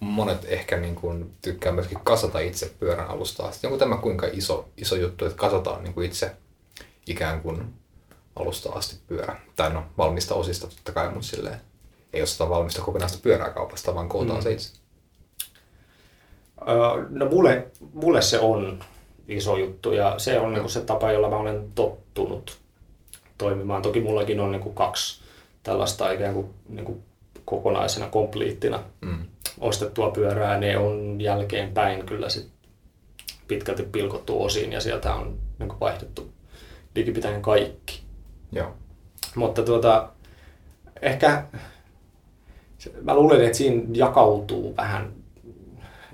monet 0.01 0.45
ehkä 0.45 0.77
niin 0.77 0.95
kun, 0.95 1.31
tykkää 1.41 1.71
myöskin 1.71 1.99
kasata 2.03 2.39
itse 2.39 2.71
pyörän 2.79 3.07
alusta 3.07 3.45
asti. 3.45 3.67
Onko 3.67 3.79
tämä 3.79 3.97
kuinka 3.97 4.27
iso, 4.31 4.69
iso 4.77 4.95
juttu, 4.95 5.25
että 5.25 5.37
kasataan 5.37 5.83
niin 5.83 5.93
kuin 5.93 6.07
itse 6.07 6.31
ikään 7.07 7.41
kuin 7.41 7.73
alusta 8.35 8.71
asti 8.71 8.97
pyörä? 9.07 9.35
Tai 9.55 9.73
no 9.73 9.83
valmista 9.97 10.35
osista 10.35 10.67
totta 10.67 10.91
kai, 10.91 11.09
mutta 11.09 11.27
silleen 11.27 11.61
ei 12.13 12.21
osteta 12.21 12.49
valmista 12.49 12.81
kokonaista 12.81 13.19
pyörää 13.23 13.49
kaupasta, 13.49 13.95
vaan 13.95 14.09
kootaan 14.09 14.39
mm. 14.39 14.43
se 14.43 14.51
itse. 14.51 14.73
Öö, 16.67 17.05
no 17.09 17.29
mulle, 17.29 17.67
mulle 17.93 18.21
se 18.21 18.39
on 18.39 18.83
iso 19.27 19.57
juttu 19.57 19.91
ja 19.91 20.15
se 20.17 20.39
on 20.39 20.53
niin 20.53 20.69
se 20.69 20.81
tapa, 20.81 21.11
jolla 21.11 21.29
mä 21.29 21.37
olen 21.37 21.71
tottunut 21.75 22.59
toimimaan. 23.37 23.81
Toki 23.81 24.01
mullakin 24.01 24.39
on 24.39 24.51
niin 24.51 24.61
kuin 24.61 24.75
kaksi 24.75 25.21
tällaista 25.63 26.11
ikään 26.11 26.33
kuin, 26.33 26.49
niin 26.69 26.85
kuin 26.85 27.03
kokonaisena, 27.45 28.09
kompliittina 28.09 28.83
mm. 29.01 29.25
Ostettua 29.59 30.11
pyörää. 30.11 30.59
Ne 30.59 30.77
on 30.77 31.21
jälkeenpäin 31.21 32.05
kyllä 32.05 32.29
sit 32.29 32.51
pitkälti 33.47 33.83
pilkottu 33.83 34.43
osiin 34.43 34.71
ja 34.71 34.81
sieltä 34.81 35.15
on 35.15 35.39
niin 35.59 35.79
vaihdettu 35.79 36.33
likipitäen 36.95 37.41
kaikki. 37.41 38.01
Joo. 38.51 38.73
Mutta 39.35 39.63
tuota, 39.63 40.09
ehkä 41.01 41.45
mä 43.01 43.15
luulen, 43.15 43.45
että 43.45 43.57
siinä 43.57 43.83
jakautuu 43.93 44.77
vähän 44.77 45.13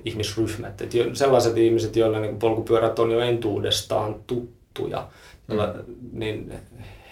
ihmisryhmät. 0.06 0.82
Että 0.82 0.98
sellaiset 1.14 1.58
ihmiset, 1.58 1.96
joille 1.96 2.20
niin 2.20 2.40
polkupyörät 2.40 3.00
on 3.00 3.12
jo 3.12 3.20
entuudestaan 3.20 4.16
tuttuja, 4.28 5.08
mm. 5.48 5.58
niin 6.12 6.54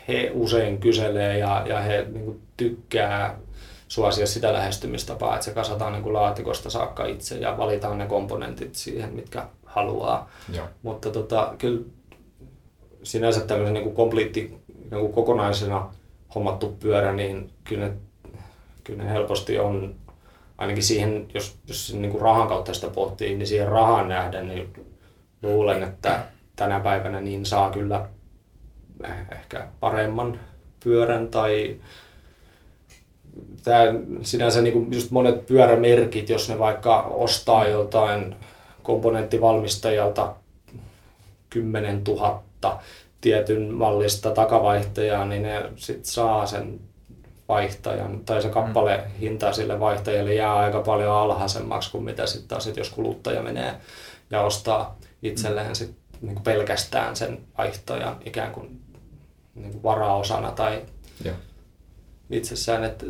he 0.08 0.32
usein 0.34 0.78
kyselee 0.78 1.38
ja, 1.38 1.66
ja 1.68 1.80
he 1.80 2.06
niin 2.12 2.26
kuin 2.26 2.42
tykkää 2.58 3.40
suosia 3.88 4.28
sitä 4.28 4.54
lähestymistapaa, 4.54 5.34
että 5.34 5.46
se 5.46 5.52
kasataan 5.52 5.94
niin 5.94 6.04
kuin 6.04 6.14
laatikosta 6.14 6.70
saakka 6.70 7.06
itse 7.06 7.38
ja 7.38 7.58
valitaan 7.58 7.98
ne 7.98 8.06
komponentit 8.06 8.76
siihen, 8.76 9.14
mitkä 9.14 9.48
haluaa. 9.66 10.30
Joo. 10.54 10.68
Mutta 10.84 11.10
tota, 11.10 11.54
kyllä 11.58 11.82
sinänsä 13.04 13.42
tämmöisen 13.42 13.74
niin 13.74 13.84
kuin 13.84 13.96
kompliitti 13.96 14.62
niin 14.92 15.02
kuin 15.02 15.14
kokonaisena 15.14 15.90
hommattu 16.36 16.78
pyörä, 16.80 17.14
niin 17.14 17.50
kyllä 17.64 17.88
ne, 17.88 17.94
kyllä 18.84 19.04
ne 19.04 19.10
helposti 19.10 19.60
on 19.60 19.96
ainakin 20.58 20.84
siihen, 20.84 21.28
jos, 21.34 21.58
jos 21.68 21.94
niin 21.94 22.12
kuin 22.12 22.22
rahan 22.22 22.48
kautta 22.48 22.74
sitä 22.74 22.90
pohtii, 22.90 23.36
niin 23.36 23.48
siihen 23.48 23.68
rahan 23.68 24.10
nähden, 24.10 24.48
niin 24.48 24.74
luulen, 25.44 25.84
että 25.84 26.26
tänä 26.56 26.80
päivänä 26.80 27.22
niin 27.22 27.46
saa 27.46 27.72
kyllä 27.72 28.10
ehkä 29.32 29.68
paremman 29.80 30.40
pyörän 30.84 31.28
tai 31.28 31.80
tämä 33.64 33.94
sinänsä 34.22 34.62
niin 34.62 34.74
kuin 34.74 34.94
just 34.94 35.12
monet 35.12 35.46
pyörämerkit, 35.46 36.30
jos 36.30 36.50
ne 36.50 36.60
vaikka 36.60 37.02
ostaa 37.02 37.68
joltain 37.68 38.36
komponenttivalmistajalta 38.84 40.36
10 41.50 42.02
000 42.08 42.44
tietyn 43.22 43.74
mallista 43.74 44.32
takavaihtajaa, 44.32 45.26
niin 45.26 45.44
ne 45.44 45.70
sit 45.76 46.06
saa 46.06 46.46
sen 46.46 46.80
vaihtajan, 47.50 48.20
tai 48.26 48.42
se 48.42 48.50
kappale 48.50 48.98
mm. 48.98 49.20
hinta 49.20 49.54
sille 49.54 49.80
vaihtajalle 49.80 50.34
jää 50.34 50.56
aika 50.56 50.82
paljon 50.82 51.12
alhaisemmaksi 51.12 51.92
kuin 51.92 52.04
mitä 52.04 52.26
sitten 52.26 52.48
taas, 52.48 52.68
jos 52.78 52.90
kuluttaja 52.90 53.42
menee 53.42 53.74
ja 54.32 54.42
ostaa 54.42 54.98
itselleen 55.24 55.68
mm. 55.68 55.76
sit 55.76 55.96
niin 56.22 56.44
pelkästään 56.44 57.16
sen 57.16 57.40
vaihtajan 57.58 58.18
ikään 58.26 58.52
kuin, 58.52 58.82
niin 59.56 59.72
kuin 59.72 59.84
varaosana 59.84 60.52
tai 60.52 60.82
Joo. 61.26 61.36
Itsessään, 62.30 62.84
että 62.84 63.06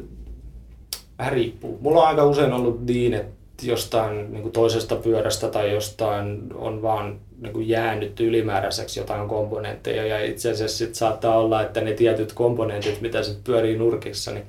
vähän 1.20 1.34
riippuu. 1.34 1.78
Mulla 1.82 2.01
on 2.01 2.07
aika 2.07 2.26
usein 2.26 2.53
ollut 2.53 2.86
niin, 2.86 3.13
että 3.13 3.36
jostain 3.63 4.32
niin 4.32 4.41
kuin 4.41 4.51
toisesta 4.51 4.95
pyörästä 4.95 5.47
tai 5.47 5.74
jostain 5.74 6.53
on 6.55 6.82
vaan 6.82 7.20
niin 7.41 7.53
kuin 7.53 7.70
jäänyt 7.70 8.20
ylimääräiseksi 8.20 8.99
jotain 8.99 9.28
komponentteja 9.28 10.05
ja 10.05 10.26
itse 10.26 10.51
asiassa 10.51 10.78
sit 10.78 10.95
saattaa 10.95 11.38
olla, 11.38 11.61
että 11.61 11.82
ne 11.82 11.93
tietyt 11.93 12.34
komponentit, 12.34 13.01
mitä 13.01 13.24
sit 13.24 13.43
pyörii 13.43 13.78
nurkissa, 13.78 14.32
niin 14.32 14.45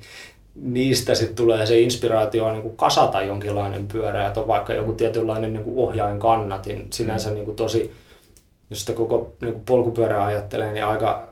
niistä 0.55 1.15
sitten 1.15 1.35
tulee 1.35 1.65
se 1.65 1.79
inspiraatio 1.79 2.51
niin 2.51 2.61
kuin 2.61 2.77
kasata 2.77 3.21
jonkinlainen 3.21 3.87
pyörä, 3.87 4.27
että 4.27 4.39
on 4.39 4.47
vaikka 4.47 4.73
joku 4.73 4.93
tietynlainen 4.93 5.53
niin 5.53 5.63
kuin 5.63 5.77
ohjainkannatin, 5.77 6.87
sinänsä 6.93 7.31
niin 7.31 7.45
kuin 7.45 7.57
tosi, 7.57 7.91
jos 8.69 8.79
sitä 8.79 8.93
koko 8.93 9.33
niin 9.41 9.53
kuin 9.53 9.65
polkupyörää 9.65 10.25
ajattelee, 10.25 10.73
niin 10.73 10.85
aika, 10.85 11.27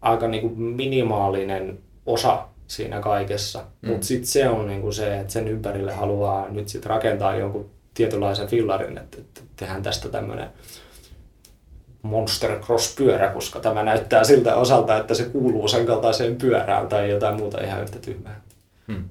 aika 0.00 0.28
niin 0.28 0.40
kuin 0.40 0.60
minimaalinen 0.60 1.78
osa 2.12 2.46
siinä 2.66 3.00
kaikessa. 3.00 3.64
Mm. 3.82 3.88
Mutta 3.90 4.06
sitten 4.06 4.26
se 4.26 4.48
on 4.48 4.66
niinku 4.66 4.92
se, 4.92 5.20
että 5.20 5.32
sen 5.32 5.48
ympärille 5.48 5.92
haluaa 5.92 6.48
nyt 6.48 6.68
sit 6.68 6.86
rakentaa 6.86 7.36
jonkun 7.36 7.70
tietynlaisen 7.94 8.48
fillarin, 8.48 8.98
että, 8.98 9.18
että 9.20 9.40
tehdään 9.56 9.82
tästä 9.82 10.08
tämmöinen 10.08 10.50
Monster 12.02 12.60
Cross-pyörä, 12.60 13.28
koska 13.28 13.60
tämä 13.60 13.82
näyttää 13.82 14.24
siltä 14.24 14.56
osalta, 14.56 14.96
että 14.96 15.14
se 15.14 15.24
kuuluu 15.24 15.68
sen 15.68 15.86
kaltaiseen 15.86 16.36
pyörään 16.36 16.88
tai 16.88 17.10
jotain 17.10 17.36
muuta 17.36 17.60
ihan 17.60 17.82
yhtä 17.82 17.98
tyhmää. 17.98 18.40
Hmm. 18.88 19.08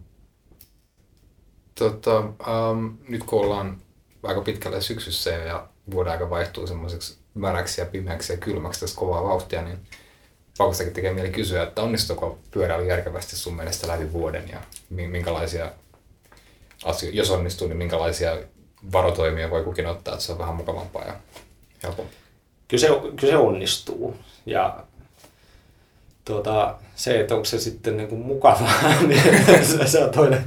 Tota, 1.75 2.19
um, 2.19 2.97
nyt 3.09 3.23
kun 3.23 3.39
ollaan 3.39 3.77
aika 4.23 4.41
pitkälle 4.41 4.81
syksyssä 4.81 5.29
ja 5.29 5.67
vuoden 5.91 6.11
aika 6.11 6.29
vaihtuu 6.29 6.67
semmoiseksi 6.67 7.17
märäksi 7.33 7.81
ja 7.81 7.85
pimeäksi 7.85 8.33
ja 8.33 8.37
kylmäksi 8.37 8.79
tässä 8.79 8.99
kovaa 8.99 9.23
vauhtia, 9.23 9.61
niin 9.61 9.77
Paukustakin 10.59 10.93
tekee 10.93 11.13
mieli 11.13 11.29
kysyä, 11.29 11.63
että 11.63 11.81
onnistuuko 11.81 12.37
pyöräily 12.51 12.87
järkevästi 12.87 13.35
sun 13.35 13.55
mielestä 13.55 13.87
läpi 13.87 14.13
vuoden 14.13 14.43
ja 14.51 14.57
minkälaisia 14.89 15.71
asioita, 16.85 17.17
jos 17.17 17.31
onnistuu, 17.31 17.67
niin 17.67 17.77
minkälaisia 17.77 18.37
varotoimia 18.91 19.49
voi 19.49 19.63
kukin 19.63 19.87
ottaa, 19.87 20.13
että 20.13 20.25
se 20.25 20.31
on 20.31 20.37
vähän 20.37 20.55
mukavampaa 20.55 21.05
ja 21.05 21.13
helpompaa? 21.83 22.13
Kyllä 22.67 22.81
se, 22.81 22.87
kyllä 22.87 23.33
se 23.33 23.37
onnistuu 23.37 24.15
ja 24.45 24.83
tuota, 26.25 26.75
se, 26.95 27.19
että 27.19 27.35
onko 27.35 27.45
se 27.45 27.59
sitten 27.59 27.97
niin 27.97 28.09
kuin 28.09 28.21
mukavaa, 28.21 28.83
niin 29.07 29.65
se, 29.65 29.87
se 29.87 30.03
on 30.03 30.11
toinen, 30.11 30.43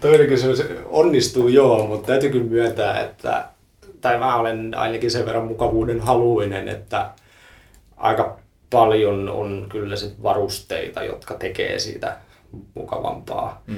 toinen 0.00 0.26
kysymys. 0.26 0.62
Onnistuu 0.86 1.48
joo, 1.48 1.86
mutta 1.86 2.06
täytyy 2.06 2.30
kyllä 2.30 2.50
myöntää, 2.50 3.00
että 3.00 3.48
tai 4.00 4.18
mä 4.18 4.36
olen 4.36 4.74
ainakin 4.74 5.10
sen 5.10 5.26
verran 5.26 5.46
mukavuuden 5.46 6.00
haluinen, 6.00 6.68
että 6.68 7.10
aika 7.96 8.40
paljon 8.70 9.28
on 9.28 9.66
kyllä 9.68 9.96
sit 9.96 10.22
varusteita, 10.22 11.04
jotka 11.04 11.34
tekee 11.34 11.78
siitä 11.78 12.16
mukavampaa. 12.74 13.62
Mm. 13.66 13.76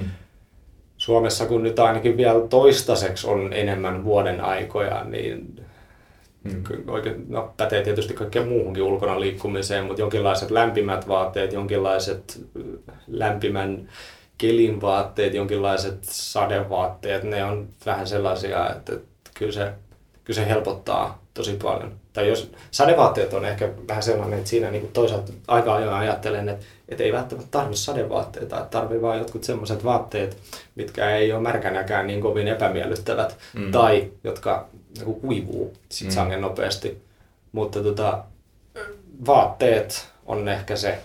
Suomessa 0.96 1.46
kun 1.46 1.62
nyt 1.62 1.78
ainakin 1.78 2.16
vielä 2.16 2.48
toistaiseksi 2.48 3.26
on 3.26 3.52
enemmän 3.52 4.04
vuoden 4.04 4.40
aikoja, 4.40 5.04
niin 5.04 5.66
mm. 6.44 6.62
oikein, 6.86 7.24
no, 7.28 7.54
pätee 7.56 7.82
tietysti 7.82 8.14
kaikkeen 8.14 8.48
muuhunkin 8.48 8.82
ulkona 8.82 9.20
liikkumiseen, 9.20 9.84
mutta 9.84 10.02
jonkinlaiset 10.02 10.50
lämpimät 10.50 11.08
vaatteet, 11.08 11.52
jonkinlaiset 11.52 12.46
lämpimän 13.06 13.88
kelin 14.38 14.80
vaatteet, 14.80 15.34
jonkinlaiset 15.34 15.98
sadevaatteet, 16.02 17.22
ne 17.22 17.44
on 17.44 17.68
vähän 17.86 18.06
sellaisia, 18.06 18.70
että, 18.70 18.92
että 18.92 19.30
kyllä, 19.38 19.52
se, 19.52 19.72
kyllä 20.24 20.40
se 20.40 20.48
helpottaa 20.48 21.22
tosi 21.34 21.58
paljon 21.62 22.01
tai 22.12 22.28
jos 22.28 22.50
sadevaatteet 22.70 23.34
on 23.34 23.44
ehkä 23.44 23.68
vähän 23.88 24.02
sellainen, 24.02 24.38
että 24.38 24.50
siinä 24.50 24.70
niin 24.70 24.90
toisaalta 24.92 25.32
aika 25.48 25.74
ajoin 25.74 25.94
ajattelen, 25.94 26.48
että, 26.48 26.66
että 26.88 27.04
ei 27.04 27.12
välttämättä 27.12 27.50
tarvitse 27.50 27.82
sadevaatteita, 27.82 28.56
että 28.56 28.78
tarvii 28.78 29.02
vain 29.02 29.18
jotkut 29.18 29.44
sellaiset 29.44 29.84
vaatteet, 29.84 30.36
mitkä 30.74 31.16
ei 31.16 31.32
ole 31.32 31.42
märkänäkään 31.42 32.06
niin 32.06 32.20
kovin 32.20 32.48
epämiellyttävät 32.48 33.38
mm. 33.52 33.72
tai 33.72 34.10
jotka 34.24 34.68
niin 34.98 35.20
kuivuu 35.20 35.74
sit 35.88 36.08
mm. 36.08 36.12
sangen 36.12 36.40
nopeasti. 36.40 37.02
Mutta 37.52 37.82
tota, 37.82 38.24
vaatteet 39.26 40.08
on 40.26 40.48
ehkä 40.48 40.76
se, 40.76 40.98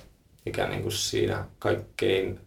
mikä 0.45 0.67
niin 0.67 0.81
kuin 0.81 0.91
siinä 0.91 1.45
kaikkein, 1.59 2.39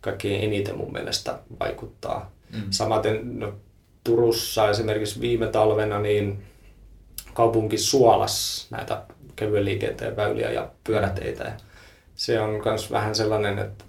kaikkein 0.00 0.44
eniten 0.44 0.76
mun 0.76 0.92
mielestä 0.92 1.38
vaikuttaa. 1.60 2.30
Mm. 2.52 2.62
Samaten 2.70 3.38
no, 3.38 3.52
Turussa 4.04 4.70
esimerkiksi 4.70 5.20
viime 5.20 5.46
talvena 5.46 5.98
niin 5.98 6.42
kaupunki 7.40 7.78
suolas 7.78 8.66
näitä 8.70 9.02
kevyen 9.36 9.64
liikenteen 9.64 10.16
väyliä 10.16 10.50
ja 10.50 10.68
pyöräteitä. 10.84 11.44
Ja 11.44 11.52
se 12.14 12.40
on 12.40 12.60
myös 12.64 12.90
vähän 12.90 13.14
sellainen, 13.14 13.58
että, 13.58 13.84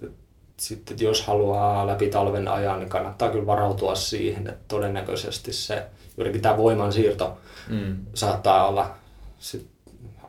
sitten 0.56 0.96
jos 1.00 1.22
haluaa 1.22 1.86
läpi 1.86 2.08
talven 2.08 2.48
ajaa, 2.48 2.76
niin 2.76 2.88
kannattaa 2.88 3.30
kyllä 3.30 3.46
varautua 3.46 3.94
siihen, 3.94 4.46
että 4.46 4.64
todennäköisesti 4.68 5.52
se 5.52 5.86
juurikin 6.16 6.42
tämä 6.42 6.56
voimansiirto 6.56 7.38
mm. 7.68 7.96
saattaa 8.14 8.68
olla 8.68 8.94
sit 9.38 9.66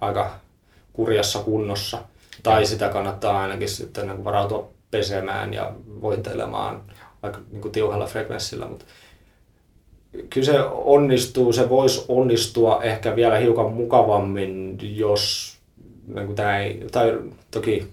aika 0.02 0.32
kurjassa 0.94 1.40
kunnossa. 1.40 2.04
Tai 2.44 2.66
sitä 2.66 2.90
kannattaa 2.90 3.42
ainakin 3.42 3.70
sitten 3.70 4.24
varautua 4.24 4.70
pesemään 4.92 5.54
ja 5.54 5.72
voitelemaan 6.02 6.82
vaikka 7.24 7.42
niin 7.52 7.62
kuin 7.62 7.72
tiuhalla 7.72 8.06
frekvenssillä. 8.06 8.66
Mutta 8.66 8.86
kyllä 10.30 10.46
se 10.46 10.60
onnistuu, 10.72 11.54
se 11.54 11.70
voisi 11.70 12.06
onnistua 12.08 12.84
ehkä 12.84 13.16
vielä 13.16 13.38
hiukan 13.38 13.74
mukavammin, 13.74 14.78
jos 14.82 15.54
niin 16.16 16.26
kuin 16.26 16.36
tämä 16.36 16.60
ei, 16.60 16.86
tai 16.92 17.20
toki 17.52 17.88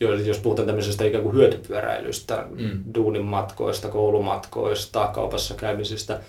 jos 0.00 0.38
puhutaan 0.38 0.66
tämmöisestä 0.66 1.04
ikään 1.04 1.22
kuin 1.22 1.34
hyötypyöräilystä, 1.34 2.46
mm. 2.50 2.84
duunin 2.94 3.24
matkoista, 3.24 3.88
koulumatkoista, 3.88 5.10
kaupassa 5.14 5.54
käymisistä, 5.54 6.20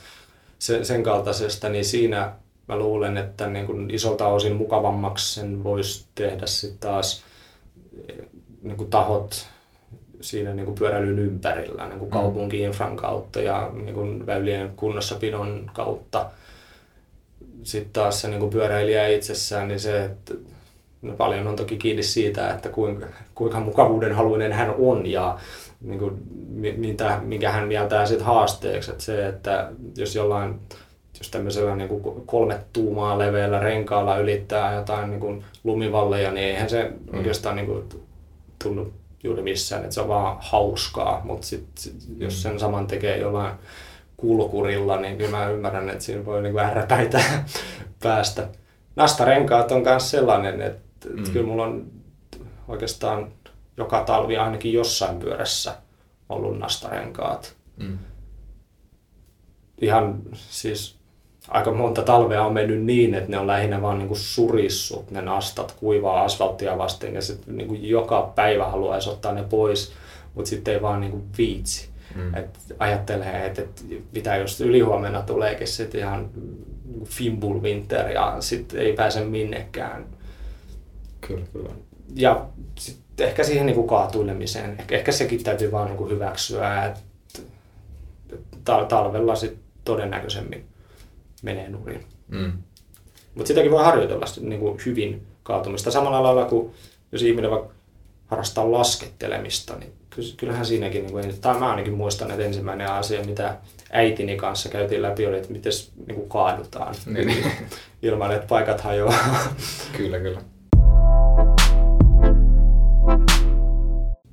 sen, 0.60 0.86
sen 0.86 1.04
kaltaisesta, 1.04 1.70
niin 1.70 1.86
siinä 1.86 2.34
mä 2.68 2.78
luulen, 2.78 3.18
että 3.18 3.48
niin 3.48 3.66
kuin 3.66 3.92
isolta 3.92 4.28
osin 4.28 4.56
mukavammaksi 4.56 5.34
sen 5.34 5.64
voisi 5.64 6.06
tehdä 6.16 6.46
sitten 6.46 6.80
taas 6.80 7.24
niin 8.62 8.78
kuin 8.78 8.90
tahot 8.90 9.48
siinä 10.26 10.54
niin 10.54 10.66
kuin 10.66 10.76
pyöräilyn 10.76 11.20
ympärillä, 11.20 11.88
niin 11.88 12.00
kuin 12.00 12.10
mm. 12.10 12.14
kaupunki-infran 12.14 12.96
kautta 12.96 13.42
ja 13.42 13.72
niin 13.74 13.96
kuin 13.96 14.26
väylien 14.26 14.72
kunnossapidon 14.76 15.72
kautta. 15.74 16.26
Sitten 17.64 17.94
taas 17.94 18.22
se 18.22 18.28
niin 18.28 18.40
kuin 18.40 18.52
pyöräilijä 18.52 19.08
itsessään, 19.08 19.68
niin 19.68 19.80
se, 19.80 20.06
että 20.06 20.34
no 21.02 21.14
paljon 21.14 21.48
on 21.48 21.56
toki 21.56 21.78
kiinni 21.78 22.04
siitä, 22.04 22.50
että 22.50 22.70
kuinka, 22.70 23.06
kuinka 23.36 23.60
mukavuuden 23.60 24.16
haluinen 24.16 24.52
hän 24.54 24.76
on 24.78 25.06
ja 25.06 25.40
niin 25.82 26.00
kuin, 26.00 26.14
mitä, 26.78 27.20
minkä 27.24 27.52
hän 27.52 27.68
mieltää 27.68 28.06
sit 28.06 28.22
haasteeksi. 28.22 28.92
Että 28.92 29.04
se, 29.04 29.28
että 29.28 29.72
jos 29.98 30.16
jollain 30.16 30.60
jos 31.20 31.32
tämmöisellä 31.32 31.76
niin 31.76 31.90
kuin 31.90 32.26
kolme 32.26 32.60
tuumaa 32.74 33.20
leveällä 33.20 33.60
renkaalla 33.60 34.18
ylittää 34.18 34.76
jotain 34.76 35.10
niin 35.10 35.20
kuin 35.20 35.44
lumivalleja, 35.64 36.32
niin 36.32 36.48
eihän 36.48 36.70
se 36.70 36.92
mm. 37.12 37.18
oikeastaan 37.18 37.56
niin 37.56 37.66
kuin, 37.66 37.84
tunnu 38.64 38.94
juuri 39.26 39.42
missään, 39.42 39.84
että 39.84 39.94
se 39.94 40.02
on 40.02 40.08
vaan 40.08 40.38
hauskaa, 40.40 41.22
mutta 41.24 41.48
sit, 41.48 41.68
sit, 41.78 41.96
jos 42.18 42.42
sen 42.42 42.60
saman 42.60 42.88
tekee 42.88 43.18
jollain 43.18 43.56
kulkurilla, 44.18 44.98
niin 44.98 45.18
kyllä 45.18 45.38
mä 45.38 45.50
ymmärrän, 45.50 45.90
että 45.90 46.04
siinä 46.04 46.26
voi 46.26 46.42
niin 46.42 46.60
ärräpäitä 46.60 47.22
päästä. 48.04 48.48
Nastarenkaat 48.96 49.72
on 49.72 49.82
myös 49.82 50.12
sellainen, 50.12 50.62
että, 50.62 51.10
että 51.10 51.22
mm. 51.22 51.34
kyllä 51.34 51.48
mulla 51.48 51.64
on 51.64 51.92
oikeastaan 52.68 53.32
joka 53.78 54.04
talvi 54.04 54.38
ainakin 54.38 54.74
jossain 54.74 55.20
pyörässä 55.20 55.76
ollut 56.30 56.60
nastarenkaat. 56.60 57.56
Mm. 57.78 57.98
Ihan 59.82 60.22
siis 60.34 60.95
aika 61.48 61.72
monta 61.72 62.02
talvea 62.02 62.46
on 62.46 62.54
mennyt 62.54 62.84
niin, 62.84 63.14
että 63.14 63.32
ne 63.32 63.38
on 63.38 63.48
lähinnä 63.48 63.82
vaan 63.82 63.98
niin 63.98 64.08
kuin 64.08 64.20
surissut 64.20 65.12
ne 65.12 65.22
nastat 65.22 65.72
kuivaa 65.72 66.24
asfalttia 66.24 66.78
vasten 66.78 67.16
ja 67.16 67.22
sitten 67.22 67.58
niin 67.58 67.68
kuin 67.68 67.90
joka 67.90 68.32
päivä 68.36 68.66
haluaisi 68.66 69.10
ottaa 69.10 69.34
ne 69.34 69.44
pois, 69.44 69.94
mutta 70.36 70.50
sitten 70.50 70.74
ei 70.74 70.82
vaan 70.82 71.02
niin 71.02 71.12
kuin 71.12 71.24
viitsi. 71.38 71.90
Mm. 72.16 72.36
Et 72.36 72.60
ajattelee, 72.80 73.46
että, 73.46 73.62
että 73.62 73.82
mitä 74.14 74.36
jos 74.36 74.62
ylihuomenna 74.62 75.22
tuleekin 75.22 75.68
sitten 75.68 76.02
ihan 76.02 76.30
fimbul 77.06 77.62
winter 77.62 78.10
ja 78.10 78.36
sitten 78.40 78.80
ei 78.80 78.94
pääse 78.94 79.24
minnekään. 79.24 80.06
Kyllä, 81.22 81.46
kyllä. 81.54 81.70
Ja 82.16 82.46
sitten 82.80 83.28
ehkä 83.28 83.44
siihen 83.44 83.66
niin 83.66 83.76
kuin 83.76 83.88
kaatuilemiseen, 83.88 84.76
ehkä, 84.80 84.96
ehkä 84.96 85.12
sekin 85.12 85.44
täytyy 85.44 85.72
vaan 85.72 85.88
niin 85.88 85.98
kuin 85.98 86.12
hyväksyä, 86.12 86.86
että 86.86 87.00
talvella 88.88 89.36
sitten 89.36 89.64
todennäköisemmin 89.86 90.66
menee 91.44 91.70
nurin. 91.70 92.06
Mm. 92.28 92.52
Mutta 93.36 93.48
sitäkin 93.48 93.72
voi 93.72 93.84
harjoitella 93.84 94.26
niin 94.42 94.60
kuin 94.60 94.80
hyvin 94.86 95.28
kaatumista. 95.44 95.92
Samalla 95.92 96.24
lailla 96.24 96.46
kuin 96.46 96.74
jos 97.12 97.22
ihminen 97.22 97.52
vaikka 97.52 97.74
harrastaa 98.26 98.72
laskettelemista, 98.72 99.76
niin 99.76 99.94
kyllähän 100.38 100.66
siinäkin, 100.66 101.02
niin 101.02 101.12
kuin, 101.12 101.42
tai 101.42 101.60
mä 101.60 101.70
ainakin 101.70 101.94
muistan, 101.94 102.32
että 102.32 102.44
ensimmäinen 102.44 102.92
asia, 102.92 103.24
mitä 103.24 103.58
äitini 103.92 104.38
kanssa 104.38 104.70
käytiin 104.70 105.02
läpi, 105.02 105.26
oli, 105.26 105.38
että 105.38 105.52
miten 105.52 105.72
niin 106.08 106.16
kuin 106.16 106.30
kaadutaan 106.30 106.96
niin. 107.06 107.28
niin. 107.28 107.46
ilman, 108.02 108.32
että 108.32 108.48
paikat 108.48 108.82
hajoaa. 108.82 109.38
Kyllä, 109.98 110.20
kyllä. 110.20 110.42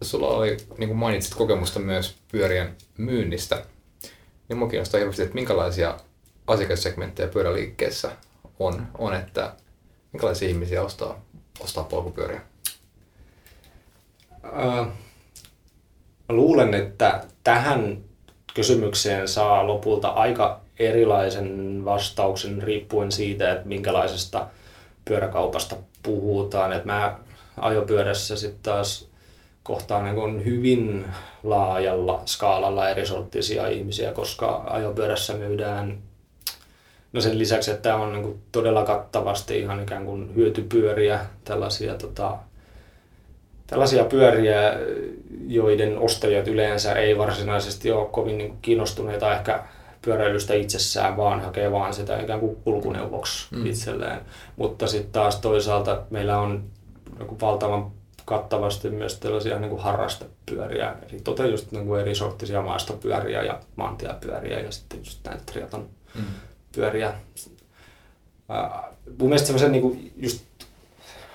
Sulla 0.03 0.29
oli, 0.29 0.57
niin 0.79 0.89
kuin 0.89 0.99
mainitsit, 0.99 1.35
kokemusta 1.35 1.81
myös 1.81 2.17
pyörien 2.33 2.77
myynnistä. 2.99 3.65
Niin 4.49 4.57
mua 4.57 4.69
kiinnostaa 4.69 4.99
hirveästi, 4.99 5.23
että 5.23 5.35
minkälaisia 5.35 5.99
asiakassegmenttejä 6.53 7.29
pyöräliikkeessä 7.29 8.11
on, 8.59 8.87
on 8.99 9.15
että 9.15 9.53
minkälaisia 10.13 10.49
ihmisiä 10.49 10.83
ostaa, 10.83 11.21
ostaa 11.61 11.85
polkupyöriä? 11.85 12.41
Äh, 14.45 14.87
luulen, 16.29 16.75
että 16.75 17.25
tähän 17.45 17.99
kysymykseen 18.55 19.29
saa 19.29 19.67
lopulta 19.67 20.09
aika 20.09 20.61
erilaisen 20.79 21.81
vastauksen 21.85 22.63
riippuen 22.63 23.13
siitä, 23.13 23.53
että 23.53 23.69
minkälaisesta 23.69 24.47
pyöräkaupasta 25.05 25.77
puhutaan. 26.03 26.73
Et 26.73 26.85
mä 26.85 27.19
ajopyörässä 27.57 28.37
sitten 28.37 28.63
taas 28.63 29.09
kohtaan 29.63 30.05
niin 30.05 30.45
hyvin 30.45 31.05
laajalla 31.43 32.23
skaalalla 32.27 32.89
eri 32.89 33.07
sorttisia 33.07 33.69
ihmisiä, 33.69 34.13
koska 34.13 34.65
ajopyörässä 34.67 35.35
myydään 35.35 35.99
No 37.13 37.21
sen 37.21 37.39
lisäksi, 37.39 37.71
että 37.71 37.83
tämä 37.83 37.97
on 37.97 38.13
niin 38.13 38.23
kuin 38.23 38.43
todella 38.53 38.85
kattavasti 38.85 39.59
ihan 39.59 39.83
ikään 39.83 40.05
kuin 40.05 40.35
hyötypyöriä, 40.37 41.21
tällaisia, 41.45 41.95
tota, 41.95 42.39
tällaisia 43.67 44.05
pyöriä, 44.05 44.75
joiden 45.47 45.99
ostajat 45.99 46.49
yleensä 46.49 46.93
ei 46.93 47.19
varsinaisesti 47.19 47.93
ole 47.93 48.09
kovin 48.09 48.39
niin 48.39 48.49
kuin 48.49 48.59
kiinnostuneita 48.63 49.35
ehkä 49.35 49.63
pyöräilystä 50.03 50.55
itsessään, 50.55 51.17
vaan 51.17 51.41
hakee 51.41 51.73
vaan 51.73 51.95
sitä 51.95 52.21
ikään 52.21 52.41
kuin 52.41 52.57
kulkuneuvoksi 52.57 53.55
mm. 53.55 53.67
itselleen. 53.67 54.21
Mutta 54.57 54.87
sitten 54.87 55.13
taas 55.13 55.41
toisaalta 55.41 56.03
meillä 56.11 56.39
on 56.39 56.65
niin 57.19 57.41
valtavan 57.41 57.91
kattavasti 58.25 58.91
myös 58.91 59.19
tällaisia 59.19 59.59
niin 59.59 59.71
kuin 59.71 59.83
harrastepyöriä, 59.83 60.95
eli 61.11 61.21
tote 61.21 61.47
just 61.49 61.73
niin 61.73 61.87
kuin 61.87 62.01
eri 62.01 62.15
sorttisia 62.15 62.63
maastopyöriä 62.63 63.43
ja 63.43 63.61
maantiepyöriä 63.77 64.61
ja 64.61 64.73
sitten 64.73 64.99
just 64.99 65.21
näitä 65.25 65.43
triaton 65.47 65.89
mm 66.15 66.25
pyöriä. 66.75 67.14
mun 69.18 69.29
mielestä 69.29 69.47
semmoisen 69.47 69.73
niin 69.73 69.83
kuin 69.83 70.12
just 70.16 70.45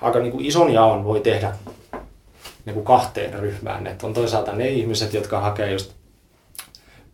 aika 0.02 0.18
niin 0.18 0.32
kuin 0.32 0.44
ison 0.44 0.72
jaon 0.72 1.04
voi 1.04 1.20
tehdä 1.20 1.52
niin 2.64 2.74
kuin 2.74 2.84
kahteen 2.84 3.34
ryhmään. 3.34 3.86
Että 3.86 4.06
on 4.06 4.14
toisaalta 4.14 4.52
ne 4.52 4.68
ihmiset, 4.68 5.14
jotka 5.14 5.40
hakee 5.40 5.72
just 5.72 5.92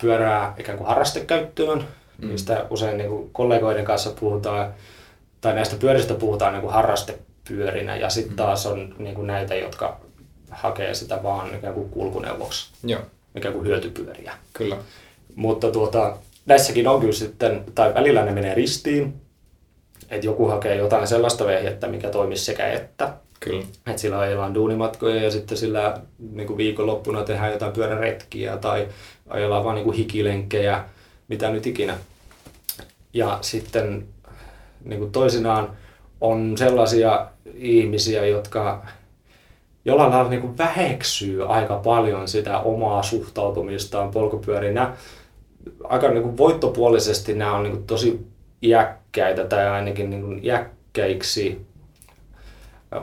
pyörää 0.00 0.54
ikään 0.58 0.78
kuin 0.78 0.88
harrastekäyttöön, 0.88 1.84
mm. 2.18 2.26
mistä 2.28 2.66
usein 2.70 2.98
niin 2.98 3.10
kuin 3.10 3.30
kollegoiden 3.32 3.84
kanssa 3.84 4.10
puhutaan, 4.20 4.74
tai 5.40 5.54
näistä 5.54 5.76
pyöristä 5.76 6.14
puhutaan 6.14 6.52
niin 6.52 6.62
kuin 6.62 6.72
harrastepyörinä, 6.72 7.96
ja 7.96 8.10
sitten 8.10 8.32
mm. 8.32 8.36
taas 8.36 8.66
on 8.66 8.94
niin 8.98 9.14
kuin 9.14 9.26
näitä, 9.26 9.54
jotka 9.54 10.00
hakee 10.50 10.94
sitä 10.94 11.22
vaan 11.22 11.54
ikään 11.54 11.74
kuin 11.74 11.90
kulkuneuvoksi, 11.90 12.70
Joo. 12.84 13.00
ikään 13.34 13.54
kuin 13.54 13.66
hyötypyöriä. 13.66 14.34
Kyllä. 14.52 14.76
Mutta 15.34 15.70
tuota, 15.70 16.16
näissäkin 16.46 16.88
on 16.88 17.00
kyllä 17.00 17.12
sitten, 17.12 17.64
tai 17.74 17.94
välillä 17.94 18.24
ne 18.24 18.30
menee 18.30 18.54
ristiin, 18.54 19.14
että 20.10 20.26
joku 20.26 20.48
hakee 20.48 20.76
jotain 20.76 21.06
sellaista 21.06 21.46
vehjettä, 21.46 21.88
mikä 21.88 22.10
toimisi 22.10 22.44
sekä 22.44 22.72
että. 22.72 23.14
Kyllä. 23.40 23.64
Että 23.86 24.00
sillä 24.00 24.18
ajellaan 24.18 24.54
duunimatkoja 24.54 25.22
ja 25.22 25.30
sitten 25.30 25.58
sillä 25.58 26.00
niin 26.32 26.46
kuin 26.46 26.56
viikonloppuna 26.56 27.24
tehdään 27.24 27.52
jotain 27.52 27.72
pyöräretkiä 27.72 28.56
tai 28.56 28.88
ajellaan 29.28 29.64
vaan 29.64 29.74
niin 29.74 29.84
kuin 29.84 29.96
hikilenkkejä, 29.96 30.84
mitä 31.28 31.50
nyt 31.50 31.66
ikinä. 31.66 31.96
Ja 33.12 33.38
sitten 33.40 34.06
niin 34.84 34.98
kuin 34.98 35.12
toisinaan 35.12 35.76
on 36.20 36.58
sellaisia 36.58 37.26
ihmisiä, 37.54 38.26
jotka 38.26 38.86
jollain 39.84 40.10
lailla 40.12 40.30
niin 40.30 40.40
kuin 40.40 40.58
väheksyy 40.58 41.54
aika 41.54 41.76
paljon 41.76 42.28
sitä 42.28 42.58
omaa 42.58 43.02
suhtautumistaan 43.02 44.10
polkupyöriin 44.10 44.74
aika 45.84 46.08
niin 46.08 46.22
kuin 46.22 46.38
voittopuolisesti 46.38 47.34
nämä 47.34 47.56
on 47.56 47.62
niin 47.62 47.72
kuin 47.72 47.86
tosi 47.86 48.26
iäkkäitä 48.62 49.44
tai 49.44 49.68
ainakin 49.68 50.10
niin 50.10 50.22
kuin 50.22 50.44
iäkkäiksi 50.44 51.66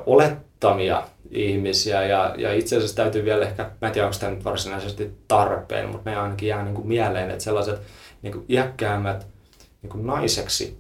olettamia 0.05 1.03
ihmisiä 1.31 2.03
ja, 2.03 2.35
ja 2.37 2.53
itse 2.53 2.75
asiassa 2.75 2.95
täytyy 2.95 3.25
vielä 3.25 3.45
ehkä, 3.45 3.71
mä 3.81 3.87
en 3.87 3.93
tiedä 3.93 4.07
onko 4.07 4.17
tämä 4.19 4.31
nyt 4.31 4.45
varsinaisesti 4.45 5.11
tarpeen, 5.27 5.89
mutta 5.89 6.09
me 6.09 6.15
ainakin 6.15 6.49
jää 6.49 6.63
niin 6.63 6.75
kuin 6.75 6.87
mieleen, 6.87 7.29
että 7.29 7.43
sellaiset 7.43 7.81
niin 8.21 8.33
kuin 8.33 8.45
iäkkäämmät 8.49 9.27
niin 9.81 9.89
kuin 9.89 10.07
naiseksi 10.07 10.79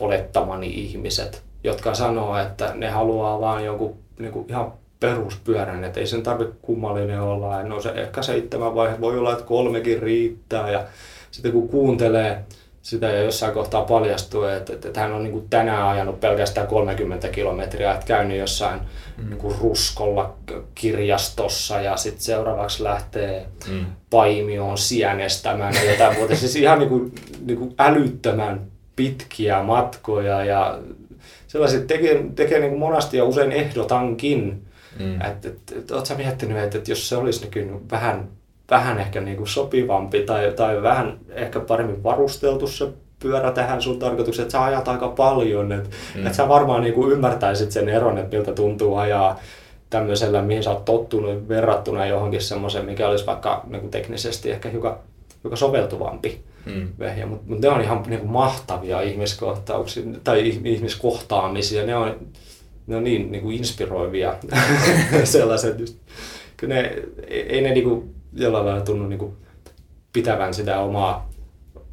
olettamani 0.00 0.66
ihmiset, 0.66 1.42
jotka 1.64 1.94
sanoo, 1.94 2.38
että 2.38 2.72
ne 2.74 2.88
haluaa 2.90 3.40
vaan 3.40 3.64
joku 3.64 3.96
niin 4.18 4.32
kuin 4.32 4.46
ihan 4.48 4.72
peruspyörän, 5.00 5.84
että 5.84 6.00
ei 6.00 6.06
sen 6.06 6.22
tarvitse 6.22 6.54
kummallinen 6.62 7.20
olla. 7.20 7.62
No 7.62 7.80
se 7.80 7.90
ehkä 7.90 8.22
seitsemän 8.22 8.74
vaihe, 8.74 9.00
voi 9.00 9.18
olla, 9.18 9.32
että 9.32 9.44
kolmekin 9.44 10.02
riittää 10.02 10.70
ja 10.70 10.84
sitten 11.30 11.52
kun 11.52 11.68
kuuntelee 11.68 12.44
sitä 12.82 13.06
ja 13.06 13.22
jossain 13.22 13.54
kohtaa 13.54 13.84
paljastuu, 13.84 14.44
että, 14.44 14.72
että, 14.72 14.88
että 14.88 15.00
hän 15.00 15.12
on 15.12 15.22
niin 15.22 15.32
kuin 15.32 15.48
tänään 15.50 15.88
ajanut 15.88 16.20
pelkästään 16.20 16.66
30 16.66 17.28
kilometriä, 17.28 17.92
että 17.92 18.06
käynyt 18.06 18.38
jossain 18.38 18.80
mm. 19.16 19.28
niin 19.28 19.38
kuin 19.38 19.56
ruskolla 19.60 20.34
kirjastossa 20.74 21.80
ja 21.80 21.96
sitten 21.96 22.22
seuraavaksi 22.22 22.82
lähtee 22.82 23.46
mm. 23.70 23.86
Paimioon 24.10 24.78
sienestämään 24.78 25.74
ja 25.74 25.92
jotain 25.92 26.16
muuta. 26.16 26.36
Siis 26.36 26.56
ihan 26.56 26.78
niin 26.78 26.88
kuin, 26.88 27.12
niin 27.46 27.58
kuin 27.58 27.74
älyttömän 27.78 28.66
pitkiä 28.96 29.62
matkoja 29.62 30.44
ja 30.44 30.78
sellaiset 31.46 31.86
tekee, 31.86 32.24
tekee 32.34 32.58
niin 32.58 32.70
kuin 32.70 32.80
monasti 32.80 33.16
ja 33.16 33.24
usein 33.24 33.52
ehdotankin, 33.52 34.66
mm. 34.98 35.20
että 35.20 35.48
et, 35.48 35.72
et, 35.76 35.90
ootko 35.90 36.14
miettinyt, 36.14 36.58
että, 36.58 36.78
että 36.78 36.90
jos 36.90 37.08
se 37.08 37.16
olisi 37.16 37.48
niin 37.54 37.90
vähän 37.90 38.28
vähän 38.70 38.98
ehkä 38.98 39.20
niin 39.20 39.36
kuin 39.36 39.48
sopivampi 39.48 40.22
tai, 40.22 40.52
tai 40.56 40.82
vähän 40.82 41.18
ehkä 41.30 41.60
paremmin 41.60 42.02
varusteltu 42.02 42.66
se 42.66 42.88
pyörä 43.22 43.50
tähän 43.50 43.82
sun 43.82 43.98
tarkoitukseen, 43.98 44.44
että 44.44 44.52
sä 44.52 44.64
ajat 44.64 44.88
aika 44.88 45.08
paljon, 45.08 45.72
että, 45.72 45.88
mm. 46.14 46.26
että 46.26 46.36
sä 46.36 46.48
varmaan 46.48 46.82
niin 46.82 46.94
kuin 46.94 47.12
ymmärtäisit 47.12 47.72
sen 47.72 47.88
eron, 47.88 48.18
että 48.18 48.36
miltä 48.36 48.52
tuntuu 48.52 48.96
ajaa 48.96 49.40
tämmöisellä, 49.90 50.42
mihin 50.42 50.62
sä 50.62 50.70
oot 50.70 50.84
tottunut 50.84 51.48
verrattuna 51.48 52.06
johonkin 52.06 52.42
semmoiseen, 52.42 52.84
mikä 52.84 53.08
olisi 53.08 53.26
vaikka 53.26 53.64
niin 53.66 53.80
kuin 53.80 53.90
teknisesti 53.90 54.50
ehkä 54.50 54.68
hiukan, 54.68 54.96
hiukan 55.44 55.58
soveltuvampi 55.58 56.40
mm. 56.66 56.88
vehje, 56.98 57.26
mutta 57.26 57.44
mut 57.48 57.60
ne 57.60 57.68
on 57.68 57.80
ihan 57.80 58.02
niin 58.06 58.20
kuin 58.20 58.30
mahtavia 58.30 59.00
ihmiskohtauksia 59.00 60.02
tai 60.24 60.48
ihmiskohtaamisia, 60.64 61.86
ne 61.86 61.96
on, 61.96 62.16
ne 62.86 62.96
on 62.96 63.04
niin, 63.04 63.32
niin 63.32 63.42
kuin 63.42 63.56
inspiroivia 63.56 64.34
sellaiset, 65.24 65.80
just, 65.80 65.96
ne, 66.66 67.02
ei 67.28 67.60
ne 67.60 67.70
niin 67.70 67.84
kuin, 67.84 68.14
jollain 68.38 68.66
lailla 68.66 68.84
tunnu 68.84 69.08
niin 69.08 69.18
kuin 69.18 69.36
pitävän 70.12 70.54
sitä 70.54 70.80
omaa 70.80 71.28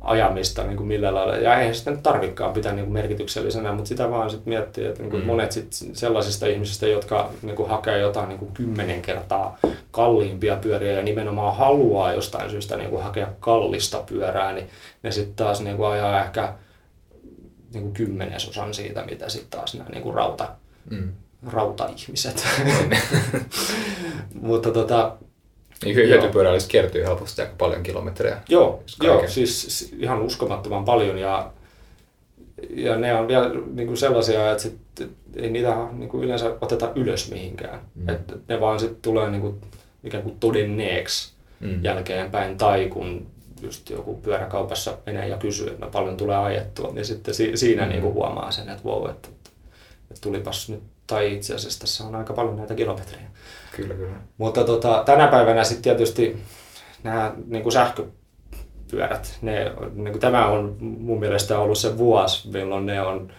ajamista 0.05 0.63
niin 0.63 0.77
kuin 0.77 0.87
millä 0.87 1.13
lailla. 1.13 1.35
Ja 1.35 1.59
eihän 1.59 1.75
sitä 1.75 1.91
nyt 1.91 2.03
tarvikaan 2.03 2.53
pitää 2.53 2.73
niin 2.73 2.85
kuin 2.85 2.93
merkityksellisenä, 2.93 3.71
mutta 3.71 3.87
sitä 3.87 4.11
vaan 4.11 4.29
sitten 4.29 4.49
miettii, 4.53 4.85
että 4.85 5.01
niin 5.01 5.11
kuin 5.11 5.23
mm. 5.23 5.27
monet 5.27 5.51
sit 5.51 5.67
sellaisista 5.93 6.47
ihmisistä, 6.47 6.87
jotka 6.87 7.29
niin 7.41 7.55
kuin 7.55 7.69
hakee 7.69 7.99
jotain 7.99 8.29
niin 8.29 8.39
kuin 8.39 8.51
kymmenen 8.51 9.01
kertaa 9.01 9.57
kalliimpia 9.91 10.55
pyöriä 10.55 10.91
ja 10.91 11.03
nimenomaan 11.03 11.55
haluaa 11.55 12.13
jostain 12.13 12.49
syystä 12.49 12.77
niin 12.77 12.89
kuin 12.89 13.03
hakea 13.03 13.27
kallista 13.39 14.03
pyörää, 14.09 14.53
niin 14.53 14.69
ne 15.03 15.11
sitten 15.11 15.35
taas 15.35 15.61
niin 15.61 15.77
kuin 15.77 15.89
ajaa 15.89 16.23
ehkä 16.23 16.53
niin 17.73 17.83
kuin 17.83 17.93
kymmenesosan 17.93 18.73
siitä, 18.73 19.05
mitä 19.05 19.29
sitten 19.29 19.59
taas 19.59 19.73
nämä 19.75 19.89
niin 19.89 20.03
kuin 20.03 20.15
rauta, 20.15 20.47
mm. 20.89 21.11
rauta-ihmiset. 21.47 22.47
mutta 24.41 24.71
tota, 24.71 25.17
niin 25.83 25.95
hyötypyöräilys 25.95 26.67
kertyy 26.67 27.03
helposti 27.03 27.41
aika 27.41 27.53
paljon 27.57 27.83
kilometrejä. 27.83 28.37
Joo, 28.49 28.83
joo 29.03 29.23
siis 29.27 29.93
ihan 29.99 30.21
uskomattoman 30.21 30.85
paljon 30.85 31.17
ja, 31.17 31.51
ja 32.69 32.95
ne 32.95 33.15
on 33.15 33.27
vielä 33.27 33.51
niin 33.73 33.87
kuin 33.87 33.97
sellaisia, 33.97 34.51
että 34.51 34.63
sit, 34.63 34.77
ei 35.35 35.49
niitä 35.49 35.87
niin 35.91 36.09
kuin 36.09 36.23
yleensä 36.23 36.55
oteta 36.61 36.91
ylös 36.95 37.31
mihinkään. 37.31 37.79
Mm. 37.95 38.09
Et 38.09 38.47
ne 38.47 38.59
vaan 38.59 38.79
sitten 38.79 39.01
tulee 39.01 39.29
niin 39.29 39.41
kuin, 39.41 39.61
ikään 40.03 40.23
kuin 40.23 40.39
todenneeksi 40.39 41.33
mm. 41.59 41.83
jälkeenpäin 41.83 42.57
tai 42.57 42.89
kun 42.89 43.27
just 43.61 43.89
joku 43.89 44.15
pyöräkaupassa 44.15 44.97
menee 45.05 45.27
ja 45.27 45.37
kysyy, 45.37 45.67
että 45.67 45.85
no 45.85 45.91
paljon 45.91 46.17
tulee 46.17 46.37
ajettua, 46.37 46.91
niin 46.93 47.05
sitten 47.05 47.33
si- 47.33 47.57
siinä 47.57 47.83
mm. 47.83 47.89
niin 47.89 48.01
kuin 48.01 48.13
huomaa 48.13 48.51
sen, 48.51 48.69
että 48.69 48.83
wow, 48.83 49.09
että, 49.09 49.29
että 50.11 50.21
tulipas 50.21 50.69
nyt, 50.69 50.83
tai 51.07 51.33
itse 51.33 51.55
asiassa 51.55 51.79
tässä 51.79 52.03
on 52.03 52.15
aika 52.15 52.33
paljon 52.33 52.57
näitä 52.57 52.75
kilometrejä. 52.75 53.27
Kyllä, 53.75 53.93
kyllä. 53.93 54.15
Mutta 54.37 54.63
tota, 54.63 55.03
tänä 55.05 55.27
päivänä 55.27 55.63
sitten 55.63 55.83
tietysti 55.83 56.37
nämä 57.03 57.33
niin 57.47 57.63
kuin 57.63 57.73
sähköpyörät, 57.73 59.37
ne, 59.41 59.71
niin 59.93 60.11
kuin 60.11 60.19
tämä 60.19 60.47
on 60.47 60.77
mun 60.79 61.19
mielestä 61.19 61.59
ollut 61.59 61.77
se 61.77 61.97
vuosi, 61.97 62.49
milloin 62.49 62.85
ne 62.85 63.01
on, 63.01 63.31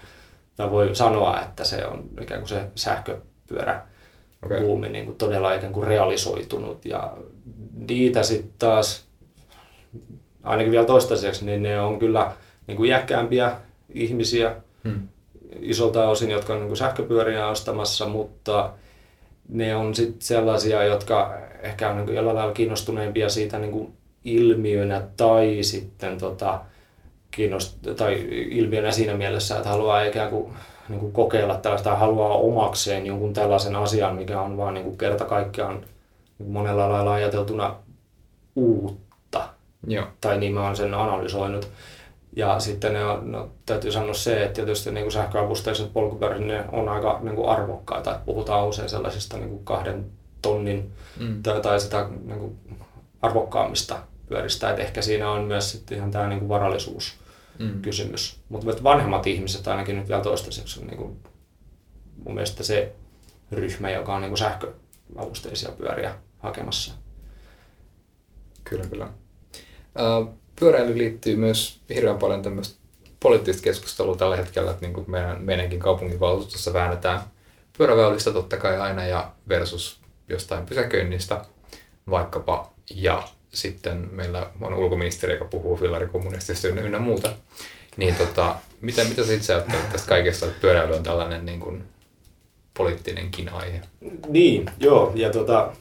tai 0.57 0.71
voi 0.71 0.95
sanoa, 0.95 1.41
että 1.41 1.65
se 1.65 1.87
on 1.87 2.05
ikään 2.21 2.41
kuin 2.41 2.49
se 2.49 2.65
sähköpyörä 2.75 3.83
okay. 4.45 4.61
buumi 4.61 4.89
niin 4.89 5.05
kuin 5.05 5.17
todella 5.17 5.55
ikään 5.55 5.73
kuin 5.73 5.87
realisoitunut 5.87 6.85
ja 6.85 7.17
niitä 7.89 8.23
sitten 8.23 8.53
taas, 8.59 9.07
ainakin 10.43 10.73
vielä 10.73 10.87
toistaiseksi, 10.87 11.45
niin 11.45 11.63
ne 11.63 11.81
on 11.81 11.99
kyllä 11.99 12.33
niin 12.67 12.77
kuin 12.77 12.89
iäkkäämpiä 12.91 13.53
ihmisiä 13.95 14.57
hmm. 14.85 15.09
isolta 15.61 16.09
osin, 16.09 16.31
jotka 16.31 16.53
on 16.53 16.59
niin 16.59 16.69
kuin 16.69 16.77
sähköpyöriä 16.77 17.49
ostamassa, 17.49 18.09
mutta 18.09 18.73
ne 19.49 19.77
on 19.77 19.95
sitten 19.95 20.23
sellaisia, 20.23 20.85
jotka 20.85 21.39
ehkä 21.63 21.91
on 21.91 21.97
niin 21.97 22.15
jollain 22.15 22.37
lailla 22.37 22.53
kiinnostuneempia 22.53 23.29
siitä 23.29 23.59
niin 23.59 23.73
kuin 23.73 23.93
ilmiönä 24.25 25.03
tai 25.17 25.59
sitten 25.61 26.19
tota, 26.19 26.61
kiinnost- 27.37 27.95
tai 27.97 28.27
ilmiönä 28.51 28.91
siinä 28.91 29.15
mielessä, 29.15 29.57
että 29.57 29.69
haluaa 29.69 30.05
ikään 30.05 30.31
kuin, 30.31 30.53
niin 30.89 31.01
kuin 31.01 31.13
kokeilla 31.13 31.55
tällaista, 31.55 31.97
haluaa 31.97 32.37
omakseen 32.37 33.07
jonkun 33.07 33.33
tällaisen 33.33 33.77
asian, 33.77 34.17
mikä 34.17 34.41
on 34.41 34.57
vaan 34.57 34.75
niin 34.75 34.85
kuin 34.85 34.99
kerta 34.99 35.25
kaikkiaan 35.25 35.75
niin 35.75 35.87
kuin 36.39 36.51
monella 36.51 36.89
lailla 36.89 37.13
ajateltuna 37.13 37.77
uutta. 38.57 39.49
Joo. 39.87 40.07
Tai 40.21 40.39
niin 40.39 40.55
mä 40.55 40.65
oon 40.65 40.77
sen 40.77 40.95
analysoinut. 40.95 41.69
Ja 42.37 42.61
sitten 42.61 42.93
ne 42.93 43.05
on, 43.05 43.33
no, 43.33 43.51
täytyy 43.67 43.93
sanoa 43.93 44.15
se, 44.15 44.45
että 44.45 44.55
tietysti 44.55 44.91
niin 44.91 45.05
kuin 45.05 45.13
sähköavusteiset 45.13 45.93
polkupyörät 45.93 46.47
ne 46.47 46.65
on 46.73 46.89
aika 46.89 47.21
niin 47.23 47.37
kuin 47.37 47.49
arvokkaita. 47.49 48.11
Että 48.11 48.25
puhutaan 48.27 48.67
usein 48.67 48.89
sellaisista 48.89 49.37
niin 49.37 49.49
kuin 49.49 49.65
kahden 49.65 50.11
tonnin 50.43 50.93
mm. 51.21 51.43
tai, 51.43 51.61
tai 51.61 51.81
sitä 51.81 52.09
niin 52.25 52.39
kuin 52.39 52.59
arvokkaammista 53.23 53.99
pyöristä. 54.29 54.71
Että 54.71 54.83
ehkä 54.83 55.03
siinä 55.03 55.31
on 55.31 55.45
myös 55.45 55.73
sitten 55.73 55.99
ihan 55.99 56.11
tämä 56.11 56.29
niin 56.29 56.39
kuin 56.39 56.49
varallisuus 56.49 57.17
mm. 57.59 57.83
kysymys. 57.83 58.41
Mutta 58.49 58.83
vanhemmat 58.83 59.27
ihmiset 59.27 59.69
ainakin 59.69 59.97
nyt 59.97 60.09
vielä 60.09 60.23
toistaiseksi 60.23 60.81
on 60.81 60.87
niin 60.87 60.99
kuin, 60.99 61.17
mun 62.25 62.35
mielestä 62.35 62.63
se 62.63 62.93
ryhmä, 63.53 63.91
joka 63.91 64.15
on 64.15 64.21
niin 64.21 64.31
kuin 64.31 64.39
sähköavusteisia 64.39 65.73
pyöriä 65.73 66.15
hakemassa. 66.39 66.95
Kyllä, 68.65 68.85
kyllä. 68.85 69.09
Uh, 70.19 70.35
pyöräily 70.61 70.99
liittyy 70.99 71.37
myös 71.37 71.81
hirveän 71.95 72.19
paljon 72.19 72.43
tämmöistä 72.43 72.87
poliittista 73.21 73.63
keskustelua 73.63 74.17
tällä 74.17 74.37
hetkellä, 74.37 74.71
että 74.71 74.87
niin 74.87 74.95
kuin 74.95 75.11
meidän, 75.11 75.43
meidänkin 75.43 75.81
kaupunginvaltuustossa 75.81 76.73
väännetään 76.73 77.21
pyöräväylistä 77.79 78.33
totta 78.33 78.57
kai 78.57 78.81
aina 78.81 79.07
ja 79.07 79.33
versus 79.49 80.01
jostain 80.29 80.67
pysäköinnistä 80.67 81.45
vaikkapa. 82.11 82.71
Ja 82.95 83.23
sitten 83.49 84.09
meillä 84.13 84.51
on 84.61 84.75
ulkoministeri, 84.75 85.33
joka 85.33 85.45
puhuu 85.45 85.77
fillarikommunistista 85.77 86.69
ynnä, 86.69 86.81
ynnä 86.81 86.99
muuta. 86.99 87.33
Niin 87.97 88.15
tota, 88.15 88.55
mitä, 88.81 89.05
mitä 89.05 89.25
sä 89.25 89.33
itse 89.33 89.55
ajattelet 89.55 89.93
tästä 89.93 90.09
kaikesta, 90.09 90.47
että 90.47 90.61
pyöräily 90.61 90.95
on 90.95 91.03
tällainen 91.03 91.47
niin 91.47 91.61
kuin 91.61 91.85
poliittinenkin 92.77 93.49
aihe? 93.49 93.81
Niin, 94.29 94.71
joo. 94.79 95.13
Ja 95.15 95.31
tota, 95.31 95.73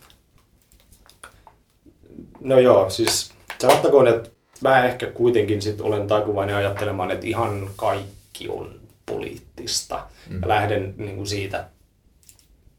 no 2.40 2.60
joo, 2.60 2.90
siis 2.90 3.32
sanottakoon, 3.62 4.08
että 4.08 4.30
mä 4.62 4.86
ehkä 4.86 5.08
kuitenkin 5.08 5.62
sit 5.62 5.82
olen 5.82 6.08
taipuvainen 6.08 6.56
ajattelemaan, 6.56 7.12
että 7.12 7.28
ihan 7.28 7.70
kaikki 7.76 8.50
on 8.50 8.80
poliittista. 9.06 10.04
Mm. 10.30 10.42
Ja 10.42 10.48
lähden 10.48 10.94
niin 10.98 11.16
kuin 11.16 11.28
siitä, 11.28 11.66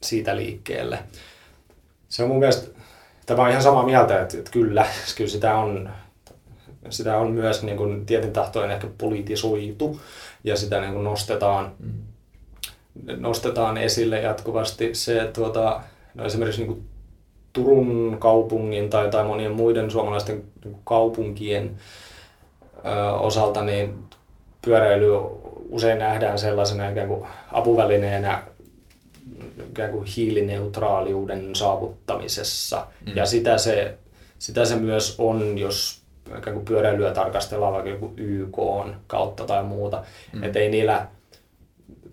siitä 0.03 0.37
liikkeelle. 0.37 0.99
Se 2.09 2.23
on 2.23 2.29
mun 2.29 2.39
mielestä, 2.39 2.81
tämä 3.27 3.43
on 3.43 3.51
ihan 3.51 3.63
samaa 3.63 3.85
mieltä, 3.85 4.23
että, 4.23 4.39
että 4.39 4.51
kyllä, 4.51 4.87
kyllä 5.17 5.31
sitä 5.31 5.57
on, 5.57 5.91
sitä 6.91 7.17
on 7.17 7.31
myös 7.31 7.63
niin 7.63 7.77
kuin 7.77 8.07
tietyn 8.07 8.33
tahtoinen 8.33 8.75
ehkä 8.75 8.89
politisoitu 8.99 10.01
ja 10.45 10.57
sitä 10.57 10.81
niin 10.81 10.93
kuin 10.93 11.05
nostetaan, 11.05 11.73
mm. 11.79 11.93
nostetaan 13.17 13.79
esille 13.79 14.21
jatkuvasti. 14.21 14.95
Se, 14.95 15.31
tuota, 15.35 15.81
no 16.15 16.25
esimerkiksi 16.25 16.61
niin 16.61 16.75
kuin 16.75 16.89
Turun 17.57 18.17
kaupungin 18.19 18.91
tai, 18.91 19.11
tai 19.11 19.25
monien 19.25 19.53
muiden 19.53 19.91
suomalaisten 19.91 20.45
niin 20.65 20.77
kaupunkien 20.85 21.77
ö, 22.77 23.13
osalta 23.13 23.63
niin 23.63 23.95
pyöräily 24.65 25.11
usein 25.69 25.99
nähdään 25.99 26.39
sellaisena 26.39 26.89
ikään 26.89 27.09
kuin 27.09 27.27
apuvälineenä 27.53 28.43
ikään 29.71 29.91
kuin 29.91 30.07
hiilineutraaliuden 30.17 31.55
saavuttamisessa. 31.55 32.87
Mm. 33.07 33.17
Ja 33.17 33.27
sitä 33.27 33.59
se, 33.59 33.99
sitä 34.39 34.65
se 34.65 34.77
myös 34.77 35.15
on, 35.19 35.59
jos 35.59 36.03
ikään 36.39 36.55
kuin 36.55 36.65
pyöräilyä 36.65 37.13
tarkastellaan 37.13 37.73
vaikka 37.73 37.91
joku 37.91 38.13
YK 38.17 38.59
kautta 39.07 39.45
tai 39.45 39.65
muuta. 39.65 40.05
Mm. 40.33 40.43
Että 40.43 40.59
ei 40.59 40.69
niillä 40.69 41.07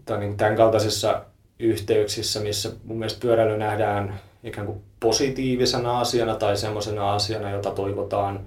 tai 0.06 0.20
niin 0.20 0.38
tämän 0.38 0.56
kaltaisissa 0.56 1.26
yhteyksissä, 1.60 2.40
missä 2.40 2.72
mun 2.84 2.98
mielestä 2.98 3.20
pyöräily 3.20 3.58
nähdään 3.58 4.20
ikään 4.44 4.68
kuin 4.68 4.82
positiivisena 5.04 6.00
asiana 6.00 6.36
tai 6.36 6.58
semmoisena 6.58 7.14
asiana, 7.14 7.52
jota 7.52 7.72
toivotaan 7.72 8.40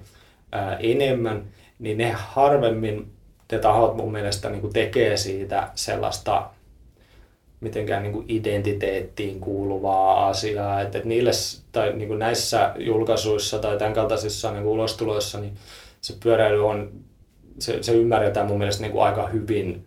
ää, 0.53 0.77
enemmän, 0.77 1.45
niin 1.79 1.99
ne 1.99 2.11
harvemmin 2.11 3.07
ne 3.53 3.59
tahot 3.59 3.97
mun 3.97 4.13
mielestä 4.13 4.51
niin 4.51 4.73
tekee 4.73 5.17
siitä 5.17 5.71
sellaista 5.75 6.51
mitenkään 7.61 8.03
niin 8.03 8.13
kuin 8.13 8.25
identiteettiin 8.29 9.41
kuuluvaa 9.41 10.29
asiaa. 10.29 10.81
Että, 10.81 10.99
että 10.99 11.09
niille, 11.09 11.31
tai 11.73 11.93
niin 11.93 12.09
kuin 12.09 12.19
näissä 12.19 12.73
julkaisuissa 12.79 13.59
tai 13.59 13.79
tämän 13.79 13.95
kaltaisissa 13.95 14.53
niin 14.53 14.63
kuin 14.63 14.73
ulostuloissa, 14.73 15.41
niin 15.41 15.53
se 16.01 16.15
pyöräily 16.23 16.67
on 16.67 16.93
se, 17.59 17.83
se 17.83 17.93
ymmärretään 17.93 18.47
mun 18.47 18.59
mielestä 18.59 18.83
niin 18.83 18.93
kuin 18.93 19.05
aika 19.05 19.27
hyvin 19.29 19.87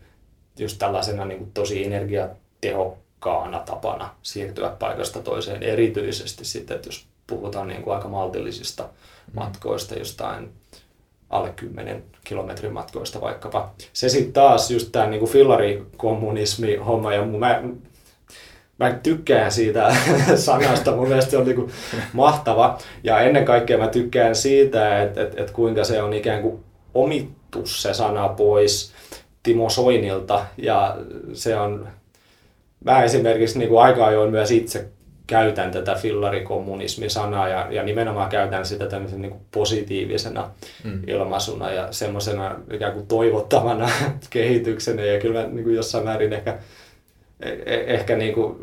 just 0.59 0.77
tällaisena 0.79 1.25
niin 1.25 1.37
kuin 1.37 1.51
tosi 1.53 1.85
energiatehokkaana 1.85 3.08
tapana 3.65 4.09
siirtyä 4.21 4.69
paikasta 4.69 5.19
toiseen, 5.19 5.63
erityisesti 5.63 6.45
sitten, 6.45 6.75
että 6.75 6.87
jos 6.87 7.07
puhutaan 7.27 7.67
niin 7.67 7.83
kuin 7.83 7.95
aika 7.95 8.07
maltillisista 8.07 8.83
mm. 8.83 8.89
matkoista, 9.33 9.95
jostain 9.95 10.51
alle 11.29 11.49
10 11.55 12.03
kilometrin 12.23 12.73
matkoista 12.73 13.21
vaikkapa. 13.21 13.73
Se 13.93 14.09
sitten 14.09 14.33
taas 14.33 14.71
just 14.71 14.89
tämä 14.91 15.07
niinku 15.07 15.27
fillarikommunismi 15.27 16.75
homma 16.75 17.13
ja 17.13 17.25
mä, 17.25 17.63
mä 18.79 18.93
tykkään 18.93 19.51
siitä 19.51 19.95
sanasta, 20.35 20.95
mun 20.95 21.07
mielestä 21.07 21.31
se 21.31 21.37
on 21.37 21.45
niinku 21.45 21.69
mahtava. 22.13 22.77
Ja 23.03 23.19
ennen 23.19 23.45
kaikkea 23.45 23.77
mä 23.77 23.87
tykkään 23.87 24.35
siitä, 24.35 25.01
että 25.01 25.21
et, 25.21 25.39
et 25.39 25.51
kuinka 25.51 25.83
se 25.83 26.01
on 26.01 26.13
ikään 26.13 26.41
kuin 26.41 26.63
omittu 26.93 27.65
se 27.65 27.93
sana 27.93 28.29
pois 28.29 28.93
Timo 29.43 29.69
Soinilta. 29.69 30.45
Ja 30.57 30.97
se 31.33 31.57
on, 31.57 31.87
mä 32.85 33.03
esimerkiksi 33.03 33.59
niinku 33.59 33.77
aika 33.77 34.05
ajoin 34.05 34.31
myös 34.31 34.51
itse 34.51 34.89
käytän 35.29 35.71
tätä 35.71 35.95
fillarikommunismi-sanaa 35.95 37.47
ja, 37.47 37.67
ja 37.71 37.83
nimenomaan 37.83 38.29
käytän 38.29 38.65
sitä 38.65 38.87
tämmöisen 38.87 39.21
niin 39.21 39.35
positiivisena 39.51 40.51
mm. 40.83 41.01
ilmaisuna 41.07 41.71
ja 41.71 41.91
semmoisena 41.91 42.55
ikään 42.71 42.93
kuin 42.93 43.07
toivottavana 43.07 43.89
kehityksenä 44.29 45.05
ja 45.05 45.19
kyllä 45.19 45.41
mä 45.41 45.47
niin 45.47 45.63
kuin 45.63 45.75
jossain 45.75 46.03
määrin 46.03 46.33
ehkä, 46.33 46.57
eh, 47.39 47.83
ehkä 47.87 48.15
niin 48.15 48.33
kuin, 48.33 48.55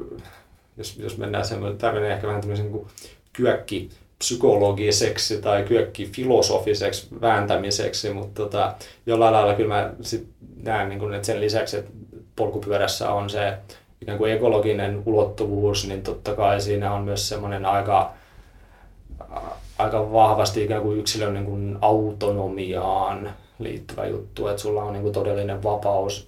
jos, 0.77 0.99
jos 0.99 1.19
mennään 1.19 1.45
semmoinen, 1.45 1.79
tämä 1.79 1.93
menee 1.93 2.13
ehkä 2.13 2.27
vähän 2.27 2.41
tämmöisen 2.41 2.73
niin 2.73 2.87
kyökki 3.33 3.91
psykologiseksi 4.19 5.43
tai 5.43 5.63
kyökki 5.63 6.07
filosofiseksi 6.07 7.09
vääntämiseksi, 7.21 8.11
mutta 8.11 8.43
tota, 8.43 8.75
jollain 9.07 9.33
lailla 9.35 9.55
kyllä 9.55 9.75
mä 9.75 9.93
sit 10.01 10.29
näen, 10.63 10.89
niin 10.89 10.99
kuin, 10.99 11.15
että 11.15 11.27
sen 11.27 11.41
lisäksi, 11.41 11.77
että 11.77 11.91
polkupyörässä 12.37 13.11
on 13.11 13.31
se 13.31 13.55
ikään 14.03 14.19
kuin 14.19 14.33
ekologinen 14.33 15.03
ulottuvuus, 15.07 15.89
niin 15.89 16.03
totta 16.03 16.35
kai 16.35 16.61
siinä 16.61 16.95
on 16.95 17.03
myös 17.03 17.29
semmoinen 17.29 17.67
aika, 17.67 18.13
aika 19.79 20.13
vahvasti 20.13 20.65
ikään 20.65 20.83
kuin 20.83 20.99
yksilön 20.99 21.35
niin 21.35 21.47
kuin 21.47 21.79
autonomiaan 21.81 23.31
liittyvä 23.59 24.07
juttu, 24.07 24.49
että 24.49 24.63
sulla 24.63 24.83
on 24.83 24.93
niin 24.93 25.03
kuin 25.03 25.15
todellinen 25.15 25.63
vapaus 25.63 26.27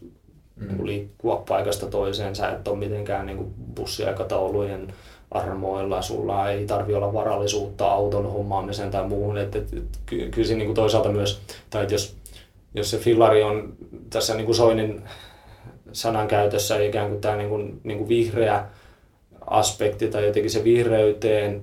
mm. 0.56 0.66
niin 0.66 0.76
kuin 0.76 0.86
liikkua 0.86 1.44
paikasta 1.48 1.86
toiseen, 1.86 2.36
sä 2.36 2.48
et 2.48 2.68
ole 2.68 2.78
mitenkään 2.78 3.26
niin 3.26 3.36
kuin 3.36 3.54
bussiaikataulujen 3.74 4.94
armoilla, 5.30 6.02
sulla 6.02 6.50
ei 6.50 6.66
tarvi 6.66 6.94
olla 6.94 7.12
varallisuutta 7.12 7.86
auton 7.86 8.32
hommaamiseen 8.32 8.90
tai 8.90 9.08
muuhun, 9.08 9.38
että 9.38 9.58
et, 9.58 9.72
et, 9.72 10.00
ky, 10.06 10.28
kyllä 10.30 10.54
niin 10.54 10.66
kuin 10.66 10.74
toisaalta 10.74 11.08
myös, 11.08 11.40
tai 11.70 11.86
jos, 11.90 12.16
jos 12.74 12.90
se 12.90 12.98
fillari 12.98 13.42
on 13.42 13.72
tässä 14.10 14.34
niin 14.34 14.46
kuin 14.46 14.56
Soinin 14.56 15.02
sanankäytössä 15.92 16.82
ikään 16.82 17.08
kuin 17.08 17.20
tämä 17.20 17.36
niin 17.36 17.48
kuin, 17.48 17.80
niin 17.84 17.98
kuin 17.98 18.08
vihreä 18.08 18.64
aspekti 19.46 20.08
tai 20.08 20.26
jotenkin 20.26 20.50
se 20.50 20.64
vihreyteen 20.64 21.62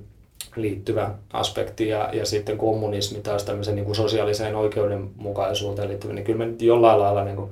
liittyvä 0.55 1.11
aspekti 1.33 1.87
ja, 1.87 2.09
ja 2.13 2.25
sitten 2.25 2.57
kommunismi 2.57 3.21
taas 3.21 3.43
tämmöisen 3.43 3.75
niin 3.75 3.85
kuin 3.85 3.95
sosiaaliseen 3.95 4.55
oikeudenmukaisuuteen 4.55 5.89
liittyvä, 5.89 6.13
niin 6.13 6.25
kyllä 6.25 6.37
mä 6.37 6.45
nyt 6.45 6.61
jollain 6.61 6.99
lailla 6.99 7.23
niin 7.23 7.35
kuin 7.35 7.51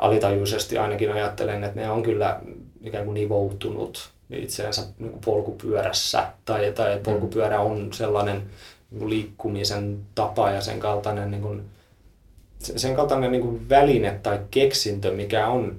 alitajuisesti 0.00 0.78
ainakin 0.78 1.12
ajattelen, 1.12 1.64
että 1.64 1.80
ne 1.80 1.90
on 1.90 2.02
kyllä 2.02 2.40
ikään 2.82 3.04
kuin 3.04 3.14
nivoutunut 3.14 4.10
itseensä 4.30 4.82
niin 4.98 5.10
kuin 5.10 5.20
polkupyörässä 5.24 6.26
tai, 6.44 6.72
tai 6.72 6.92
että 6.92 7.10
polkupyörä 7.10 7.60
on 7.60 7.92
sellainen 7.92 8.42
niin 8.90 8.98
kuin 8.98 9.10
liikkumisen 9.10 9.98
tapa 10.14 10.50
ja 10.50 10.60
sen 10.60 10.80
kaltainen, 10.80 11.30
niin 11.30 11.42
kuin, 11.42 11.62
sen 12.58 12.96
kaltainen 12.96 13.32
niin 13.32 13.42
kuin 13.42 13.68
väline 13.68 14.20
tai 14.22 14.40
keksintö, 14.50 15.12
mikä 15.12 15.48
on 15.48 15.76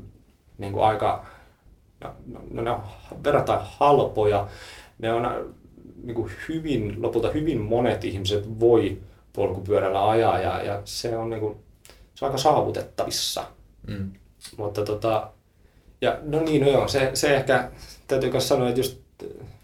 niin 0.57 0.73
kuin 0.73 0.83
aika, 0.83 1.25
no, 2.03 2.15
no 2.51 2.61
ne 2.61 2.71
on 2.71 2.81
verrattain 3.23 3.59
halpoja, 3.63 4.47
ne 4.99 5.13
on 5.13 5.55
niin 6.03 6.15
kuin 6.15 6.31
hyvin, 6.49 7.01
lopulta 7.01 7.31
hyvin 7.31 7.61
monet 7.61 8.03
ihmiset 8.03 8.59
voi 8.59 8.97
polkupyörällä 9.33 10.09
ajaa 10.09 10.39
ja, 10.39 10.63
ja 10.63 10.81
se, 10.85 11.17
on 11.17 11.29
niin 11.29 11.39
kuin, 11.39 11.57
se 12.15 12.25
on 12.25 12.29
aika 12.29 12.37
saavutettavissa. 12.37 13.43
Mm. 13.87 14.11
Mutta 14.57 14.85
tota, 14.85 15.29
ja 16.01 16.19
no 16.23 16.39
niin, 16.39 16.61
no 16.61 16.69
joo, 16.69 16.87
se, 16.87 17.11
se 17.13 17.35
ehkä 17.35 17.71
täytyy 18.07 18.31
myös 18.31 18.47
sanoa, 18.47 18.69
että 18.69 18.79
just 18.79 18.97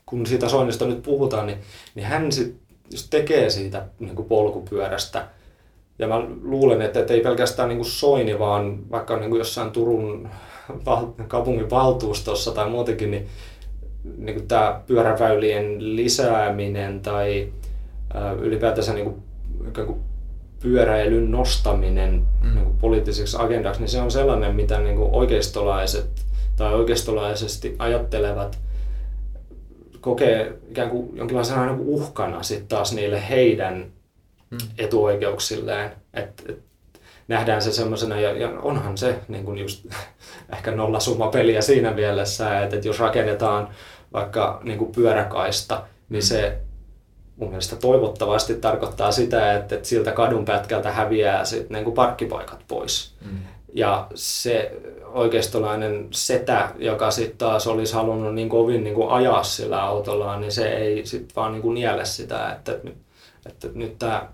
kun 0.06 0.26
siitä 0.26 0.50
Soinnista 0.50 0.86
nyt 0.86 1.04
puhutaan, 1.04 1.48
niin, 1.48 1.58
niin 1.96 2.08
hän 2.08 2.32
sit 2.32 2.56
just 2.92 3.08
tekee 3.10 3.50
siitä 3.50 3.86
niin 4.00 4.16
kuin 4.16 4.28
polkupyörästä. 4.28 5.28
Ja 6.00 6.08
mä 6.08 6.20
luulen, 6.42 6.82
että, 6.82 7.00
että 7.00 7.14
ei 7.14 7.22
pelkästään 7.22 7.70
niin 7.70 7.78
kuin 7.78 7.90
Soini, 7.90 8.40
vaan 8.40 8.92
vaikka 8.92 9.18
niin 9.18 9.30
kuin 9.30 9.38
jossain 9.38 9.72
Turun 9.72 10.30
kaupungin 11.28 11.70
valtuustossa 11.70 12.52
tai 12.52 12.70
muutenkin, 12.70 13.12
niin, 13.12 13.28
niin 14.18 14.36
kuin 14.36 14.48
tämä 14.48 14.82
pyöräväylien 14.88 15.96
lisääminen 15.96 17.00
tai 17.00 17.54
ää, 18.14 18.32
ylipäätänsä 18.32 18.94
niin 18.94 19.06
kuin, 19.06 19.24
kuin 19.86 20.00
pyöräilyn 20.60 21.32
nostaminen 21.32 22.26
mm. 22.44 22.56
niin 22.56 22.66
kuin 22.66 22.78
poliittiseksi 22.78 23.38
agendaksi, 23.40 23.82
niin 23.82 23.90
se 23.90 24.02
on 24.02 24.12
sellainen, 24.12 24.56
mitä 24.56 24.80
niin 24.80 24.96
kuin 24.96 25.10
oikeistolaiset 25.12 26.26
tai 26.56 26.74
oikeistolaisesti 26.74 27.76
ajattelevat 27.80 28.60
kokee 30.04 30.58
ikään 30.70 30.90
kuin 30.90 31.18
jonkinlaisena 31.18 31.66
niin 31.66 31.80
uhkana 31.80 32.44
sitten 32.44 32.68
taas 32.68 32.94
niille 32.94 33.30
heidän 33.30 33.86
mm. 34.50 34.58
etuoikeuksilleen. 34.78 35.92
Et, 36.14 36.44
et 36.50 36.60
nähdään 37.28 37.62
se 37.62 37.72
semmoisena, 37.72 38.20
ja, 38.20 38.32
ja 38.32 38.50
onhan 38.62 38.98
se 38.98 39.20
niin 39.28 39.46
kuin 39.46 39.58
just 39.58 39.86
ehkä 40.54 40.72
nollasummapeliä 40.72 41.62
siinä 41.62 41.92
mielessä, 41.92 42.62
että, 42.64 42.76
että 42.76 42.88
jos 42.88 43.00
rakennetaan 43.00 43.70
vaikka 44.14 44.62
niin 44.64 44.78
kuin 44.78 44.92
pyöräkaista, 44.92 45.84
niin 46.10 46.24
se 46.24 46.58
mun 47.36 47.50
mielestä 47.50 47.76
toivottavasti 47.76 48.56
tarkoittaa 48.56 49.12
sitä, 49.12 49.54
että, 49.54 49.76
että 49.76 49.88
siltä 49.88 50.12
kadun 50.12 50.46
pätkältä 50.46 50.92
häviää 50.92 51.46
sit 51.46 51.70
niin 51.70 51.84
kuin 51.84 51.94
parkkipaikat 51.94 52.64
pois. 52.68 53.16
Mm. 53.26 53.38
Ja 53.74 54.08
se 54.16 54.72
oikeistolainen 55.06 56.08
setä, 56.12 56.70
joka 56.78 57.12
sitten 57.12 57.38
taas 57.38 57.68
olisi 57.68 57.94
halunnut 57.94 58.36
niin 58.36 58.50
kovin 58.50 58.84
niin 58.84 58.96
kuin 58.96 59.10
ajaa 59.10 59.44
sillä 59.44 59.84
autollaan, 59.84 60.42
niin 60.42 60.52
se 60.52 60.68
ei 60.74 61.06
sitten 61.06 61.36
vaan 61.36 61.52
niin 61.52 61.62
kuin 61.62 61.74
niele 61.74 62.06
sitä, 62.06 62.52
että, 62.52 62.72
että, 62.72 62.92
että 63.46 63.68
nyt 63.74 64.00
tämä 64.00 64.28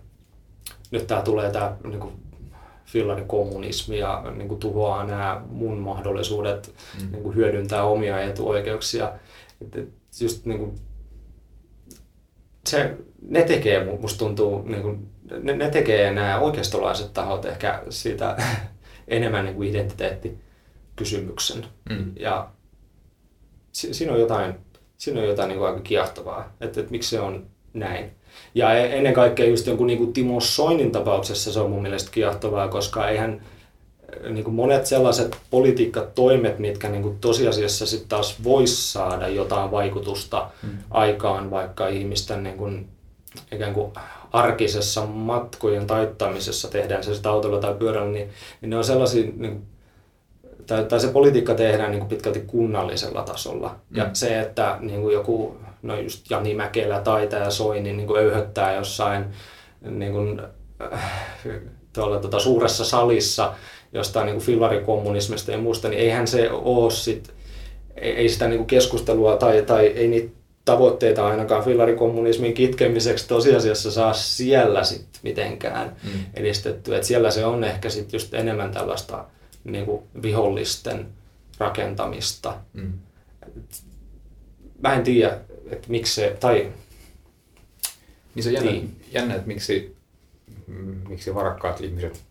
nyt 0.92 1.08
tää 1.08 1.22
tulee 1.22 1.52
tämä 1.52 1.76
niin 1.84 2.00
kuin 2.00 2.14
fillarikommunismi 2.92 4.00
ja 4.00 4.24
niin 4.36 4.48
kuin 4.48 4.60
tuhoaa 4.60 5.06
nämä 5.06 5.42
mun 5.50 5.78
mahdollisuudet 5.78 6.74
mm. 7.02 7.12
niin 7.12 7.24
kuin 7.24 7.36
hyödyntää 7.36 7.84
omia 7.84 8.22
etuoikeuksia. 8.22 9.12
Et, 9.62 9.76
et 9.76 9.90
just 10.22 10.46
niin 10.46 10.60
kuin, 10.60 10.76
se, 12.68 12.98
ne 13.22 13.44
tekee, 13.44 13.98
musta 14.02 14.20
tuntuu, 14.20 14.62
niin 14.62 14.82
kuin, 14.82 15.10
ne, 15.44 15.56
ne 15.56 15.70
tekee 15.70 16.12
nämä 16.14 16.40
oikeistolaiset 16.40 17.14
tahot 17.14 17.46
ehkä 17.46 17.84
siitä 17.90 18.38
enemmän 19.08 19.46
niin 19.46 19.56
kuin 19.56 19.70
identiteettikysymyksen. 19.70 21.66
Mm. 21.90 22.12
Ja 22.20 22.50
si, 23.72 23.94
siinä 23.94 24.14
on 24.14 24.20
jotain, 24.20 24.54
siinä 24.98 25.22
on 25.22 25.28
jotain 25.28 25.48
niin 25.48 25.58
kuin 25.58 25.70
aika 25.70 25.82
kiehtovaa, 25.82 26.54
että, 26.62 26.80
että 26.80 26.92
miksi 26.92 27.10
se 27.10 27.20
on 27.20 27.48
näin. 27.74 28.19
Ja 28.56 28.74
e- 28.74 28.98
ennen 28.98 29.14
kaikkea 29.14 29.48
just 29.48 29.68
jonkun 29.68 29.88
niin 29.88 29.98
kuin 29.98 30.14
Timo 30.14 30.40
Soinin 30.40 30.92
tapauksessa 30.92 31.54
se 31.54 31.60
on 31.60 31.70
mun 31.70 31.82
mielestä 31.82 32.12
kiehtovaa, 32.12 32.68
koska 32.68 33.08
eihän 33.08 33.42
niin 34.30 34.44
kuin 34.44 34.56
monet 34.56 34.86
sellaiset 34.86 35.38
politiikkatoimet, 35.50 36.60
mitkä 36.60 36.90
niin 36.90 37.04
kuin 37.04 37.20
tosiasiassa 37.20 37.86
sitten 37.86 38.10
taas 38.10 38.44
voisi 38.44 38.92
saada 38.92 39.28
jotain 39.28 39.72
vaikutusta 39.72 40.50
hmm. 40.62 40.78
aikaan 40.92 41.52
vaikka 41.52 41.88
ihmisten 41.88 42.44
niin 42.44 42.58
kuin, 42.58 42.88
ikään 43.52 43.74
kuin 43.74 43.92
arkisessa 44.32 45.06
matkojen 45.06 45.88
taittamisessa, 45.88 46.68
tehdään 46.68 47.04
se 47.04 47.14
sitten 47.14 47.32
autolla 47.32 47.60
tai 47.60 47.74
pyörällä, 47.74 48.12
niin, 48.12 48.30
niin 48.62 48.70
ne 48.70 48.78
on 48.78 48.84
sellaisia, 48.84 49.24
niin 49.24 49.52
kuin, 49.52 49.64
tai, 50.68 50.84
tai 50.84 51.00
se 51.00 51.08
politiikka 51.08 51.54
tehdään 51.54 51.92
niin 51.92 52.00
kuin 52.00 52.10
pitkälti 52.10 52.40
kunnallisella 52.48 53.22
tasolla. 53.22 53.76
Mm. 53.90 53.98
Ja 53.98 54.10
se, 54.14 54.40
että 54.40 54.78
niin 54.80 55.02
kuin 55.02 55.14
joku 55.14 55.58
no 55.82 56.00
just 56.00 56.30
Jani 56.30 56.56
Mäkelä 56.56 57.00
tai 57.00 57.28
tämä 57.28 57.50
Soini 57.50 57.94
niin 57.94 58.08
kuin 58.08 58.20
öyhöttää 58.20 58.76
jossain 58.76 59.26
niin 59.82 60.12
kuin, 60.12 60.42
äh, 60.94 61.12
tuolla 61.94 62.20
tuota, 62.20 62.40
suuressa 62.40 62.86
salissa 62.86 63.54
jostain 63.94 64.26
niin 64.26 64.36
kuin 64.36 64.46
fillarikommunismista 64.46 65.52
ja 65.52 65.58
muusta, 65.58 65.90
niin 65.90 66.02
eihän 66.02 66.28
se 66.28 66.52
ole 66.52 66.92
sit, 66.92 67.34
ei, 67.96 68.30
sitä 68.30 68.48
niin 68.48 68.58
kuin 68.58 68.68
keskustelua 68.68 69.38
tai, 69.38 69.62
tai 69.62 69.86
ei 69.86 70.08
niitä 70.08 70.40
tavoitteita 70.66 71.28
ainakaan 71.28 71.64
fillarikommunismin 71.64 72.54
kitkemiseksi 72.54 73.28
tosiasiassa 73.28 73.92
saa 73.92 74.14
siellä 74.14 74.84
sit 74.84 75.08
mitenkään 75.24 75.96
mm. 76.04 76.20
edistettyä. 76.34 76.98
Et 76.98 77.04
siellä 77.04 77.32
se 77.32 77.46
on 77.46 77.64
ehkä 77.64 77.90
sit 77.90 78.14
just 78.14 78.34
enemmän 78.34 78.72
tällaista 78.72 79.26
niin 79.64 79.86
kuin 79.86 80.04
vihollisten 80.22 81.08
rakentamista. 81.58 82.56
Mm. 82.74 82.94
Mä 84.82 84.94
en 84.94 85.04
tiedä, 85.04 85.38
että 85.72 85.88
miksi 85.88 86.14
se, 86.14 86.38
tai... 86.40 86.72
Niin 88.36 88.44
se 88.44 88.50
on 88.50 88.56
jännä, 88.56 88.72
niin. 88.72 89.06
jännä 89.12 89.36
että 89.36 89.48
miksi, 89.48 89.96
miksi 91.08 91.36
varakkaat 91.36 91.82
ihmiset 91.82 92.24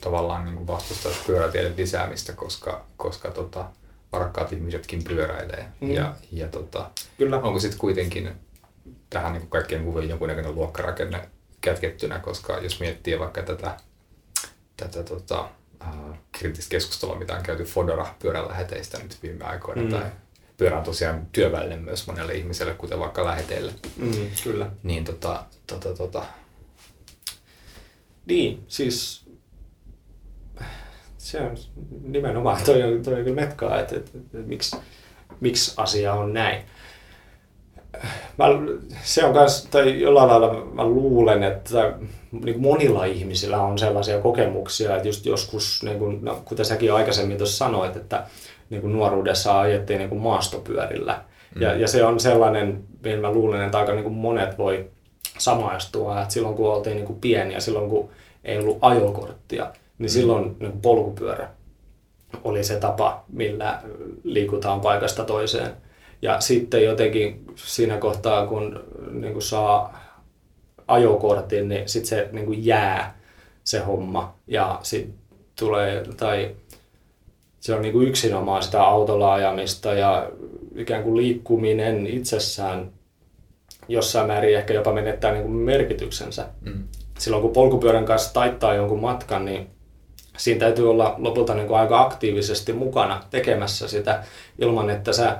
tavallaan 0.00 0.44
niin 0.44 0.54
kuin 0.54 0.66
vastustaisi 0.66 1.20
pyöräteiden 1.26 1.74
lisäämistä, 1.76 2.32
koska, 2.32 2.86
koska 2.96 3.30
tota, 3.30 3.64
varakkaat 4.12 4.52
ihmisetkin 4.52 5.04
pyöräilee. 5.04 5.66
Mm. 5.80 5.90
Ja, 5.90 6.14
ja 6.32 6.48
tota, 6.48 6.90
Kyllä. 7.18 7.36
onko 7.36 7.60
sitten 7.60 7.80
kuitenkin 7.80 8.30
tähän 9.10 9.32
niin 9.32 9.40
kuin 9.40 9.50
kaikkien 9.50 9.84
kuvien 9.84 10.08
jonkunnäköinen 10.08 10.54
luokkarakenne 10.54 11.28
kätkettynä, 11.60 12.18
koska 12.18 12.58
jos 12.58 12.80
miettii 12.80 13.18
vaikka 13.18 13.42
tätä, 13.42 13.76
tätä 14.76 15.02
tota, 15.02 15.48
äh, 15.82 15.94
kriittistä 16.32 16.70
keskustelua, 16.70 17.18
mitä 17.18 17.36
on 17.36 17.42
käyty 17.42 17.64
Fodora 17.64 18.14
pyörän 18.18 18.48
läheteistä 18.48 18.98
nyt 18.98 19.18
viime 19.22 19.44
aikoina, 19.44 19.82
mm. 19.82 19.88
tai 19.88 20.02
pyörä 20.56 20.78
on 20.78 20.84
tosiaan 20.84 21.26
työväline 21.32 21.76
myös 21.76 22.06
monelle 22.06 22.34
ihmiselle, 22.34 22.74
kuten 22.74 22.98
vaikka 22.98 23.24
läheteille, 23.24 23.72
Mm, 23.96 24.12
kyllä. 24.44 24.70
niin 24.82 25.04
tota, 25.04 25.44
tota, 25.66 25.94
tota, 25.94 26.22
Niin, 28.26 28.64
siis 28.68 29.24
se 31.18 31.40
on 31.40 31.56
nimenomaan, 32.02 32.62
toi 32.64 32.82
on, 32.82 33.02
toi 33.02 33.14
on 33.14 33.24
kyllä 33.24 33.40
metkaa, 33.40 33.80
että, 33.80 33.96
että, 33.96 34.10
että, 34.18 34.38
että 34.38 34.48
miksi, 34.48 34.76
miksi 35.40 35.74
asia 35.76 36.14
on 36.14 36.32
näin. 36.32 36.62
Mä, 38.38 38.44
se 39.02 39.24
on 39.24 39.34
kans, 39.34 39.66
tai 39.70 40.00
jollain 40.00 40.28
lailla 40.28 40.64
mä 40.72 40.84
luulen, 40.84 41.42
että 41.42 41.92
niin 42.44 42.60
monilla 42.60 43.04
ihmisillä 43.04 43.62
on 43.62 43.78
sellaisia 43.78 44.20
kokemuksia, 44.20 44.96
että 44.96 45.08
just 45.08 45.26
joskus, 45.26 45.82
niin 45.82 45.98
kuin, 45.98 46.24
no, 46.24 46.42
kuten 46.44 46.64
säkin 46.64 46.92
aikaisemmin 46.92 47.36
tuossa 47.38 47.56
sanoit, 47.56 47.96
että 47.96 48.26
niin 48.74 48.82
kuin 48.82 48.92
nuoruudessa 48.92 49.60
ajettiin 49.60 49.98
niin 49.98 50.08
kuin 50.08 50.20
maastopyörillä. 50.20 51.20
Mm. 51.54 51.62
Ja, 51.62 51.74
ja 51.74 51.88
se 51.88 52.04
on 52.04 52.20
sellainen, 52.20 52.84
mihin 53.04 53.20
mä 53.20 53.32
luulen, 53.32 53.62
että 53.62 53.78
aika 53.78 53.92
niin 53.92 54.02
kuin 54.02 54.14
monet 54.14 54.58
voi 54.58 54.90
samaistua, 55.38 56.22
että 56.22 56.34
silloin 56.34 56.54
kun 56.54 56.72
oltiin 56.72 56.96
niin 56.96 57.06
kuin 57.06 57.20
pieniä, 57.20 57.60
silloin 57.60 57.90
kun 57.90 58.08
ei 58.44 58.58
ollut 58.58 58.78
ajokorttia, 58.80 59.70
niin 59.98 60.10
silloin 60.10 60.56
niin 60.60 60.70
kuin 60.70 60.80
polkupyörä 60.80 61.48
oli 62.44 62.64
se 62.64 62.76
tapa, 62.76 63.24
millä 63.32 63.82
liikutaan 64.24 64.80
paikasta 64.80 65.24
toiseen. 65.24 65.70
Ja 66.22 66.40
sitten 66.40 66.84
jotenkin 66.84 67.44
siinä 67.54 67.96
kohtaa, 67.96 68.46
kun 68.46 68.84
niin 69.10 69.32
kuin 69.32 69.42
saa 69.42 70.04
ajokortin, 70.88 71.68
niin 71.68 71.88
sitten 71.88 72.08
se 72.08 72.28
niin 72.32 72.46
kuin 72.46 72.66
jää 72.66 73.18
se 73.64 73.78
homma. 73.78 74.34
Ja 74.46 74.78
sitten 74.82 75.14
tulee, 75.58 76.04
tai 76.16 76.54
se 77.64 77.74
on 77.74 77.82
niin 77.82 77.92
kuin 77.92 78.08
yksinomaan 78.08 78.62
sitä 78.62 78.82
autolla 78.82 79.32
ajamista 79.32 79.94
ja 79.94 80.30
ikään 80.76 81.02
kuin 81.02 81.16
liikkuminen 81.16 82.06
itsessään 82.06 82.90
jossain 83.88 84.26
määrin 84.26 84.56
ehkä 84.56 84.74
jopa 84.74 84.92
menettää 84.92 85.32
niin 85.32 85.42
kuin 85.42 85.54
merkityksensä. 85.54 86.46
mm, 86.60 86.84
Silloin 87.18 87.42
kun 87.42 87.52
polkupyörän 87.52 88.04
kanssa 88.04 88.34
taittaa 88.34 88.74
jonkun 88.74 89.00
matkan, 89.00 89.44
niin 89.44 89.66
siinä 90.36 90.60
täytyy 90.60 90.90
olla 90.90 91.14
lopulta 91.18 91.54
niin 91.54 91.66
kuin 91.66 91.78
aika 91.78 92.00
aktiivisesti 92.00 92.72
mukana 92.72 93.22
tekemässä 93.30 93.88
sitä 93.88 94.24
ilman, 94.58 94.90
että 94.90 95.12
sä 95.12 95.36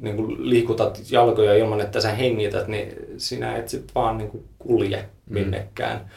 niin 0.00 0.16
kuin 0.16 0.50
liikutat 0.50 1.00
jalkoja 1.10 1.54
ilman, 1.54 1.80
että 1.80 2.00
sä 2.00 2.12
hengität, 2.12 2.68
niin 2.68 2.96
sinä 3.16 3.56
et 3.56 3.68
sit 3.68 3.94
vaan 3.94 4.18
niin 4.18 4.30
kuin 4.30 4.44
kulje 4.58 5.08
minnekään. 5.26 6.10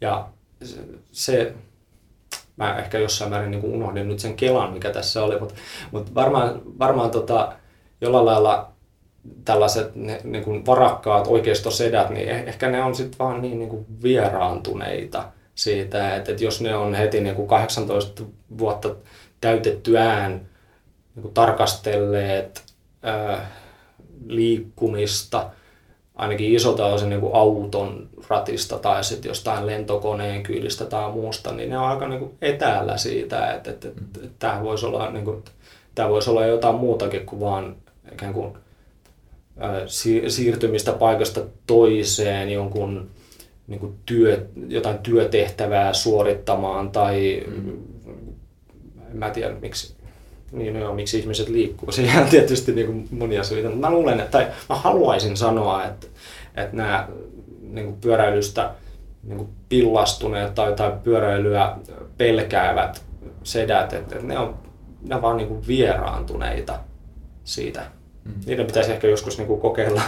Ja 0.00 0.28
se, 0.62 0.78
se, 1.12 1.54
mä 2.60 2.78
ehkä 2.78 2.98
jossain 2.98 3.30
määrin 3.30 3.50
niin 3.50 3.60
kuin 3.60 3.74
unohdin 3.74 4.08
nyt 4.08 4.18
sen 4.18 4.36
kelan, 4.36 4.72
mikä 4.72 4.90
tässä 4.90 5.24
oli, 5.24 5.40
mutta, 5.40 5.54
mutta 5.90 6.14
varmaan, 6.14 6.62
varmaan 6.78 7.10
tota, 7.10 7.52
jollain 8.00 8.26
lailla 8.26 8.72
tällaiset 9.44 9.94
ne, 9.94 10.20
niin 10.24 10.44
kuin 10.44 10.66
varakkaat 10.66 11.26
oikeistosedät, 11.26 12.10
niin 12.10 12.28
eh- 12.28 12.48
ehkä 12.48 12.70
ne 12.70 12.82
on 12.82 12.94
sitten 12.94 13.18
vaan 13.18 13.42
niin, 13.42 13.58
niin 13.58 13.68
kuin 13.68 13.86
vieraantuneita 14.02 15.24
siitä, 15.54 16.16
että, 16.16 16.32
että 16.32 16.44
jos 16.44 16.60
ne 16.60 16.76
on 16.76 16.94
heti 16.94 17.20
niin 17.20 17.34
kuin 17.34 17.48
18 17.48 18.22
vuotta 18.58 18.94
täytettyään 19.40 20.32
niin 21.14 21.22
kuin 21.22 21.34
tarkastelleet 21.34 22.62
ää, 23.02 23.50
liikkumista, 24.26 25.50
ainakin 26.20 26.54
isolta 26.54 26.86
osin 26.86 27.08
niin 27.08 27.20
kuin 27.20 27.34
auton 27.34 28.08
ratista 28.28 28.78
tai 28.78 29.04
sitten 29.04 29.28
jostain 29.28 29.66
lentokoneen 29.66 30.42
kyydistä 30.42 30.84
tai 30.84 31.12
muusta, 31.12 31.52
niin 31.52 31.70
ne 31.70 31.78
on 31.78 31.84
aika 31.84 32.08
niin 32.08 32.20
kuin 32.20 32.32
etäällä 32.42 32.96
siitä, 32.96 33.52
että, 33.52 33.70
että, 33.70 33.88
että, 33.88 34.00
että 34.16 34.34
tämä 34.38 34.62
voisi 34.62 34.86
olla, 34.86 35.10
niin 35.10 35.24
kuin, 35.24 35.42
tämä 35.94 36.08
voisi 36.08 36.30
olla 36.30 36.46
jotain 36.46 36.74
muutakin 36.74 37.26
kuin 37.26 37.40
vaan 37.40 37.76
ikään 38.12 38.34
kuin 38.34 38.52
siirtymistä 40.28 40.92
paikasta 40.92 41.40
toiseen 41.66 42.50
jonkun 42.50 43.10
niin 43.66 43.80
kuin 43.80 43.94
työ, 44.06 44.46
jotain 44.68 44.98
työtehtävää 44.98 45.92
suorittamaan 45.92 46.90
tai 46.90 47.44
mm. 47.46 47.78
en 49.10 49.16
mä 49.16 49.30
tiedä 49.30 49.54
miksi, 49.54 49.94
niin 50.52 50.74
no, 50.74 50.80
joo, 50.80 50.94
miksi 50.94 51.18
ihmiset 51.18 51.48
liikkuu. 51.48 51.92
Siihen 51.92 52.22
on 52.22 52.28
tietysti 52.28 52.72
niin 52.72 52.86
kuin 52.86 53.08
monia 53.10 53.44
syitä, 53.44 53.68
mutta 53.68 53.86
mä 53.86 53.94
luulen, 53.94 54.20
että, 54.20 54.38
tai 54.38 54.46
mä 54.68 54.74
haluaisin 54.74 55.36
sanoa, 55.36 55.84
että, 55.84 56.06
että 56.62 56.76
nämä 56.76 57.08
niin 57.60 57.86
kuin 57.86 58.00
pyöräilystä 58.00 58.70
niin 59.22 59.36
kuin 59.36 59.48
pillastuneet 59.68 60.54
tai, 60.54 60.72
tai 60.72 60.92
pyöräilyä 61.04 61.76
pelkäävät 62.18 63.04
sedät, 63.42 63.92
että 63.92 64.18
ne 64.18 64.38
on, 64.38 64.58
ne 65.02 65.14
on 65.14 65.22
vaan 65.22 65.36
niin 65.36 65.48
kuin 65.48 65.66
vieraantuneita 65.66 66.78
siitä. 67.44 67.82
Mm. 68.24 68.32
Niiden 68.46 68.66
pitäisi 68.66 68.92
ehkä 68.92 69.06
joskus 69.06 69.38
niin 69.38 69.48
kuin 69.48 69.60
kokeilla 69.60 70.02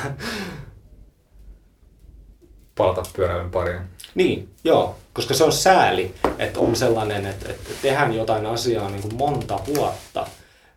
palata 2.79 3.03
pyöräilyn 3.17 3.51
pariin. 3.51 3.81
Niin, 4.15 4.49
joo, 4.65 4.97
koska 5.13 5.35
se 5.35 5.45
on 5.45 5.53
sääli, 5.53 6.15
että 6.39 6.61
on 6.61 6.77
sellainen, 6.77 7.27
että, 7.27 7.51
että 7.51 7.71
tehdään 7.83 8.15
jotain 8.15 8.47
asiaa 8.47 8.91
niin 8.91 9.03
kuin 9.03 9.15
monta 9.15 9.61
vuotta 9.77 10.27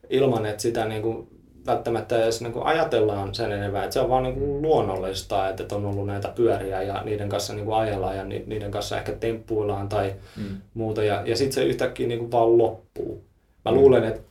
ilman, 0.09 0.45
että 0.45 0.61
sitä 0.61 0.85
niin 0.85 1.01
kuin 1.01 1.34
välttämättä 1.65 2.23
edes 2.23 2.41
niin 2.41 2.53
kuin 2.53 2.65
ajatellaan 2.65 3.35
sen 3.35 3.51
enempää, 3.51 3.83
että 3.83 3.93
se 3.93 3.99
on 3.99 4.09
vaan 4.09 4.23
niin 4.23 4.35
kuin 4.35 4.61
luonnollista, 4.61 5.49
että, 5.49 5.63
että 5.63 5.75
on 5.75 5.85
ollut 5.85 6.07
näitä 6.07 6.27
pyöriä 6.35 6.81
ja 6.81 7.01
niiden 7.03 7.29
kanssa 7.29 7.53
niin 7.53 7.65
kuin 7.65 7.77
ajellaan 7.77 8.17
ja 8.17 8.23
ni, 8.23 8.43
niiden 8.47 8.71
kanssa 8.71 8.97
ehkä 8.97 9.11
temppuillaan 9.11 9.89
tai 9.89 10.13
Mm. 10.37 10.57
muuta 10.73 11.03
ja, 11.03 11.21
ja 11.25 11.37
sitten 11.37 11.53
se 11.53 11.63
yhtäkkiä 11.63 12.07
niin 12.07 12.19
kuin 12.19 12.31
vaan 12.31 12.57
loppuu. 12.57 13.23
Mä 13.65 13.71
luulen, 13.71 14.03
että 14.03 14.21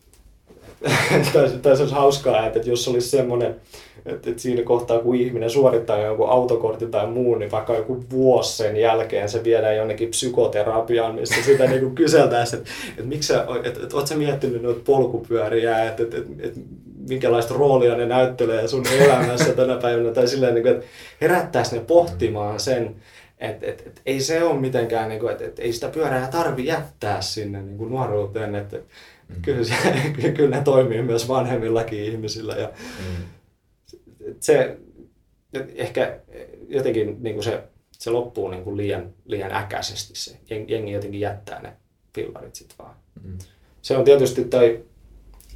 tässä 1.33 1.59
tässä 1.59 1.83
olisi 1.83 1.95
hauskaa, 1.95 2.47
että, 2.47 2.59
että 2.59 2.71
jos 2.71 2.89
olisi 2.89 3.09
semmoinen, 3.09 3.57
että, 4.07 4.31
että 4.31 4.43
siinä 4.43 4.63
kohtaa 4.63 4.99
kun 4.99 5.15
ihminen 5.17 5.51
suorittaa 5.51 5.99
jonkun 5.99 6.29
autokortin 6.29 6.91
tai 6.91 7.07
muun, 7.07 7.39
niin 7.39 7.51
vaikka 7.51 7.75
joku 7.75 8.05
vuosi 8.11 8.57
sen 8.57 8.77
jälkeen 8.77 9.29
se 9.29 9.45
viedään 9.45 9.77
jonnekin 9.77 10.09
psykoterapiaan, 10.09 11.15
missä 11.15 11.43
sitä 11.43 11.67
niin 11.67 11.95
kyseltäisiin, 11.95 12.61
että, 12.63 12.73
että, 12.91 13.03
miksi 13.09 13.27
sä, 13.27 13.41
että, 13.41 13.69
että, 13.69 13.83
että 13.83 13.97
ootko 13.97 14.07
sä 14.07 14.17
miettinyt 14.17 14.63
noita 14.63 14.81
polkupyöriä, 14.85 15.85
että, 15.89 16.03
että, 16.03 16.17
että, 16.17 16.33
että 16.47 16.61
minkälaista 17.09 17.55
roolia 17.55 17.97
ne 17.97 18.07
näyttelee 18.07 18.69
sun 18.69 18.85
elämässä 19.01 19.53
tänä 19.57 19.77
päivänä, 19.77 20.13
tai 20.13 20.29
silleen, 20.29 20.55
niin 20.55 20.63
kuin, 20.63 20.75
että 20.75 20.87
herättäisi 21.21 21.77
ne 21.77 21.85
pohtimaan 21.85 22.61
sen, 22.61 22.97
että 23.39 23.67
et, 23.67 23.83
et, 23.87 24.03
ei 24.07 24.21
se 24.21 24.43
ole 24.43 24.61
mitenkään, 24.61 25.09
niin 25.09 25.21
kuin, 25.21 25.33
että 25.33 25.45
et, 25.45 25.59
ei 25.59 25.73
sitä 25.73 25.89
pyörää 25.89 26.29
tarvi 26.31 26.67
jättää 26.67 27.21
sinne 27.21 27.63
niin 27.63 27.79
kuin 27.79 27.91
nuoruuteen, 27.91 28.55
että 28.55 28.77
mm. 28.77 29.43
kyllä, 29.43 29.65
se, 29.65 29.75
kyllä 30.37 30.57
ne 30.57 30.63
toimii 30.63 31.03
myös 31.03 31.29
vanhemmillakin 31.29 32.05
ihmisillä. 32.05 32.55
Ja 32.55 32.73
Mm. 33.09 33.25
se 34.41 34.77
ehkä 35.75 36.19
jotenkin 36.69 37.17
niin 37.21 37.35
kuin 37.35 37.45
se, 37.45 37.63
se 37.93 38.11
loppuu 38.11 38.49
niin 38.49 38.65
kuin 38.65 38.77
liian, 38.77 39.11
liian 39.25 39.53
äkäisesti 39.53 40.15
se. 40.15 40.31
Jen- 40.51 40.65
Jengi 40.69 40.93
jotenkin 40.93 41.21
jättää 41.21 41.63
ne 41.63 41.73
pillarit 42.13 42.55
sitten 42.55 42.79
vaan. 42.79 42.97
Mm. 43.25 43.39
Se 43.83 43.97
on 43.97 44.05
tietysti 44.05 44.45
toi, 44.45 44.85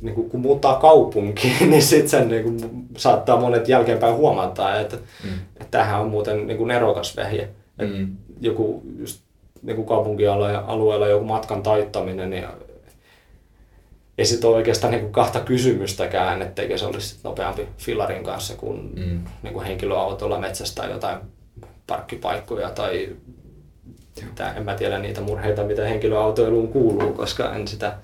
niin 0.01 0.15
kuin, 0.15 0.31
kun 0.31 0.41
muuttaa 0.41 0.81
kaupunkiin, 0.81 1.57
niin 1.71 1.83
sitten 1.83 2.09
sen 2.09 2.29
niin 2.29 2.43
kuin, 2.45 2.87
saattaa 2.97 3.41
monet 3.41 3.69
jälkeenpäin 3.69 4.15
huomata, 4.15 4.81
että, 4.81 4.97
Mm. 4.97 5.31
että 5.53 5.67
tämähän 5.71 6.01
on 6.01 6.09
muuten 6.09 6.47
niin 6.47 6.57
kuin 6.59 6.69
nerokas 6.69 7.17
vehje. 7.17 7.49
Mm. 7.83 8.17
Joku 8.41 8.83
just, 8.99 9.21
niin 9.63 9.77
kuin 9.77 9.89
kaupunkialueella 9.89 11.07
joku 11.09 11.25
matkan 11.25 11.63
taittaminen, 11.63 12.31
niin 12.31 12.45
ei 14.19 14.25
sitten 14.27 14.49
ole 14.51 14.57
oikeastaan 14.57 14.91
niin 14.91 15.01
kuin 15.01 15.13
kahta 15.13 15.41
kysymystäkään, 15.41 16.43
etteikö 16.43 16.79
se 16.79 16.87
olisi 16.87 17.09
sit 17.09 17.25
nopeampi 17.25 17.69
fillarin 17.79 18.25
kanssa 18.25 18.55
kuin, 18.57 18.93
Mm. 18.97 19.25
niin 19.43 19.53
kuin 19.55 19.67
henkilöautolla 19.67 20.39
metsästää 20.39 20.91
jotain 20.91 21.19
parkkipaikkoja 21.87 22.71
tai 22.71 23.09
mitä, 24.25 24.53
en 24.53 24.65
mä 24.65 24.75
tiedä 24.75 24.99
niitä 24.99 25.21
murheita, 25.21 25.65
mitä 25.65 25.85
henkilöautoiluun 25.87 26.69
kuuluu, 26.69 27.13
koska 27.13 27.55
en 27.55 27.69
sitä 27.69 27.97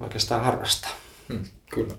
oikeastaan 0.00 0.44
harrasta. 0.44 0.88
Mm. 1.32 1.44
Kyllä. 1.74 1.94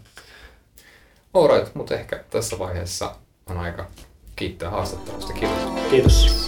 Alright, 1.33 1.75
mutta 1.75 1.95
ehkä 1.95 2.23
tässä 2.29 2.59
vaiheessa 2.59 3.15
on 3.45 3.57
aika 3.57 3.87
kiittää 4.35 4.69
haastattelusta. 4.69 5.33
Kiitos. 5.33 5.87
Kiitos. 5.89 6.43